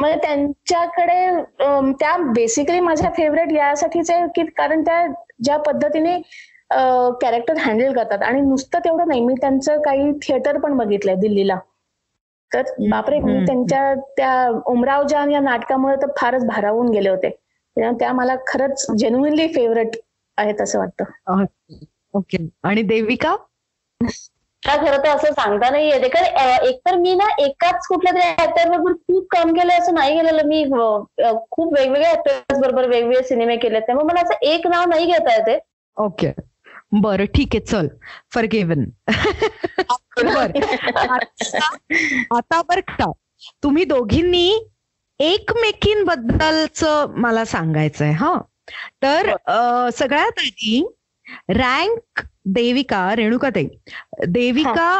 म्हणजे 0.01 0.16
त्यांच्याकडे 0.22 1.92
त्या 2.01 2.16
बेसिकली 2.34 2.80
माझ्या 2.80 3.11
फेवरेट 3.16 3.53
यासाठीच 3.53 4.11
आहे 4.11 4.26
की 4.36 4.44
कारण 4.57 4.82
त्या 4.84 5.07
ज्या 5.44 5.57
पद्धतीने 5.57 6.16
कॅरेक्टर 7.22 7.57
हँडल 7.59 7.92
करतात. 7.92 8.22
आणि 8.22 8.40
नुसतं 8.40 8.78
तेवढं 8.78 9.09
नाही 9.09 9.20
मी 9.20 9.34
त्यांचं 9.40 9.80
काही 9.82 10.11
थिएटर 10.22 10.59
पण 10.59 10.76
बघितलंय 10.76 11.14
दिल्लीला. 11.14 11.59
तर 12.53 12.62
बापरे 12.90 13.18
मी. 13.20 13.44
त्यांच्या 13.46 13.94
त्या 14.16 14.49
उमराव 14.66 15.07
जान 15.09 15.30
या 15.30 15.40
नाटकामुळे 15.40 15.96
तर 15.96 16.11
फारच 16.16 16.46
भारावून 16.46 16.88
गेले 16.88 17.09
होते. 17.09 17.30
त्या 17.76 18.12
मला 18.12 18.34
खरंच 18.46 18.86
जेन्युनली 18.99 19.46
फेवरेट 19.49 19.96
आहेत 20.38 20.61
असं 20.61 20.78
वाटतं. 20.78 21.05
ओके. 22.14 22.46
आणि 22.62 22.82
देविका? 22.82 23.36
का 24.63 24.77
खरं 24.77 24.97
तर 24.99 25.09
असं 25.09 25.33
सांगता 25.33 25.69
नाही 25.71 25.89
येते 25.89 26.09
कारण 26.09 26.65
एकतर 26.67 26.97
मी 26.97 27.15
ना 27.15 27.27
एकाच 27.39 27.87
कुठल्या 27.87 28.13
तरी 28.13 28.45
ऍक्टर 28.45 28.69
बरोबर 28.71 28.93
खूप 28.93 29.27
काम 29.31 29.53
केलंय 29.53 29.77
असं 29.77 29.95
नाही 29.95 30.17
केलेलं 30.17 30.47
मी. 30.47 30.63
अं, 30.65 31.05
अं, 31.25 31.39
खूप 31.51 31.75
वेगवेगळ्या 31.79 32.11
ऍक्टर्स 32.11 32.59
बरोबर 32.59 32.89
वेगवेगळे 32.89 33.23
सिनेमे 33.23 33.57
केले 33.57 33.81
त्यामुळे 33.81 34.07
मला 34.07 34.21
असं 34.21 34.45
एक 34.45 34.67
नाव 34.67 34.85
नाही 34.89 35.07
घेता 35.07 35.35
येते. 35.35 35.59
ओके 35.97 36.33
बरं 36.93 37.25
ठीक 37.25 37.49
आहे 37.55 37.61
चल. 37.61 37.89
फॉर 38.35 38.45
गिव्हन 38.45 38.85
बर. 40.25 40.51
आता 42.31 42.61
बर 42.63 42.81
का 42.81 43.11
तुम्ही 43.63 43.85
दोघींनी 43.85 44.49
एकमेकींबद्दलच 45.21 46.85
मला 47.17 47.45
सांगायचंय 47.45 48.11
हा. 48.11 48.35
तर 49.03 49.29
अं, 49.29 49.89
सगळ्यात 49.91 50.39
आधी 50.39 50.87
rank 51.51 52.20
Devika 52.49 53.12
रेणुकाताई 53.14 53.68
Devika 54.29 54.91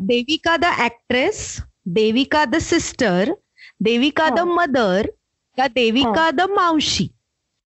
Devika 0.00 0.56
the 0.56 0.64
actress 0.80 1.40
Devika 1.88 2.44
the 2.44 2.58
sister 2.58 3.34
Devika 3.82 4.28
the. 4.30 4.40
Mother 4.48 5.10
का 5.58 5.66
देविका 5.68 6.30
द 6.30 6.40
मावशी. 6.50 7.08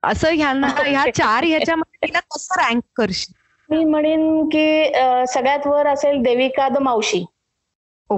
असं 0.02 0.34
ह्यांना 0.34 0.66
ह्या 0.78 1.04
चार 1.14 1.44
ह्याच्यामध्ये 1.44 2.06
तिला 2.06 2.20
कसं 2.30 2.60
रँक 2.60 2.82
करशील? 2.96 3.34
मी 3.68 3.84
म्हणेन 3.84 4.44
की 4.48 4.92
सगळ्यात 5.28 5.66
वर 5.66 5.86
असेल 5.86 6.22
देविका 6.22 6.68
द 6.68 6.78
मावशी. 6.78 7.24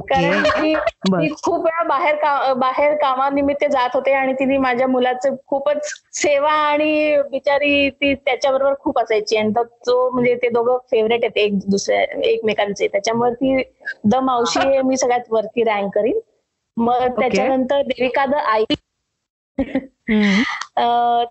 कारण 0.01 0.43
ती 0.43 1.29
खूप 1.43 1.65
वेळा 1.65 1.83
बाहेर 1.83 2.15
का 2.17 2.53
बाहेर 2.55 2.95
कामानिमित्त 2.95 3.65
जात 3.71 3.91
होते 3.95 4.13
आणि 4.13 4.33
तिने 4.33 4.59
माझ्या 4.59 4.87
मुलाचं 4.87 5.35
खूपच 5.47 5.89
सेवा 6.13 6.51
आणि 6.53 7.17
बिचारी 7.31 7.89
ती 7.91 8.15
त्याच्याबरोबर 8.15 8.75
खूप 8.79 8.99
असायची. 8.99 9.37
आणि 9.37 9.51
तो- 9.57 10.11
म्हणजे 10.13 10.35
ते 10.35 10.49
दोघं 10.49 10.79
फेवरेट 10.91 11.25
आहेत 11.25 11.39
एक 11.39 11.59
दुसऱ्या 11.71 12.03
एकमेकांचे. 12.25 12.89
त्याच्यामुळे 12.89 13.33
ती 13.35 13.63
द 14.05 14.15
मावशी 14.23 14.83
मी 14.83 14.97
सगळ्यात 14.97 15.33
वरती 15.33 15.65
रँक 15.65 15.95
करीन. 15.95 16.19
मग 16.77 17.07
त्याच्यानंतर 17.21 17.83
देविका 17.83 18.25
द 18.27 18.35
आई. 18.35 18.65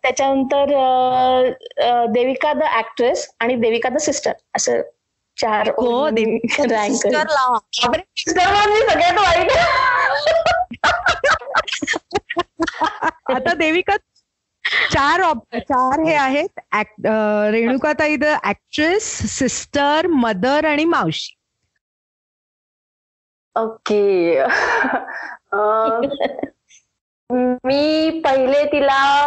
त्याच्यानंतर 0.04 0.66
देविका 2.10 2.54
द 2.54 2.64
ऍक्ट्रेस 2.78 3.28
आणि 3.40 3.56
देविका 3.56 3.90
द 3.90 3.98
सिस्टर 3.98 4.32
असं 4.56 4.82
चार 5.38 5.68
हो 5.68 6.08
रँक 6.08 6.52
सगळ्यात 8.90 9.18
वाईट 9.18 9.52
आता 13.36 13.54
देविका 13.54 13.98
चार 14.92 15.22
ऑप- 15.22 15.60
चार 15.60 16.00
हे 16.00 16.16
आहेत. 16.16 16.60
Act- 16.76 17.08
अं, 17.10 17.50
रेणुकाताई 17.52 18.16
द 18.16 18.26
ऍक्ट्रेस 18.26 19.04
सिस्टर 19.40 20.08
मदर 20.08 20.66
आणि 20.66 20.86
मावशी. 20.86 21.36
ओके. 23.56 24.40
मी 27.64 28.10
पहिले 28.26 28.66
तिला 28.66 29.26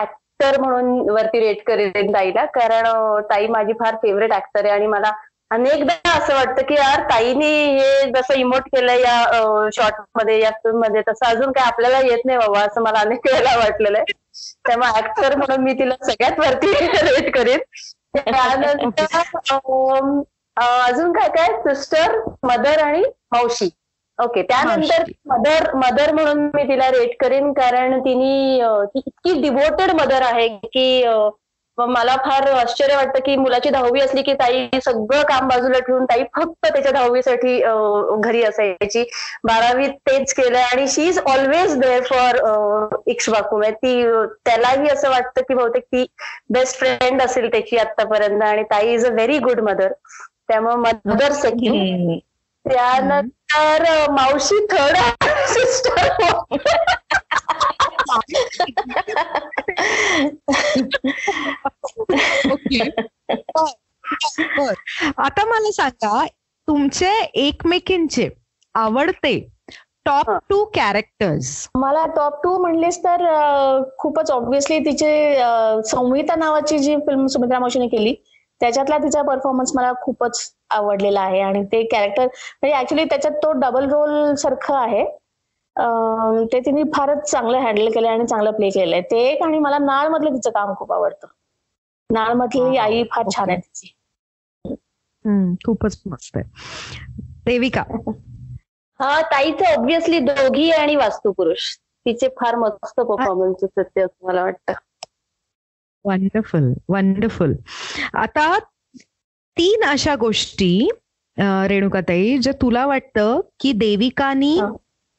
ऍक्टर 0.00 0.60
म्हणून 0.60 1.10
वरती 1.10 1.40
रेट 1.40 1.66
करेन 1.66 2.14
ताईला. 2.14 2.44
कारण 2.44 2.84
ताई 3.22 3.46
माझी 3.46 3.72
फार 3.72 3.94
फेवरेट 3.96 4.32
ऍक्टर 4.32 4.64
आहे 4.64 4.74
आणि 4.74 4.86
मला 4.86 5.10
अनेकदा 5.50 5.94
असं 6.10 6.34
वाटतं 6.34 6.62
की 6.68 6.74
यार 6.74 7.00
ताईने 7.10 7.48
हे 7.74 8.10
जसं 8.12 8.38
इमोट 8.38 8.62
केलंय 8.68 9.00
या 9.00 9.68
शॉर्टमध्ये 9.74 10.40
या 10.40 10.50
फिल्ममध्ये 10.64 11.02
तसं 11.08 11.26
अजून 11.26 11.52
काय 11.52 11.66
आपल्याला 11.66 11.98
येत 12.02 12.24
नाही 12.24 12.38
बाबा 12.38 12.60
असं 12.60 12.82
मला 12.82 13.00
अनेक 13.00 13.26
वेळेला 13.26 13.56
वाटलेलं 13.56 13.98
आहे. 13.98 14.12
त्यामुळे 14.66 14.98
ऍक्टर 14.98 15.36
म्हणून 15.36 15.64
मी 15.64 15.72
तिला 15.72 15.94
सगळ्यात 16.02 16.40
वरती 16.40 16.72
रेट 16.72 17.34
करेन. 17.34 17.60
त्यानंतर 18.16 19.16
अजून 20.56 21.12
काय 21.12 21.28
काय? 21.28 21.48
सिस्टर 21.64 22.18
मदर 22.42 22.78
आणि 22.82 23.02
मावशी. 23.32 23.68
ओके 24.18 24.42
त्यानंतर 24.42 25.02
मदर 25.26 25.72
मदर 25.76 26.12
म्हणून 26.14 26.38
मी 26.54 26.62
तिला 26.68 26.90
रेट 26.90 27.16
करेन 27.20 27.52
कारण 27.52 27.98
तिने 28.00 28.60
ती 28.86 28.98
इतकी 28.98 29.40
डिवोटेड 29.42 29.90
मदर 29.96 30.22
आहे 30.24 30.48
की 30.48 30.86
मग 31.78 31.88
मला 31.88 32.14
फार 32.24 32.46
आश्चर्य 32.50 32.96
वाटतं 32.96 33.20
की 33.24 33.34
मुलाची 33.36 33.70
दहावी 33.70 34.00
असली 34.00 34.22
की 34.22 34.32
ताई 34.34 34.66
सगळं 34.84 35.22
काम 35.28 35.48
बाजूला 35.48 35.78
ठेवून 35.78 36.04
ताई 36.04 36.22
फक्त 36.36 36.66
त्याच्या 36.66 36.92
दहावीसाठी 36.92 37.58
घरी 38.20 38.42
असायची. 38.42 39.02
बारावीत 39.44 39.90
तेच 40.06 40.32
केलं 40.34 40.58
आणि 40.58 40.86
she 40.88 41.06
is 41.08 41.18
always 41.26 41.76
there 41.80 42.02
for 42.02 42.96
Ikshvaku 43.06 43.56
म्हणजे 43.56 43.76
ती 43.76 44.02
त्यालाही 44.44 44.88
असं 44.88 45.10
वाटतं 45.10 45.40
की 45.40 45.54
बहुतेक 45.54 45.82
ती 45.82 46.06
बेस्ट 46.50 46.78
फ्रेंड 46.78 47.22
असेल 47.22 47.48
त्याची 47.52 47.76
आतापर्यंत 47.78 48.42
आणि 48.42 48.62
ताई 48.62 48.92
is 48.94 49.06
a 49.06 49.10
very 49.10 49.38
good 49.38 49.60
mother. 49.60 49.92
त्यामुळे 50.48 50.76
मदर 50.76 51.32
सेकंड. 51.32 52.18
त्यानंतर 52.64 53.84
मावशी 54.10 54.66
थर्ड 54.70 54.96
सिस्टर. 55.48 56.08
ओके 62.52 62.90
बर 64.58 64.74
आता 65.18 65.44
मला 65.44 65.70
सांगा 65.70 66.26
तुमचे 66.68 67.10
एकमेकींचे 67.34 68.28
आवडते 68.74 69.52
टॉप. 70.06 70.30
टू 70.50 70.64
कॅरेक्टर्स 70.64 71.68
मला 71.74 72.06
टॉप 72.06 72.42
टू 72.42 72.58
म्हणलीस 72.58 72.98
तर 72.98 73.24
खूपच 73.98 74.30
ऑब्व्हियसली 74.30 74.78
तिचे 74.78 75.34
संहिता 75.84 76.34
नावाची 76.34 76.78
जी 76.78 76.96
फिल्म 76.96 77.26
सुमित्रा 77.26 77.58
मावशीने 77.58 77.86
केली 77.86 78.14
त्याच्यातला 78.60 78.98
तिचा 78.98 79.22
परफॉर्मन्स 79.22 79.72
मला 79.74 79.92
खूपच 80.02 80.52
आवडलेला 80.70 81.20
आहे. 81.20 81.40
आणि 81.40 81.64
ते 81.64 81.82
कॅरेक्टर 81.82 82.26
म्हणजे 82.26 82.78
ऍक्च्युली 82.78 83.04
त्याच्यात 83.04 83.34
तो 83.34 83.52
डबल 83.52 83.88
रोल 83.90 84.34
सारखं 84.34 84.74
आहे. 84.74 85.04
ते 86.52 86.60
तिने 86.60 86.82
फारच 86.94 87.30
चांगलं 87.30 87.58
हँडल 87.58 87.88
केलंय 87.94 88.10
आणि 88.10 88.26
चांगलं 88.26 88.50
प्ले 88.50 88.70
केलंय. 88.70 89.00
ते 89.00 89.18
एक 89.28 89.42
आणि 89.42 89.58
मला 89.58 89.78
नाळ 89.78 90.08
मधलं 90.08 90.34
तिचं 90.34 90.50
काम 90.50 90.72
खूप 90.74 90.92
आवडतं. 90.92 91.26
नाळ 92.10 92.32
मधली 92.34 92.76
आई 92.76 93.02
फार 93.10 93.28
छान 93.36 93.50
आहे 93.50 93.58
तिची. 93.58 93.92
खूपच 95.66 96.00
मस्त 96.06 96.36
आहे. 96.36 96.44
देविका. 97.46 97.82
हा 99.00 99.20
ताईचं 99.22 99.64
ऑब्व्हियसली 99.72 100.18
दोघी 100.20 100.70
आणि 100.70 100.96
वास्तुपुरुष. 100.96 101.74
तिचे 102.06 102.28
फार 102.40 102.56
मस्त 102.56 103.00
परफॉर्मन्सेस 103.00 103.70
आहेत 103.76 103.90
ते 103.96 104.00
असं 104.00 104.26
मला 104.26 104.42
वाटतं. 104.42 104.72
वंडरफुल 106.04 106.72
वंडरफुल 106.88 107.54
आता 108.14 108.58
तीन 109.56 109.84
अशा 109.84 110.14
गोष्टी 110.16 110.88
रेणुकाताई 111.68 112.36
जे 112.38 112.52
तुला 112.52 112.86
वाटतं 112.86 113.40
की 113.60 113.72
देविकानी. 113.72 114.58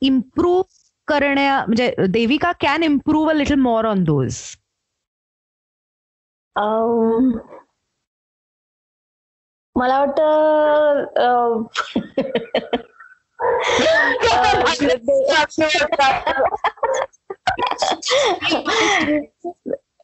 इम्प्रूव्ह 0.01 0.63
करण्या 1.07 1.65
म्हणजे 1.65 1.93
Devika 2.09 2.51
can 2.51 2.83
improve 2.83 3.29
a 3.29 3.33
little 3.33 3.55
more 3.55 3.85
on 3.85 4.03
those 4.03 4.37
अं, 6.55 7.31
मला 9.75 9.99
वाटतं 9.99 11.63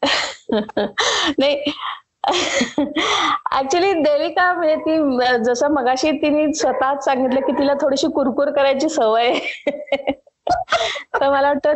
नाही 1.39 1.72
ऍक्च्युली 2.28 3.92
देविका 3.94 4.52
म्हणजे 4.54 4.76
ती 4.76 5.44
जसं 5.44 5.74
मगाशी 5.74 6.12
तिने 6.12 6.54
स्वतःच 6.54 7.04
सांगितलं 7.06 7.40
की 7.40 7.52
तिला 7.52 7.74
थोडीशी 7.74 8.08
कुरकुर 8.08 8.52
करायची 8.52 8.90
सवय 8.90 9.28
आहे. 9.28 10.12
तर 11.14 11.30
मला 11.30 11.48
वाटतं 11.48 11.74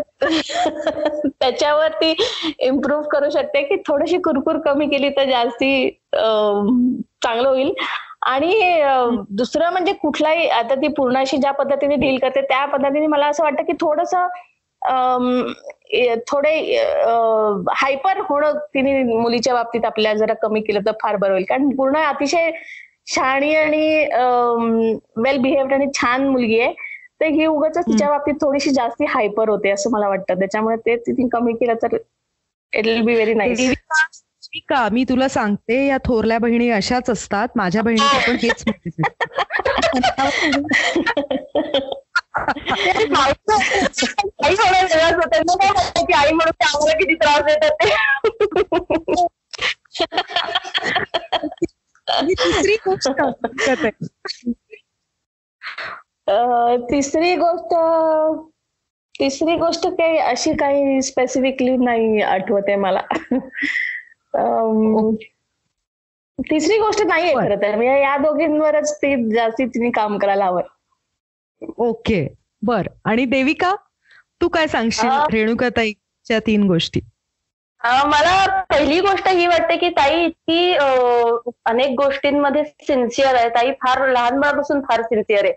त्याच्यावर 1.39 1.91
ती 1.91 2.13
इम्प्रूव्ह 2.59 3.07
करू 3.07 3.29
शकते 3.29 3.61
की 3.61 3.75
थोडीशी 3.87 4.17
कुरकुर 4.17 4.57
कमी 4.57 4.85
केली 4.85 5.09
तर 5.09 5.29
जास्ती 5.29 5.89
चांगलं 6.15 7.47
होईल 7.47 7.73
आणि 8.21 8.81
दुसरं 9.29 9.69
म्हणजे 9.69 9.93
कुठलाही 9.93 10.47
आता 10.49 10.75
ती 10.75 10.87
पूर्णाशी 10.87 11.37
ज्या 11.37 11.51
पद्धतीने 11.51 11.95
डील 11.95 12.17
करते 12.17 12.41
त्या 12.41 12.65
पद्धतीने 12.65 13.07
मला 13.07 13.27
असं 13.27 13.43
वाटतं 13.43 13.63
की 13.63 13.73
थोडस 13.73 14.15
थोडे 16.27 16.77
हायपर 17.75 18.19
होणं 18.19 18.51
तिने 18.73 19.03
मुलीच्या 19.03 19.53
बाबतीत 19.53 19.85
आपल्या 19.85 20.13
जरा 20.13 20.33
कमी 20.33 20.61
केलं 20.61 20.79
तर 20.85 20.91
फार 21.03 21.15
बरं 21.15 21.31
होईल. 21.31 21.45
कारण 21.49 21.75
पूर्ण 21.75 21.97
अतिशय 21.97 22.51
शहाणी 23.07 23.55
आणि 23.55 24.05
वेल 25.23 25.37
बिहेव्ड 25.37 25.73
आणि 25.73 25.85
छान 25.95 26.27
मुलगी 26.27 26.59
आहे. 26.59 26.73
तर 27.21 27.25
ही 27.25 27.45
उगाच 27.45 27.77
तिच्या 27.77 28.09
बाबतीत 28.09 28.33
थोडीशी 28.41 28.69
जास्ती 28.69 29.05
हायपर 29.09 29.49
होते 29.49 29.69
असं 29.69 29.91
मला 29.91 30.07
वाटतं. 30.07 30.39
त्याच्यामुळे 30.39 30.77
ते 30.77 30.97
तिने 30.97 31.27
कमी 31.27 31.53
केलं 31.53 31.73
तर 31.83 31.97
it 32.73 32.85
will 32.85 33.01
be 33.01 33.13
very 33.13 33.33
nice 33.33 33.73
का 34.69 34.89
मी 34.91 35.03
तुला 35.03 35.27
सांगते 35.27 35.87
या 35.87 35.97
थोरल्या 36.05 36.39
बहिणी 36.39 36.69
अशाच 36.69 37.09
असतात. 37.09 37.47
माझ्या 37.55 37.81
बहिणीचं 37.81 38.19
पण 38.27 38.35
हेच 38.43 38.63
आई 44.45 44.55
थोडा 44.55 44.81
वेगळाच 44.81 45.13
होता 45.13 45.27
त्यांना 45.29 45.55
काय 45.55 45.69
वाटतं 45.69 46.05
की 46.05 46.13
आई 46.13 46.31
म्हणून 46.31 46.51
त्यामुळे 46.51 46.93
किती 46.93 47.13
त्रास 47.15 47.41
देतात 47.41 47.71
ते. 47.71 47.95
तिसरी 52.21 52.75
गोष्ट 52.87 53.21
तिसरी 56.91 57.35
गोष्ट 57.35 57.73
तिसरी 59.19 59.55
गोष्ट 59.55 59.87
काही 59.87 60.17
अशी 60.17 60.53
काही 60.53 61.01
स्पेसिफिकली 61.01 61.77
नाही 61.77 62.21
आठवते 62.21 62.75
मला. 62.75 62.99
अं, 64.33 65.15
तिसरी 66.39 66.77
गोष्ट 66.77 67.01
नाहीये 67.01 67.35
बरं. 67.35 67.45
खरं 67.45 67.55
तर. 67.55 67.75
म्हणजे 67.75 68.01
या 68.01 68.17
दोघींवरच 68.17 68.97
ती 68.97 69.35
जास्ती 69.35 69.65
तिने 69.65 69.89
काम 69.89 70.17
करायला 70.17 70.45
हवं. 70.45 70.61
ओके. 71.61 72.27
बर. 72.61 72.87
आणि 73.05 73.25
देविका 73.25 73.75
तू 74.41 74.47
काय 74.47 74.67
सांगशील 74.67 75.09
रेणुकाताईच्या 75.33 76.39
तीन 76.39 76.63
गोष्टी? 76.63 76.99
मला 78.07 78.63
पहिली 78.69 78.99
गोष्ट 79.01 79.27
ही 79.27 79.45
वाटते 79.47 79.75
की 79.77 79.89
ताई 79.97 80.23
इतकी 80.25 80.73
अनेक 80.73 81.89
गोष्टींमध्ये 81.97 82.63
सिन्सिअर 82.63 83.35
आहे. 83.35 83.49
ताई 83.49 83.71
फार 83.83 84.07
लहानपणापासून 84.07 84.81
फार 84.89 85.01
सिन्सिअर 85.01 85.45
आहे. 85.45 85.53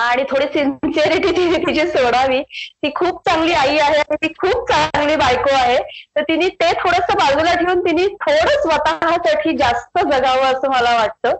आणि 0.00 0.24
थोडी 0.30 0.46
सिन्सिअरिटी 0.52 1.30
तिने 1.36 1.58
तिची 1.66 1.86
सोडावी. 1.88 2.40
ती 2.82 2.90
खूप 2.96 3.20
चांगली 3.28 3.52
आई 3.52 3.78
आहे 3.78 3.98
आणि 3.98 4.16
ती 4.26 4.32
खूप 4.38 4.70
चांगली 4.70 5.16
बायको 5.16 5.54
आहे. 5.54 5.78
तर 6.16 6.22
तिने 6.28 6.48
ते 6.62 6.72
थोडंसं 6.80 7.18
बाजूला 7.18 7.54
ठेवून 7.54 7.80
तिने 7.86 8.06
थोडं 8.24 8.60
स्वतःसाठी 8.62 9.56
जास्त 9.58 9.98
जगावं 10.12 10.52
असं 10.52 10.70
मला 10.70 10.94
वाटतं. 10.96 11.36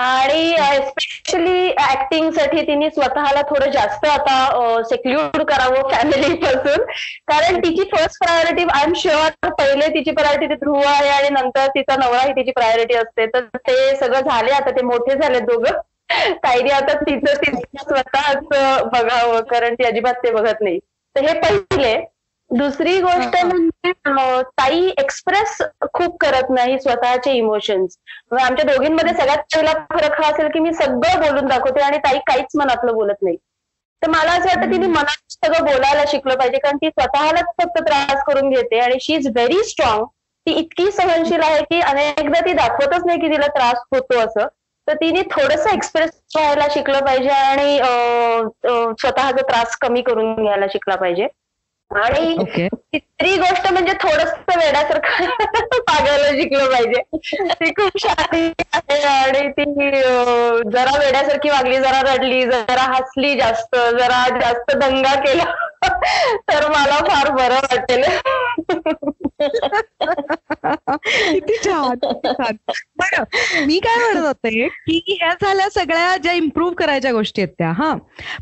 आणि 0.00 0.50
एस्पेशली 0.52 1.68
ऍक्टिंगसाठी 1.90 2.62
तिने 2.66 2.90
स्वतःला 2.90 3.42
थोडं 3.50 3.70
जास्त 3.70 4.06
आता 4.08 4.82
सेक्ल्यूड 4.90 5.42
करावं 5.50 5.90
फॅमिली 5.90 6.34
पासून. 6.44 6.84
कारण 7.28 7.58
तिची 7.60 7.90
first 7.92 8.24
priority 8.24 8.64
I 8.72 8.84
am 8.84 8.92
sure 8.96 9.48
पहिले 9.58 9.81
तिची 9.88 10.10
प्रायोरिटी 10.10 10.54
ध्रुव 10.54 10.80
आहे 10.86 11.08
आणि 11.08 11.28
नंतर 11.28 11.66
तिचा 11.66 11.96
नवरा 11.96 12.20
ही 12.20 12.32
तिची 12.32 12.50
प्रायोरिटी 12.50 12.94
असते. 12.94 13.26
तर 13.26 13.44
ते 13.58 13.94
सगळं 13.96 14.20
झाले 14.20 14.52
आता 14.52 14.70
ते 14.70 14.82
मोठे 14.82 15.14
झाले 15.14 15.40
दोघं. 15.40 15.80
ताईने 16.44 16.70
आता 16.70 16.94
तिचं 17.00 17.34
तिचं 17.36 17.78
स्वतःच 17.78 18.46
बघावं 18.92 19.40
कारण 19.40 19.74
ती 19.74 19.84
अजिबात 19.84 20.14
ते 20.14 20.30
बघत 20.30 20.60
नाही. 20.60 20.78
तर 21.16 21.20
हे 21.20 21.38
पहिले. 21.40 21.94
दुसरी 22.50 22.98
गोष्ट 23.00 23.36
म्हणजे 23.44 23.92
ताई 24.58 24.90
एक्सप्रेस 24.98 25.56
खूप 25.92 26.16
करत 26.20 26.50
नाही 26.50 26.78
स्वतःचे 26.80 27.32
इमोशन्स 27.32 27.96
आमच्या 28.40 28.64
दोघींमध्ये 28.64 29.14
सगळ्यात 29.14 29.38
पहिला 29.54 29.72
फरक 29.92 30.20
हा 30.20 30.28
असेल 30.30 30.48
की 30.48 30.58
मी 30.58 30.72
सगळं 30.72 31.20
बोलून 31.20 31.46
दाखवते 31.46 31.80
आणि 31.80 31.98
ताई 31.98 32.18
काहीच 32.18 32.56
मनातलं 32.56 32.94
बोलत 32.94 33.22
नाही. 33.22 33.36
तर 34.02 34.08
मला 34.10 34.32
असं 34.32 34.48
वाटतं 34.48 34.72
तिने 34.72 34.86
मनात 34.86 35.32
सगळं 35.32 35.64
बोलायला 35.64 36.04
शिकलं 36.08 36.34
पाहिजे 36.34 36.58
कारण 36.58 36.76
ती 36.76 36.88
स्वतःलाच 36.88 37.52
फक्त 37.58 37.78
त्रास 37.78 38.22
करून 38.26 38.50
घेते 38.50 38.78
आणि 38.78 38.98
शी 39.00 39.14
इज 39.14 39.26
व्हेरी 39.26 39.62
स्ट्रॉंग 39.64 40.04
ती 40.46 40.52
इतकी 40.52 40.90
सहनशील 40.90 41.42
आहे 41.42 41.62
की 41.62 41.80
अनेकदा 41.80 42.40
ती 42.40 42.52
दाखवतच 42.52 43.04
नाही 43.06 43.20
की 43.20 43.28
तिला 43.28 43.46
त्रास 43.46 43.82
होतो 43.92 44.18
असं. 44.18 44.46
तर 44.86 44.94
तिने 44.94 45.20
थोडस 45.30 45.66
एक्सप्रेस 45.66 46.10
व्हायला 46.36 46.66
शिकलं 46.70 47.04
पाहिजे 47.04 47.28
आणि 47.28 47.78
स्वतःचा 49.00 49.42
त्रास 49.42 49.76
कमी 49.76 50.02
करून 50.02 50.34
घ्यायला 50.34 50.66
शिकला 50.66 50.96
पाहिजे. 50.96 51.26
आणि 51.96 52.36
तिसरी 52.44 53.36
गोष्ट 53.36 53.72
म्हणजे 53.72 53.92
थोडस 53.92 54.32
वेड्यासारखं 54.56 55.24
वागायला 55.78 56.28
शिकलं 56.28 56.70
पाहिजे. 56.70 57.02
ती 57.54 57.70
खूप 57.70 57.90
शांती 57.98 58.52
आहे 58.72 59.02
आणि 59.02 59.48
ती 59.48 59.64
जरा 60.70 60.98
वेड्यासारखी 60.98 61.50
वागली 61.50 61.78
जरा 61.78 62.00
रडली 62.12 62.42
जरा 62.42 62.82
हसली 62.82 63.34
जास्त 63.34 63.76
जरा 63.76 64.24
जास्त 64.40 64.76
दंगा 64.76 65.14
केला. 65.14 65.44
तर 66.48 66.68
मला 66.68 66.98
फार 67.08 67.30
बरं 67.30 67.54
वाटेल. 67.54 68.04
किती 71.32 71.56
छान 71.64 71.98
छान. 72.26 72.56
बरं 72.96 73.24
मी 73.66 73.78
काय 73.78 73.96
म्हणत 73.96 74.26
होते 74.26 74.68
की 74.68 75.16
ह्या 75.20 75.32
झाल्या 75.42 75.68
सगळ्या 75.70 76.16
ज्या 76.16 76.32
इम्प्रूव्ह 76.32 76.74
करायच्या 76.74 77.12
गोष्टी 77.12 77.42
आहेत 77.42 77.54
त्या 77.58 77.70
हा. 77.72 77.94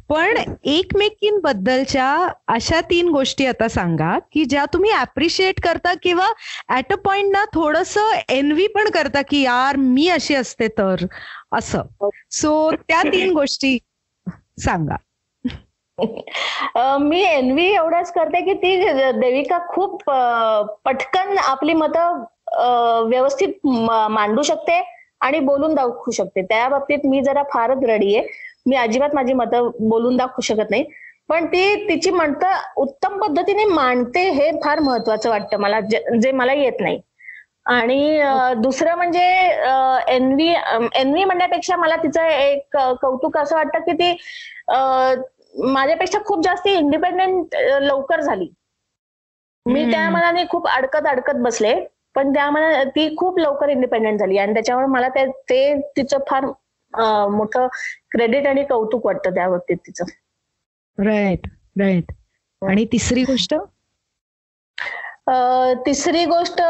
पण 0.08 0.38
एकमेकींबद्दलच्या 0.64 2.28
अशा 2.48 2.80
तीन 2.80 3.08
गोष्टी 3.08 3.46
आता 3.46 3.68
सांगा 3.68 4.18
की 4.32 4.44
ज्या 4.44 4.64
तुम्ही 4.64 4.90
अप्रिशिएट 4.90 5.60
करता 5.60 5.94
किंवा 6.02 6.28
ऍट 6.76 6.92
अ 6.92 6.96
पॉइंट 6.96 7.32
ना 7.32 7.44
थोडस 7.44 7.98
एनव्ही 8.28 8.66
पण 8.66 8.90
करता 8.90 9.22
की 9.22 9.42
यार 9.42 9.76
मी 9.76 10.08
अशी 10.08 10.34
असते 10.34 10.68
तर 10.68 11.06
असं. 11.52 11.82
सो 12.30 12.70
त्या 12.88 13.02
तीन 13.02 13.32
गोष्टी 13.32 13.78
सांगा. 14.58 14.96
मी 17.00 17.22
एनवी 17.24 17.66
एवढंच 17.74 18.10
करते 18.12 18.40
की 18.44 18.54
ती 18.62 18.76
देविका 19.20 19.58
खूप 19.68 20.02
पटकन 20.84 21.36
आपली 21.38 21.74
मतं 21.74 22.24
व्यवस्थित 23.08 23.66
मांडू 23.66 24.42
शकते 24.42 24.82
आणि 25.20 25.40
बोलून 25.40 25.74
दाखवू 25.74 26.10
शकते. 26.12 26.42
त्या 26.42 26.68
बाबतीत 26.68 27.06
मी 27.06 27.20
जरा 27.22 27.42
फारच 27.52 27.84
रडी 27.88 28.14
आहे. 28.16 28.26
मी 28.66 28.76
अजिबात 28.76 29.14
माझी 29.14 29.32
मतं 29.32 29.70
बोलून 29.88 30.16
दाखवू 30.16 30.40
शकत 30.42 30.70
नाही. 30.70 30.84
पण 31.28 31.46
ती 31.46 31.74
तिची 31.88 32.10
मतं 32.10 32.56
उत्तम 32.82 33.18
पद्धतीने 33.20 33.64
मांडते 33.64 34.20
हे 34.30 34.50
फार 34.64 34.80
महत्वाचं 34.80 35.30
वाटतं 35.30 35.60
मला 35.60 35.80
जे 36.20 36.32
मला 36.32 36.52
येत 36.52 36.80
नाही. 36.80 37.00
आणि 37.66 38.20
दुसरं 38.62 38.94
म्हणजे 38.96 39.24
एनवी 40.14 40.48
एनवी 40.94 41.24
म्हणण्यापेक्षा 41.24 41.76
मला 41.76 41.96
तिचं 42.02 42.22
एक 42.26 42.76
कौतुक 43.02 43.36
असं 43.38 43.56
वाटतं 43.56 43.80
की 43.80 43.92
ती 43.92 44.12
माझ्यापेक्षा 45.54 46.18
खूप 46.24 46.42
जास्त 46.44 46.66
इंडिपेंडेंट 46.66 47.54
लवकर 47.82 48.20
झाली. 48.20 48.48
मी. 49.66 49.90
त्या 49.90 50.08
मनाने 50.10 50.44
खूप 50.50 50.66
अडकत 50.68 51.06
अडकत 51.06 51.40
बसले 51.42 51.74
पण 52.14 52.32
त्या 52.34 52.48
मना 52.50 52.82
ती 52.86 53.14
खूप 53.16 53.38
लवकर 53.38 53.68
इंडिपेंडेंट 53.68 54.18
झाली 54.18 54.38
आणि 54.38 54.54
त्याच्यामुळे 54.54 54.86
मला 54.86 55.08
ते 55.08 55.26
ते 55.50 55.74
तिचं 55.96 56.18
फार 56.28 56.44
मोठं 57.30 57.66
क्रेडिट 58.10 58.46
आणि 58.46 58.64
कौतुक 58.64 59.06
वाटतं 59.06 59.34
त्या 59.34 59.48
बाबतीत 59.48 59.76
तिचं. 59.86 60.04
राईट 60.98 61.46
राईट 61.76 62.12
आणि 62.62 62.84
तिसरी 62.92 63.22
गोष्ट? 63.24 63.54
तिसरी 65.86 66.24
गोष्ट 66.24 66.60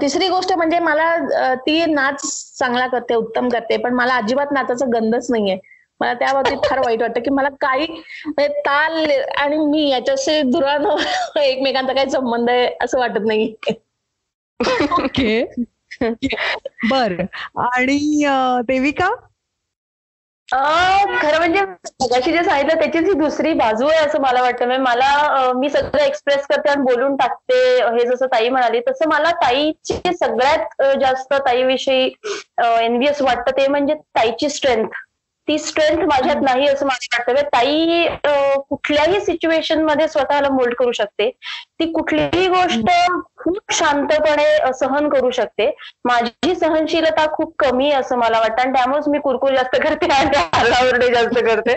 तिसरी 0.00 0.28
गोष्ट 0.28 0.52
म्हणजे 0.52 0.78
मला 0.78 1.54
ती 1.56 1.84
नाच 1.86 2.22
चांगला 2.58 2.86
करते 2.86 3.14
उत्तम 3.14 3.48
करते 3.48 3.76
पण 3.76 3.94
मला 3.94 4.14
अजिबात 4.14 4.52
नाचाचा 4.52 4.86
गंधच 4.94 5.30
नाहीये. 5.30 5.58
मला 6.02 6.14
त्या 6.14 6.32
बाबतीत 6.32 6.68
फार 6.68 6.78
वाईट 6.78 7.02
वाटतं 7.02 7.22
की 7.22 7.30
मला 7.30 7.48
काही 7.60 7.86
म्हणजे 7.86 8.48
ताल 8.60 9.04
आणि 9.36 9.56
मी 9.58 9.88
याच्याशी 9.88 10.40
दुरानं 10.42 10.96
एकमेकांचा 11.40 11.92
काही 11.92 12.10
संबंध 12.10 12.50
आहे 12.50 12.70
असं 12.82 12.98
वाटत 12.98 13.26
नाही. 13.26 13.52
ओके. 15.02 15.44
बर. 16.90 17.12
आणि 17.56 17.98
देविका? 18.66 19.10
अं, 20.48 21.14
खरं 21.18 21.38
म्हणजे 21.38 21.60
मगाशी 22.00 22.32
जे 22.32 22.42
सांगितलं 22.44 22.80
त्याचीच 22.80 23.04
ही 23.04 23.12
दुसरी 23.12 23.52
बाजू 23.52 23.86
आहे 23.86 23.98
असं 23.98 24.20
मला 24.20 24.40
वाटतं. 24.42 24.66
म्हणजे 24.66 24.82
मला 24.82 25.52
मी 25.54 25.70
सगळं 25.70 26.02
एक्सप्रेस 26.02 26.46
करते 26.46 26.70
आणि 26.70 26.82
बोलून 26.82 27.16
टाकते 27.16 27.60
हे 27.96 28.04
जसं 28.06 28.26
ताई 28.26 28.48
म्हणाली 28.48 28.80
तसं 28.80 29.08
मला 29.08 29.30
ताईची 29.42 30.12
सगळ्यात 30.14 30.82
जास्त 31.00 31.34
ताईविषयी 31.46 32.04
एनव्हिएस 32.58 33.22
वाटतं 33.22 33.56
ते 33.56 33.66
म्हणजे 33.68 33.94
ताईची 33.94 34.48
स्ट्रेंथ 34.48 34.88
ती 35.48 35.58
स्ट्रेंथ 35.58 36.04
माझ्यात 36.06 36.42
नाही 36.42 36.66
असं 36.68 36.86
मला 36.86 37.18
वाटतं. 37.18 37.42
ताई 37.54 38.06
कुठल्याही 38.68 39.20
सिच्युएशनमध्ये 39.20 40.08
स्वतःला 40.08 40.48
मोल्ड 40.48 40.74
करू 40.74 40.92
शकते. 40.92 41.30
ती 41.80 41.90
कुठलीही 41.92 42.46
गोष्ट 42.48 42.90
खूप 43.36 43.72
शांतपणे 43.72 44.72
सहन 44.74 45.08
करू 45.08 45.30
शकते. 45.30 45.70
माझी 46.04 46.54
सहनशीलता 46.54 47.26
खूप 47.32 47.54
कमी 47.58 47.90
आहे 47.90 48.00
असं 48.00 48.18
मला 48.18 48.38
वाटतं. 48.38 48.62
आणि 48.62 48.72
त्यामुळेच 48.72 49.08
मी 49.08 49.18
कुरकुर 49.18 49.54
जास्त 49.54 49.76
करते 49.82 50.12
आणि 50.12 50.36
आरडाओरडे 50.52 51.08
जास्त 51.14 51.38
करते. 51.38 51.76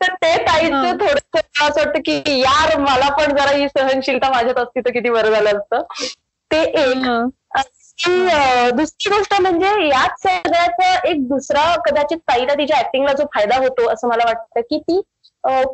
तर 0.00 0.14
ते 0.14 0.36
ताईचं 0.46 0.96
थोडस 1.00 1.40
असं 1.62 1.80
वाटतं 1.80 2.00
की 2.06 2.40
यार 2.40 2.76
मला 2.78 3.08
पण 3.14 3.36
जरा 3.36 3.50
ही 3.50 3.68
सहनशीलता 3.68 4.30
माझ्यात 4.30 4.58
असती 4.58 4.80
तर 4.80 4.90
किती 4.90 5.10
बरं 5.10 5.30
झालं 5.30 5.58
असतं. 5.58 5.82
ते 6.50 6.62
एक. 6.62 7.06
दुसरी 7.96 8.70
दुसरी 8.70 9.10
गोष्ट 9.10 9.34
म्हणजे 9.40 9.68
याच 9.88 10.22
सगळ्याचा 10.22 10.94
एक 11.08 11.26
दुसरा 11.28 11.64
कदाचित 11.80 12.18
ताईला 12.28 12.54
तिच्या 12.54 12.78
ऍक्टिंगला 12.78 13.12
जो 13.12 13.24
फायदा 13.34 13.56
होतो 13.56 13.88
असं 13.90 14.08
मला 14.08 14.24
वाटतं 14.26 14.60
की 14.60 14.78
ती 14.78 15.00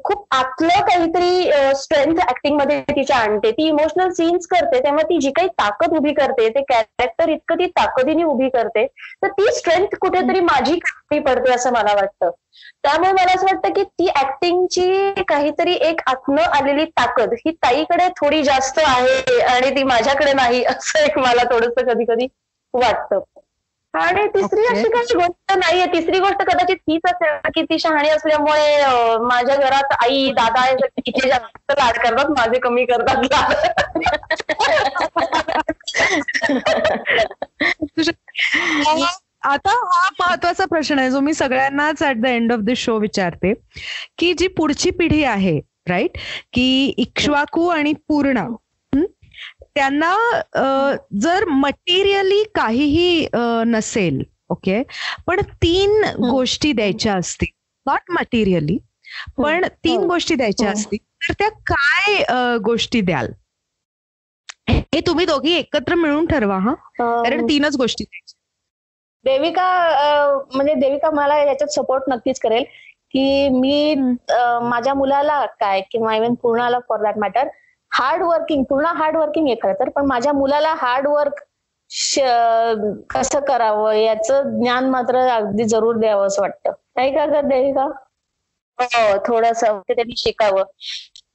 खूप 0.04 0.24
आतलं 0.34 0.80
काहीतरी 0.86 1.50
स्ट्रेंथ 1.76 2.20
ऍक्टिंगमध्ये 2.20 2.80
तिच्या 2.90 3.16
आणते. 3.16 3.50
ती 3.50 3.66
इमोशनल 3.68 4.10
सीन्स 4.12 4.46
करते 4.46 4.78
तेव्हा 4.84 5.02
ती 5.02 5.18
जी 5.20 5.30
काही 5.30 5.48
ताकद 5.60 5.96
उभी 5.96 6.12
करते 6.14 6.48
ते 6.48 6.62
कॅरेक्टर 6.62 7.28
इतकं 7.28 7.58
ती 7.58 7.66
ताकदीने 7.78 8.24
उभी 8.24 8.48
करते 8.48 8.86
तर 9.22 9.28
ती 9.30 9.52
स्ट्रेंथ 9.52 9.94
कुठेतरी 10.00 10.40
माझी 10.40 10.78
कमी 10.78 11.18
पडते 11.18 11.52
असं 11.52 11.72
मला 11.72 11.94
वाटतं. 11.94 12.30
त्यामुळे 12.82 13.12
मला 13.12 13.32
असं 13.34 13.46
वाटतं 13.46 13.72
की 13.72 13.82
ती 13.84 14.08
ऍक्टिंगची 14.20 15.22
काहीतरी 15.28 15.74
एक 15.82 16.00
आत्म 16.06 16.38
आलेली 16.52 16.84
ताकद 16.98 17.34
ही 17.34 17.50
ताईकडे 17.64 18.08
थोडी 18.16 18.42
जास्त 18.42 18.78
आहे 18.86 19.40
आणि 19.42 19.70
ती 19.70 19.82
माझ्याकडे 19.84 20.32
नाही 20.32 20.64
असं 20.64 21.04
एक 21.04 21.18
मला 21.18 21.44
थोडस 21.44 21.82
कधी 21.86 22.04
कधी 22.04 22.26
वाटतं. 22.74 23.20
आणि 23.94 24.26
तिसरी 24.26 24.64
अशी 24.66 24.88
काही 24.90 25.14
गोष्ट 25.14 25.52
नाहीये. 25.58 25.86
तिसरी 25.86 26.18
गोष्ट 26.18 26.42
कदाचित 26.42 26.76
हीच 26.88 27.00
असेल 27.04 27.50
की 27.54 27.62
ती 27.62 27.78
शहाणी 27.78 28.08
असल्यामुळे 28.08 28.86
माझ्या 29.24 29.56
घरात 29.56 29.94
आई 30.04 30.30
दादा 30.32 30.64
तिचे 30.74 31.28
जास्त 31.28 31.72
लाड 31.78 31.98
करतात 31.98 32.30
माझे 32.30 32.58
कमी 32.58 32.84
करतात 32.84 33.24
आता 39.44 39.70
हा 39.70 40.08
महत्त्वाचा 40.20 40.64
प्रश्न 40.64 40.98
आहे 40.98 41.10
जो 41.10 41.20
मी 41.20 41.34
सगळ्यांनाच 41.34 42.02
at 42.02 42.16
the 42.16 42.26
end 42.26 42.52
of 42.52 42.58
the 42.60 42.72
show 42.76 42.98
विचारते 42.98 43.52
की 44.18 44.32
जी 44.32 44.48
पुढची 44.48 44.90
पिढी 44.90 45.22
आहे 45.24 45.58
राईट 45.88 46.18
की 46.52 46.94
इक्ष्वाकू 46.96 47.68
आणि 47.68 47.92
पूर्ण 48.08 48.46
त्यांना 49.76 50.14
जर 51.22 51.44
मटेरियली 51.48 52.42
काहीही 52.54 53.26
नसेल 53.66 54.22
ओके 54.50 54.82
पण 55.26 55.40
तीन 55.62 56.02
गोष्टी 56.20 56.72
द्यायच्या 56.72 57.14
असतील. 57.14 57.48
नॉट 57.86 58.10
मटेरियली 58.10 58.76
पण 59.38 59.64
तीन 59.84 60.06
गोष्टी 60.08 60.34
द्यायच्या 60.34 60.70
असतील. 60.70 60.98
तर 61.28 61.32
त्या 61.38 61.48
काय 61.66 62.56
गोष्टी 62.64 63.00
द्याल? 63.00 63.30
हे 64.70 65.00
तुम्ही 65.06 65.26
दोघी 65.26 65.52
एकत्र 65.54 65.94
मिळून 65.94 66.26
ठरवा 66.26 66.58
हा? 66.58 66.74
कारण 67.00 67.46
तीनच 67.48 67.76
गोष्टी 67.76 68.04
द्यायच्या. 68.04 68.38
देविका 69.24 70.46
म्हणजे 70.54 70.74
देविका 70.74 71.10
मला 71.10 71.36
याच्यात 71.38 71.72
सपोर्ट 71.72 72.02
नक्कीच 72.08 72.38
करेल 72.40 72.64
की 73.10 73.48
मी 73.48 73.94
माझ्या 74.62 74.94
मुलाला 74.94 75.44
काय 75.60 75.80
किंवा 75.90 76.14
even 76.16 76.34
पूर्णाला 76.34 76.78
for 76.88 77.02
that 77.02 77.18
matter 77.18 77.48
hard 77.92 78.22
working 78.22 78.64
पूर्ण 78.64 78.86
हार्ड 78.96 79.16
वर्किंग 79.16 79.46
आहे 79.46 79.56
खरं 79.62 79.72
तर 79.74 79.88
पण 79.88 80.06
माझ्या 80.06 80.32
मुलाला 80.32 80.74
हार्ड 80.78 81.06
वर्क 81.06 81.40
कसं 83.10 83.40
करावं 83.40 83.92
याचं 83.92 84.58
ज्ञान 84.60 84.88
मात्र 84.90 85.18
अगदी 85.28 85.64
जरूर 85.64 85.96
द्यावं 85.96 86.26
असं 86.26 86.42
वाटतं. 86.42 86.72
नाही 86.96 87.14
का 87.14 87.24
ग 87.26 87.40
देविका? 87.48 87.84
हो 88.78 89.16
थोडस 89.26 89.64
त्यांनी 89.64 90.16
शिकावं. 90.16 90.62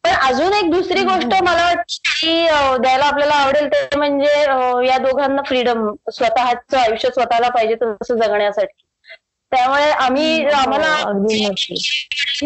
पण 0.04 0.14
अजून 0.28 0.54
एक 0.54 0.70
दुसरी 0.72 1.04
गोष्ट 1.04 1.34
मला 1.44 1.64
वाटते 1.66 2.78
द्यायला 2.82 3.06
आपल्याला 3.06 3.36
आवडेल 3.36 3.68
ते 3.68 3.98
म्हणजे 3.98 4.42
या 4.88 4.98
दोघांना 4.98 5.42
फ्रीडम 5.48 5.90
स्वतःच 6.12 6.76
आयुष्य 6.76 7.10
स्वतःला 7.10 7.50
पाहिजे 7.50 7.76
तसं 7.76 8.16
जगण्यासाठी. 8.16 8.85
त्यामुळे 9.52 9.90
आम्ही 9.92 10.44
हो, 10.44 10.50
आम्हाला 10.52 10.88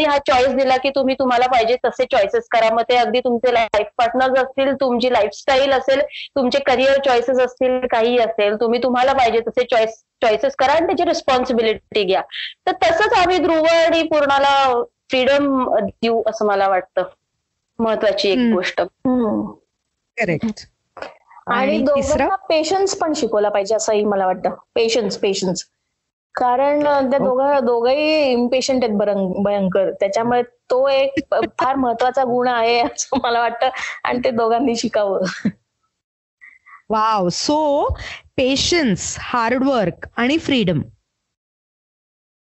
हा 0.08 0.18
चॉईस 0.28 0.48
दिला 0.56 0.76
की 0.78 0.90
तुम्ही 0.90 1.16
तुम्हाला 1.20 1.48
पाहिजे 1.48 1.76
तसे 1.86 2.06
चॉईसेस 2.12 2.48
करा. 2.52 2.70
मग 2.74 2.82
ते 2.90 2.96
अगदी 2.96 3.20
तुमचे 3.20 3.54
लाईफ 3.54 3.88
पार्टनर्स 3.98 4.40
असतील 4.40 4.74
तुमची 4.82 5.12
लाईफस्टाईल 5.14 5.72
असेल 5.72 6.02
तुमचे 6.36 6.60
करिअर 6.60 7.00
चॉईसेस 7.06 7.40
असतील 7.40 7.80
काही 7.92 8.18
असेल 8.20 8.56
तुम्ही 8.62 8.84
तुम्हाला 8.84 9.14
पाहिजे 9.14 9.40
तसे 9.48 9.64
चॉईस 9.72 10.04
चॉईसेस 10.24 10.56
करा 10.56 10.74
आणि 10.74 10.86
त्याची 10.86 11.06
रिस्पॉन्सिबिलिटी 11.06 12.04
घ्या. 12.04 12.22
तर 12.68 12.72
तसंच 12.84 13.14
आम्ही 13.14 13.38
ध्रुव 13.38 13.66
आणि 13.66 14.04
पूर्णाला 14.04 14.84
फ्रीडम 15.10 15.64
देऊ 15.82 16.22
असं 16.28 16.46
मला 16.46 16.68
वाटतं. 16.68 17.04
महत्वाची 17.80 18.30
एक 18.30 18.54
गोष्ट. 18.54 18.82
करेक्ट 20.18 20.66
आणि 21.48 21.78
दोघांना 21.82 22.36
पेशन्स 22.50 22.96
पण 22.98 23.14
शिकवला 23.16 23.50
पाहिजे 23.50 23.76
असंही 23.76 24.04
मला 24.06 24.26
वाटतं. 24.26 24.56
पेशन्स 24.76 25.18
पेशन्स 25.18 25.64
कारण 26.36 26.84
त्या 27.10 27.20
दोघं 27.20 27.66
दोघंही 27.66 28.32
इम्पेशंट 28.32 28.84
आहेत 28.84 28.96
भयंकर. 29.44 29.92
त्याच्यामुळे 30.00 30.42
तो 30.70 30.88
एक 30.90 31.20
फार 31.60 31.76
महत्त्वाचा 31.76 32.24
गुण 32.24 32.48
आहे 32.48 32.80
असं 32.82 33.18
मला 33.24 33.40
वाटतं. 33.42 33.70
आणि 34.04 34.20
ते 34.26 34.32
दोघांनी 34.32 34.76
शिकावं. 34.76 35.26
Wow. 36.90 37.28
So 37.30 37.88
patience 38.38 39.16
hard work 39.22 40.08
आणि 40.18 40.38
freedom 40.38 40.82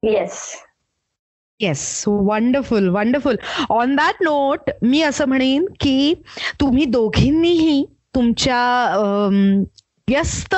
yes 0.03 0.41
yes 1.59 2.03
wonderful 2.07 2.87
wonderful 2.89 3.35
on 3.69 3.95
that 3.95 4.21
note 4.23 4.69
मी 4.81 5.01
असं 5.01 5.25
म्हणेन 5.27 5.65
की 5.79 6.13
तुम्ही 6.59 6.85
दोघींनीही 6.85 7.83
तुमच्या 8.15 8.59
व्यस्त 10.07 10.55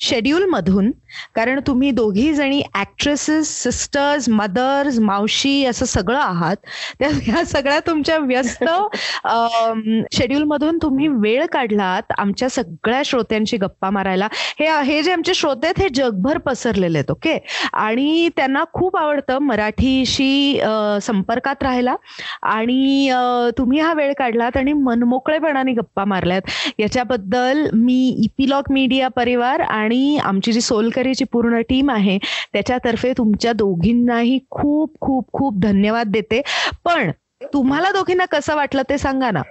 शेड्यूल 0.00 0.44
मधून 0.44 0.90
कारण 1.34 1.60
तुम्ही 1.66 1.90
दोघी 1.90 2.32
जणी 2.34 2.62
ऍक्ट्रेसेस 2.80 3.48
सिस्टर्स 3.62 4.28
मदर्स 4.28 4.98
मावशी 5.00 5.64
असं 5.66 5.86
सगळं 5.86 6.18
आहात. 6.18 6.56
त्या 6.98 7.08
ह्या 7.22 7.44
सगळ्या 7.46 7.78
तुमच्या 7.86 8.18
व्यस्त 8.18 8.64
शेड्यूल 10.14 10.42
मधून 10.44 10.78
तुम्ही 10.82 11.08
वेळ 11.08 11.44
काढलात 11.52 12.12
आमच्या 12.18 12.48
सगळ्या 12.50 13.02
श्रोत्यांशी 13.04 13.56
गप्पा 13.56 13.90
मारायला. 13.90 14.28
हे 14.60 14.66
हे 14.84 15.02
जे 15.02 15.12
आमचे 15.12 15.34
श्रोते 15.34 15.66
आहेत 15.66 15.82
हे 15.82 15.88
जगभर 15.94 16.38
पसरलेले 16.46 16.98
आहेत 16.98 17.10
ओके? 17.10 17.38
आणि 17.72 18.28
त्यांना 18.36 18.64
खूप 18.72 18.96
आवडतं 18.96 19.38
मराठीशी 19.42 20.60
संपर्कात 21.02 21.62
राहायला. 21.62 21.94
आणि 22.42 23.10
तुम्ही 23.58 23.80
हा 23.80 23.92
वेळ 23.94 24.12
काढलात 24.18 24.56
आणि 24.56 24.72
मनमोकळेपणाने 24.72 25.72
गप्पा 25.72 26.04
मारल्यात. 26.04 26.42
याच्याबद्दल 26.78 27.66
मी 27.74 27.98
इपिलॉक 28.24 28.70
मीडिया 28.72 29.08
परिवार 29.16 29.60
आणि 29.60 30.16
आमची 30.24 30.52
जी 30.52 30.60
सोलकरीची 30.98 31.24
पूर्ण 31.32 31.60
टीम 31.68 31.90
आहे. 31.90 32.18
त्याच्यातर्फे 32.52 33.12
तुमच्या 33.18 33.52
दोघींनाही 33.52 34.38
खूप 34.50 34.92
खूप 35.00 35.32
खूप 35.32 35.60
धन्यवाद 35.62 36.06
देते. 36.12 36.42
पण 36.84 37.10
तुम्हाला 37.52 37.90
दोघींना 37.92 38.24
कसं 38.30 38.56
वाटलं 38.56 38.82
ते 38.90 38.98
सांगा 38.98 39.30
ना. 39.30 39.42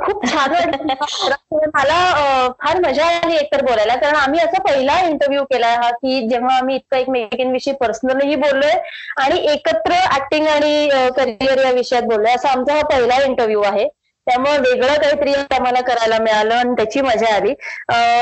खूप 0.00 0.24
छान 0.26 0.52
मला 1.74 1.96
फार 2.62 2.78
मजा 2.80 3.06
आली 3.06 3.34
एकतर 3.36 3.62
बोलायला. 3.64 3.94
कारण 3.96 4.16
आम्ही 4.16 4.40
असा 4.40 4.60
पहिला 4.62 4.98
इंटरव्ह्यू 5.00 5.42
केला 5.44 5.72
हा 5.82 5.90
की 5.92 6.20
जेव्हा 6.28 6.56
आम्ही 6.56 6.76
इतकं 6.76 6.96
एकमेकींविषयी 6.96 7.74
पर्सनलही 7.80 8.36
बोललोय 8.36 8.72
आणि 9.24 9.38
एकत्र 9.52 9.98
ऍक्टिंग 10.14 10.46
आणि 10.46 10.88
करिअर 11.16 11.64
या 11.64 11.70
विषयात 11.72 12.02
बोललोय. 12.02 12.34
असा 12.34 12.50
आमचा 12.50 12.74
हा 12.74 12.82
पहिला 12.90 13.22
इंटरव्ह्यू 13.24 13.62
आहे. 13.62 13.86
त्यामुळे 14.28 14.56
वेगळं 14.58 14.94
काहीतरी 14.94 15.32
आम्हाला 15.50 15.80
करायला 15.80 16.18
मिळालं 16.18 16.54
आणि 16.54 16.72
त्याची 16.72 17.00
मजा 17.00 17.34
आली. 17.34 17.52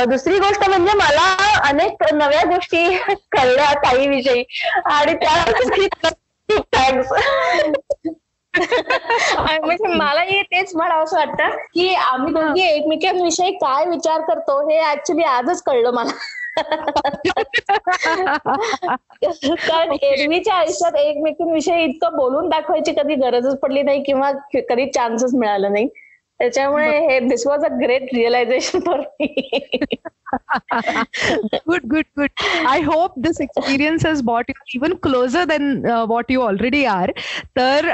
दुसरी 0.08 0.38
गोष्ट 0.38 0.68
म्हणजे 0.68 0.92
मला 0.92 1.24
अनेक 1.68 2.04
नव्या 2.14 2.42
गोष्टी 2.44 2.86
कळल्या 3.32 3.72
ताईविषयी. 3.84 4.44
आणि 4.84 5.14
त्या 5.14 5.44
थँक्स 6.72 7.12
म्हणजे 9.38 9.88
मलाही 9.88 10.42
तेच 10.42 10.74
म्हणावं 10.76 11.04
असं 11.04 11.16
वाटतं 11.16 11.56
की 11.74 11.94
आम्ही 11.94 12.32
दोघी 12.32 12.62
एकमेकांविषयी 12.62 13.50
काय 13.56 13.84
विचार 13.84 14.20
करतो 14.20 14.60
हे 14.70 14.80
ऍक्च्युली 14.90 15.22
आजच 15.24 15.62
कळलं 15.62 15.90
मला. 15.90 16.12
कारण 19.58 19.92
एरवीच्या 20.02 20.54
आयुष्यात 20.54 20.96
एकमेकींविषयी 20.96 21.84
इतकं 21.84 22.16
बोलून 22.16 22.48
दाखवायची 22.48 22.92
कधी 22.92 23.14
गरजच 23.14 23.58
पडली 23.60 23.82
नाही 23.82 24.02
किंवा 24.02 24.30
कधी 24.70 24.86
चान्सच 24.90 25.34
मिळाला 25.34 25.68
नाही. 25.68 25.88
त्याच्यामुळे 26.40 26.98
हे 27.00 27.18
this 27.20 27.46
was 27.46 27.64
a 27.64 27.68
great 27.80 28.02
realisation 28.14 28.80
for 28.80 29.00
me 29.20 29.26
good 31.66 31.84
good 31.84 32.02
good 32.16 32.42
I 32.68 32.80
hope 32.82 33.18
this 33.18 33.40
experience 33.40 34.06
has 34.06 34.22
bought 34.24 34.50
you 34.50 34.54
even 34.74 34.94
closer 35.02 35.44
than 35.44 35.86
what 36.08 36.30
you 36.30 36.40
already 36.42 36.84
are 36.84 37.10
तर 37.56 37.88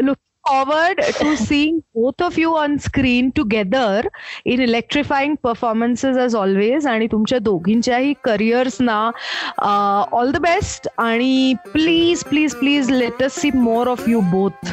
look 0.00 0.16
forward 0.48 1.00
to 1.18 1.36
seeing 1.36 1.82
both 1.94 2.20
of 2.20 2.36
you 2.38 2.56
on 2.56 2.78
screen 2.78 3.32
together 3.32 4.02
in 4.44 4.60
electrifying 4.60 5.36
performances 5.36 6.16
as 6.16 6.34
always. 6.34 6.86
आणि 6.86 7.06
तुमच्या 7.12 7.38
दोघींच्याही 7.38 8.12
careers 8.24 8.76
ना 8.80 9.10
all 10.12 10.30
the 10.30 10.36
best 10.36 10.88
आणि 10.98 11.54
please 11.72 12.24
please 12.24 12.54
please 12.54 12.90
let 12.90 13.22
us 13.22 13.40
see 13.40 13.50
more 13.54 13.88
of 13.88 14.08
you 14.08 14.20
both 14.20 14.72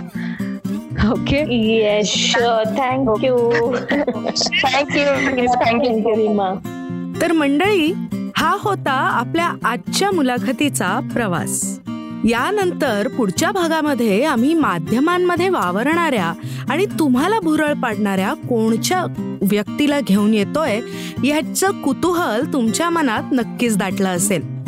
okay 1.11 1.39
yes 1.55 2.13
thank you 2.77 3.35
thank you 4.63 5.45
thank you 5.55 6.15
Reema 6.15 6.53
तर 7.21 7.31
मंडळी 7.31 7.91
हा 8.37 8.55
होता 8.59 8.91
आपल्या 8.91 9.53
आजच्या 9.65 10.11
मुलाखतीचा 10.11 10.99
प्रवास. 11.13 11.79
यानंतर 12.25 13.07
पुढच्या 13.07 13.51
भागामध्ये 13.51 14.23
आम्ही 14.23 14.53
माध्यमांमध्ये 14.53 15.49
वावरणाऱ्या 15.49 16.33
आणि 16.69 16.85
तुम्हाला 16.85 17.39
भुरळ 17.39 17.73
पाडणाऱ्या 17.73 18.33
कोणच्या 18.33 19.05
व्यक्तीला 19.41 19.99
घेऊन 19.99 20.33
येतोय 20.33 20.79
याचं 21.23 21.81
कुतूहल 21.81 22.53
तुमच्या 22.53 22.89
मनात 22.89 23.23
नक्कीच 23.31 23.77
दाटलं 23.77 24.09
असेल. 24.09 24.60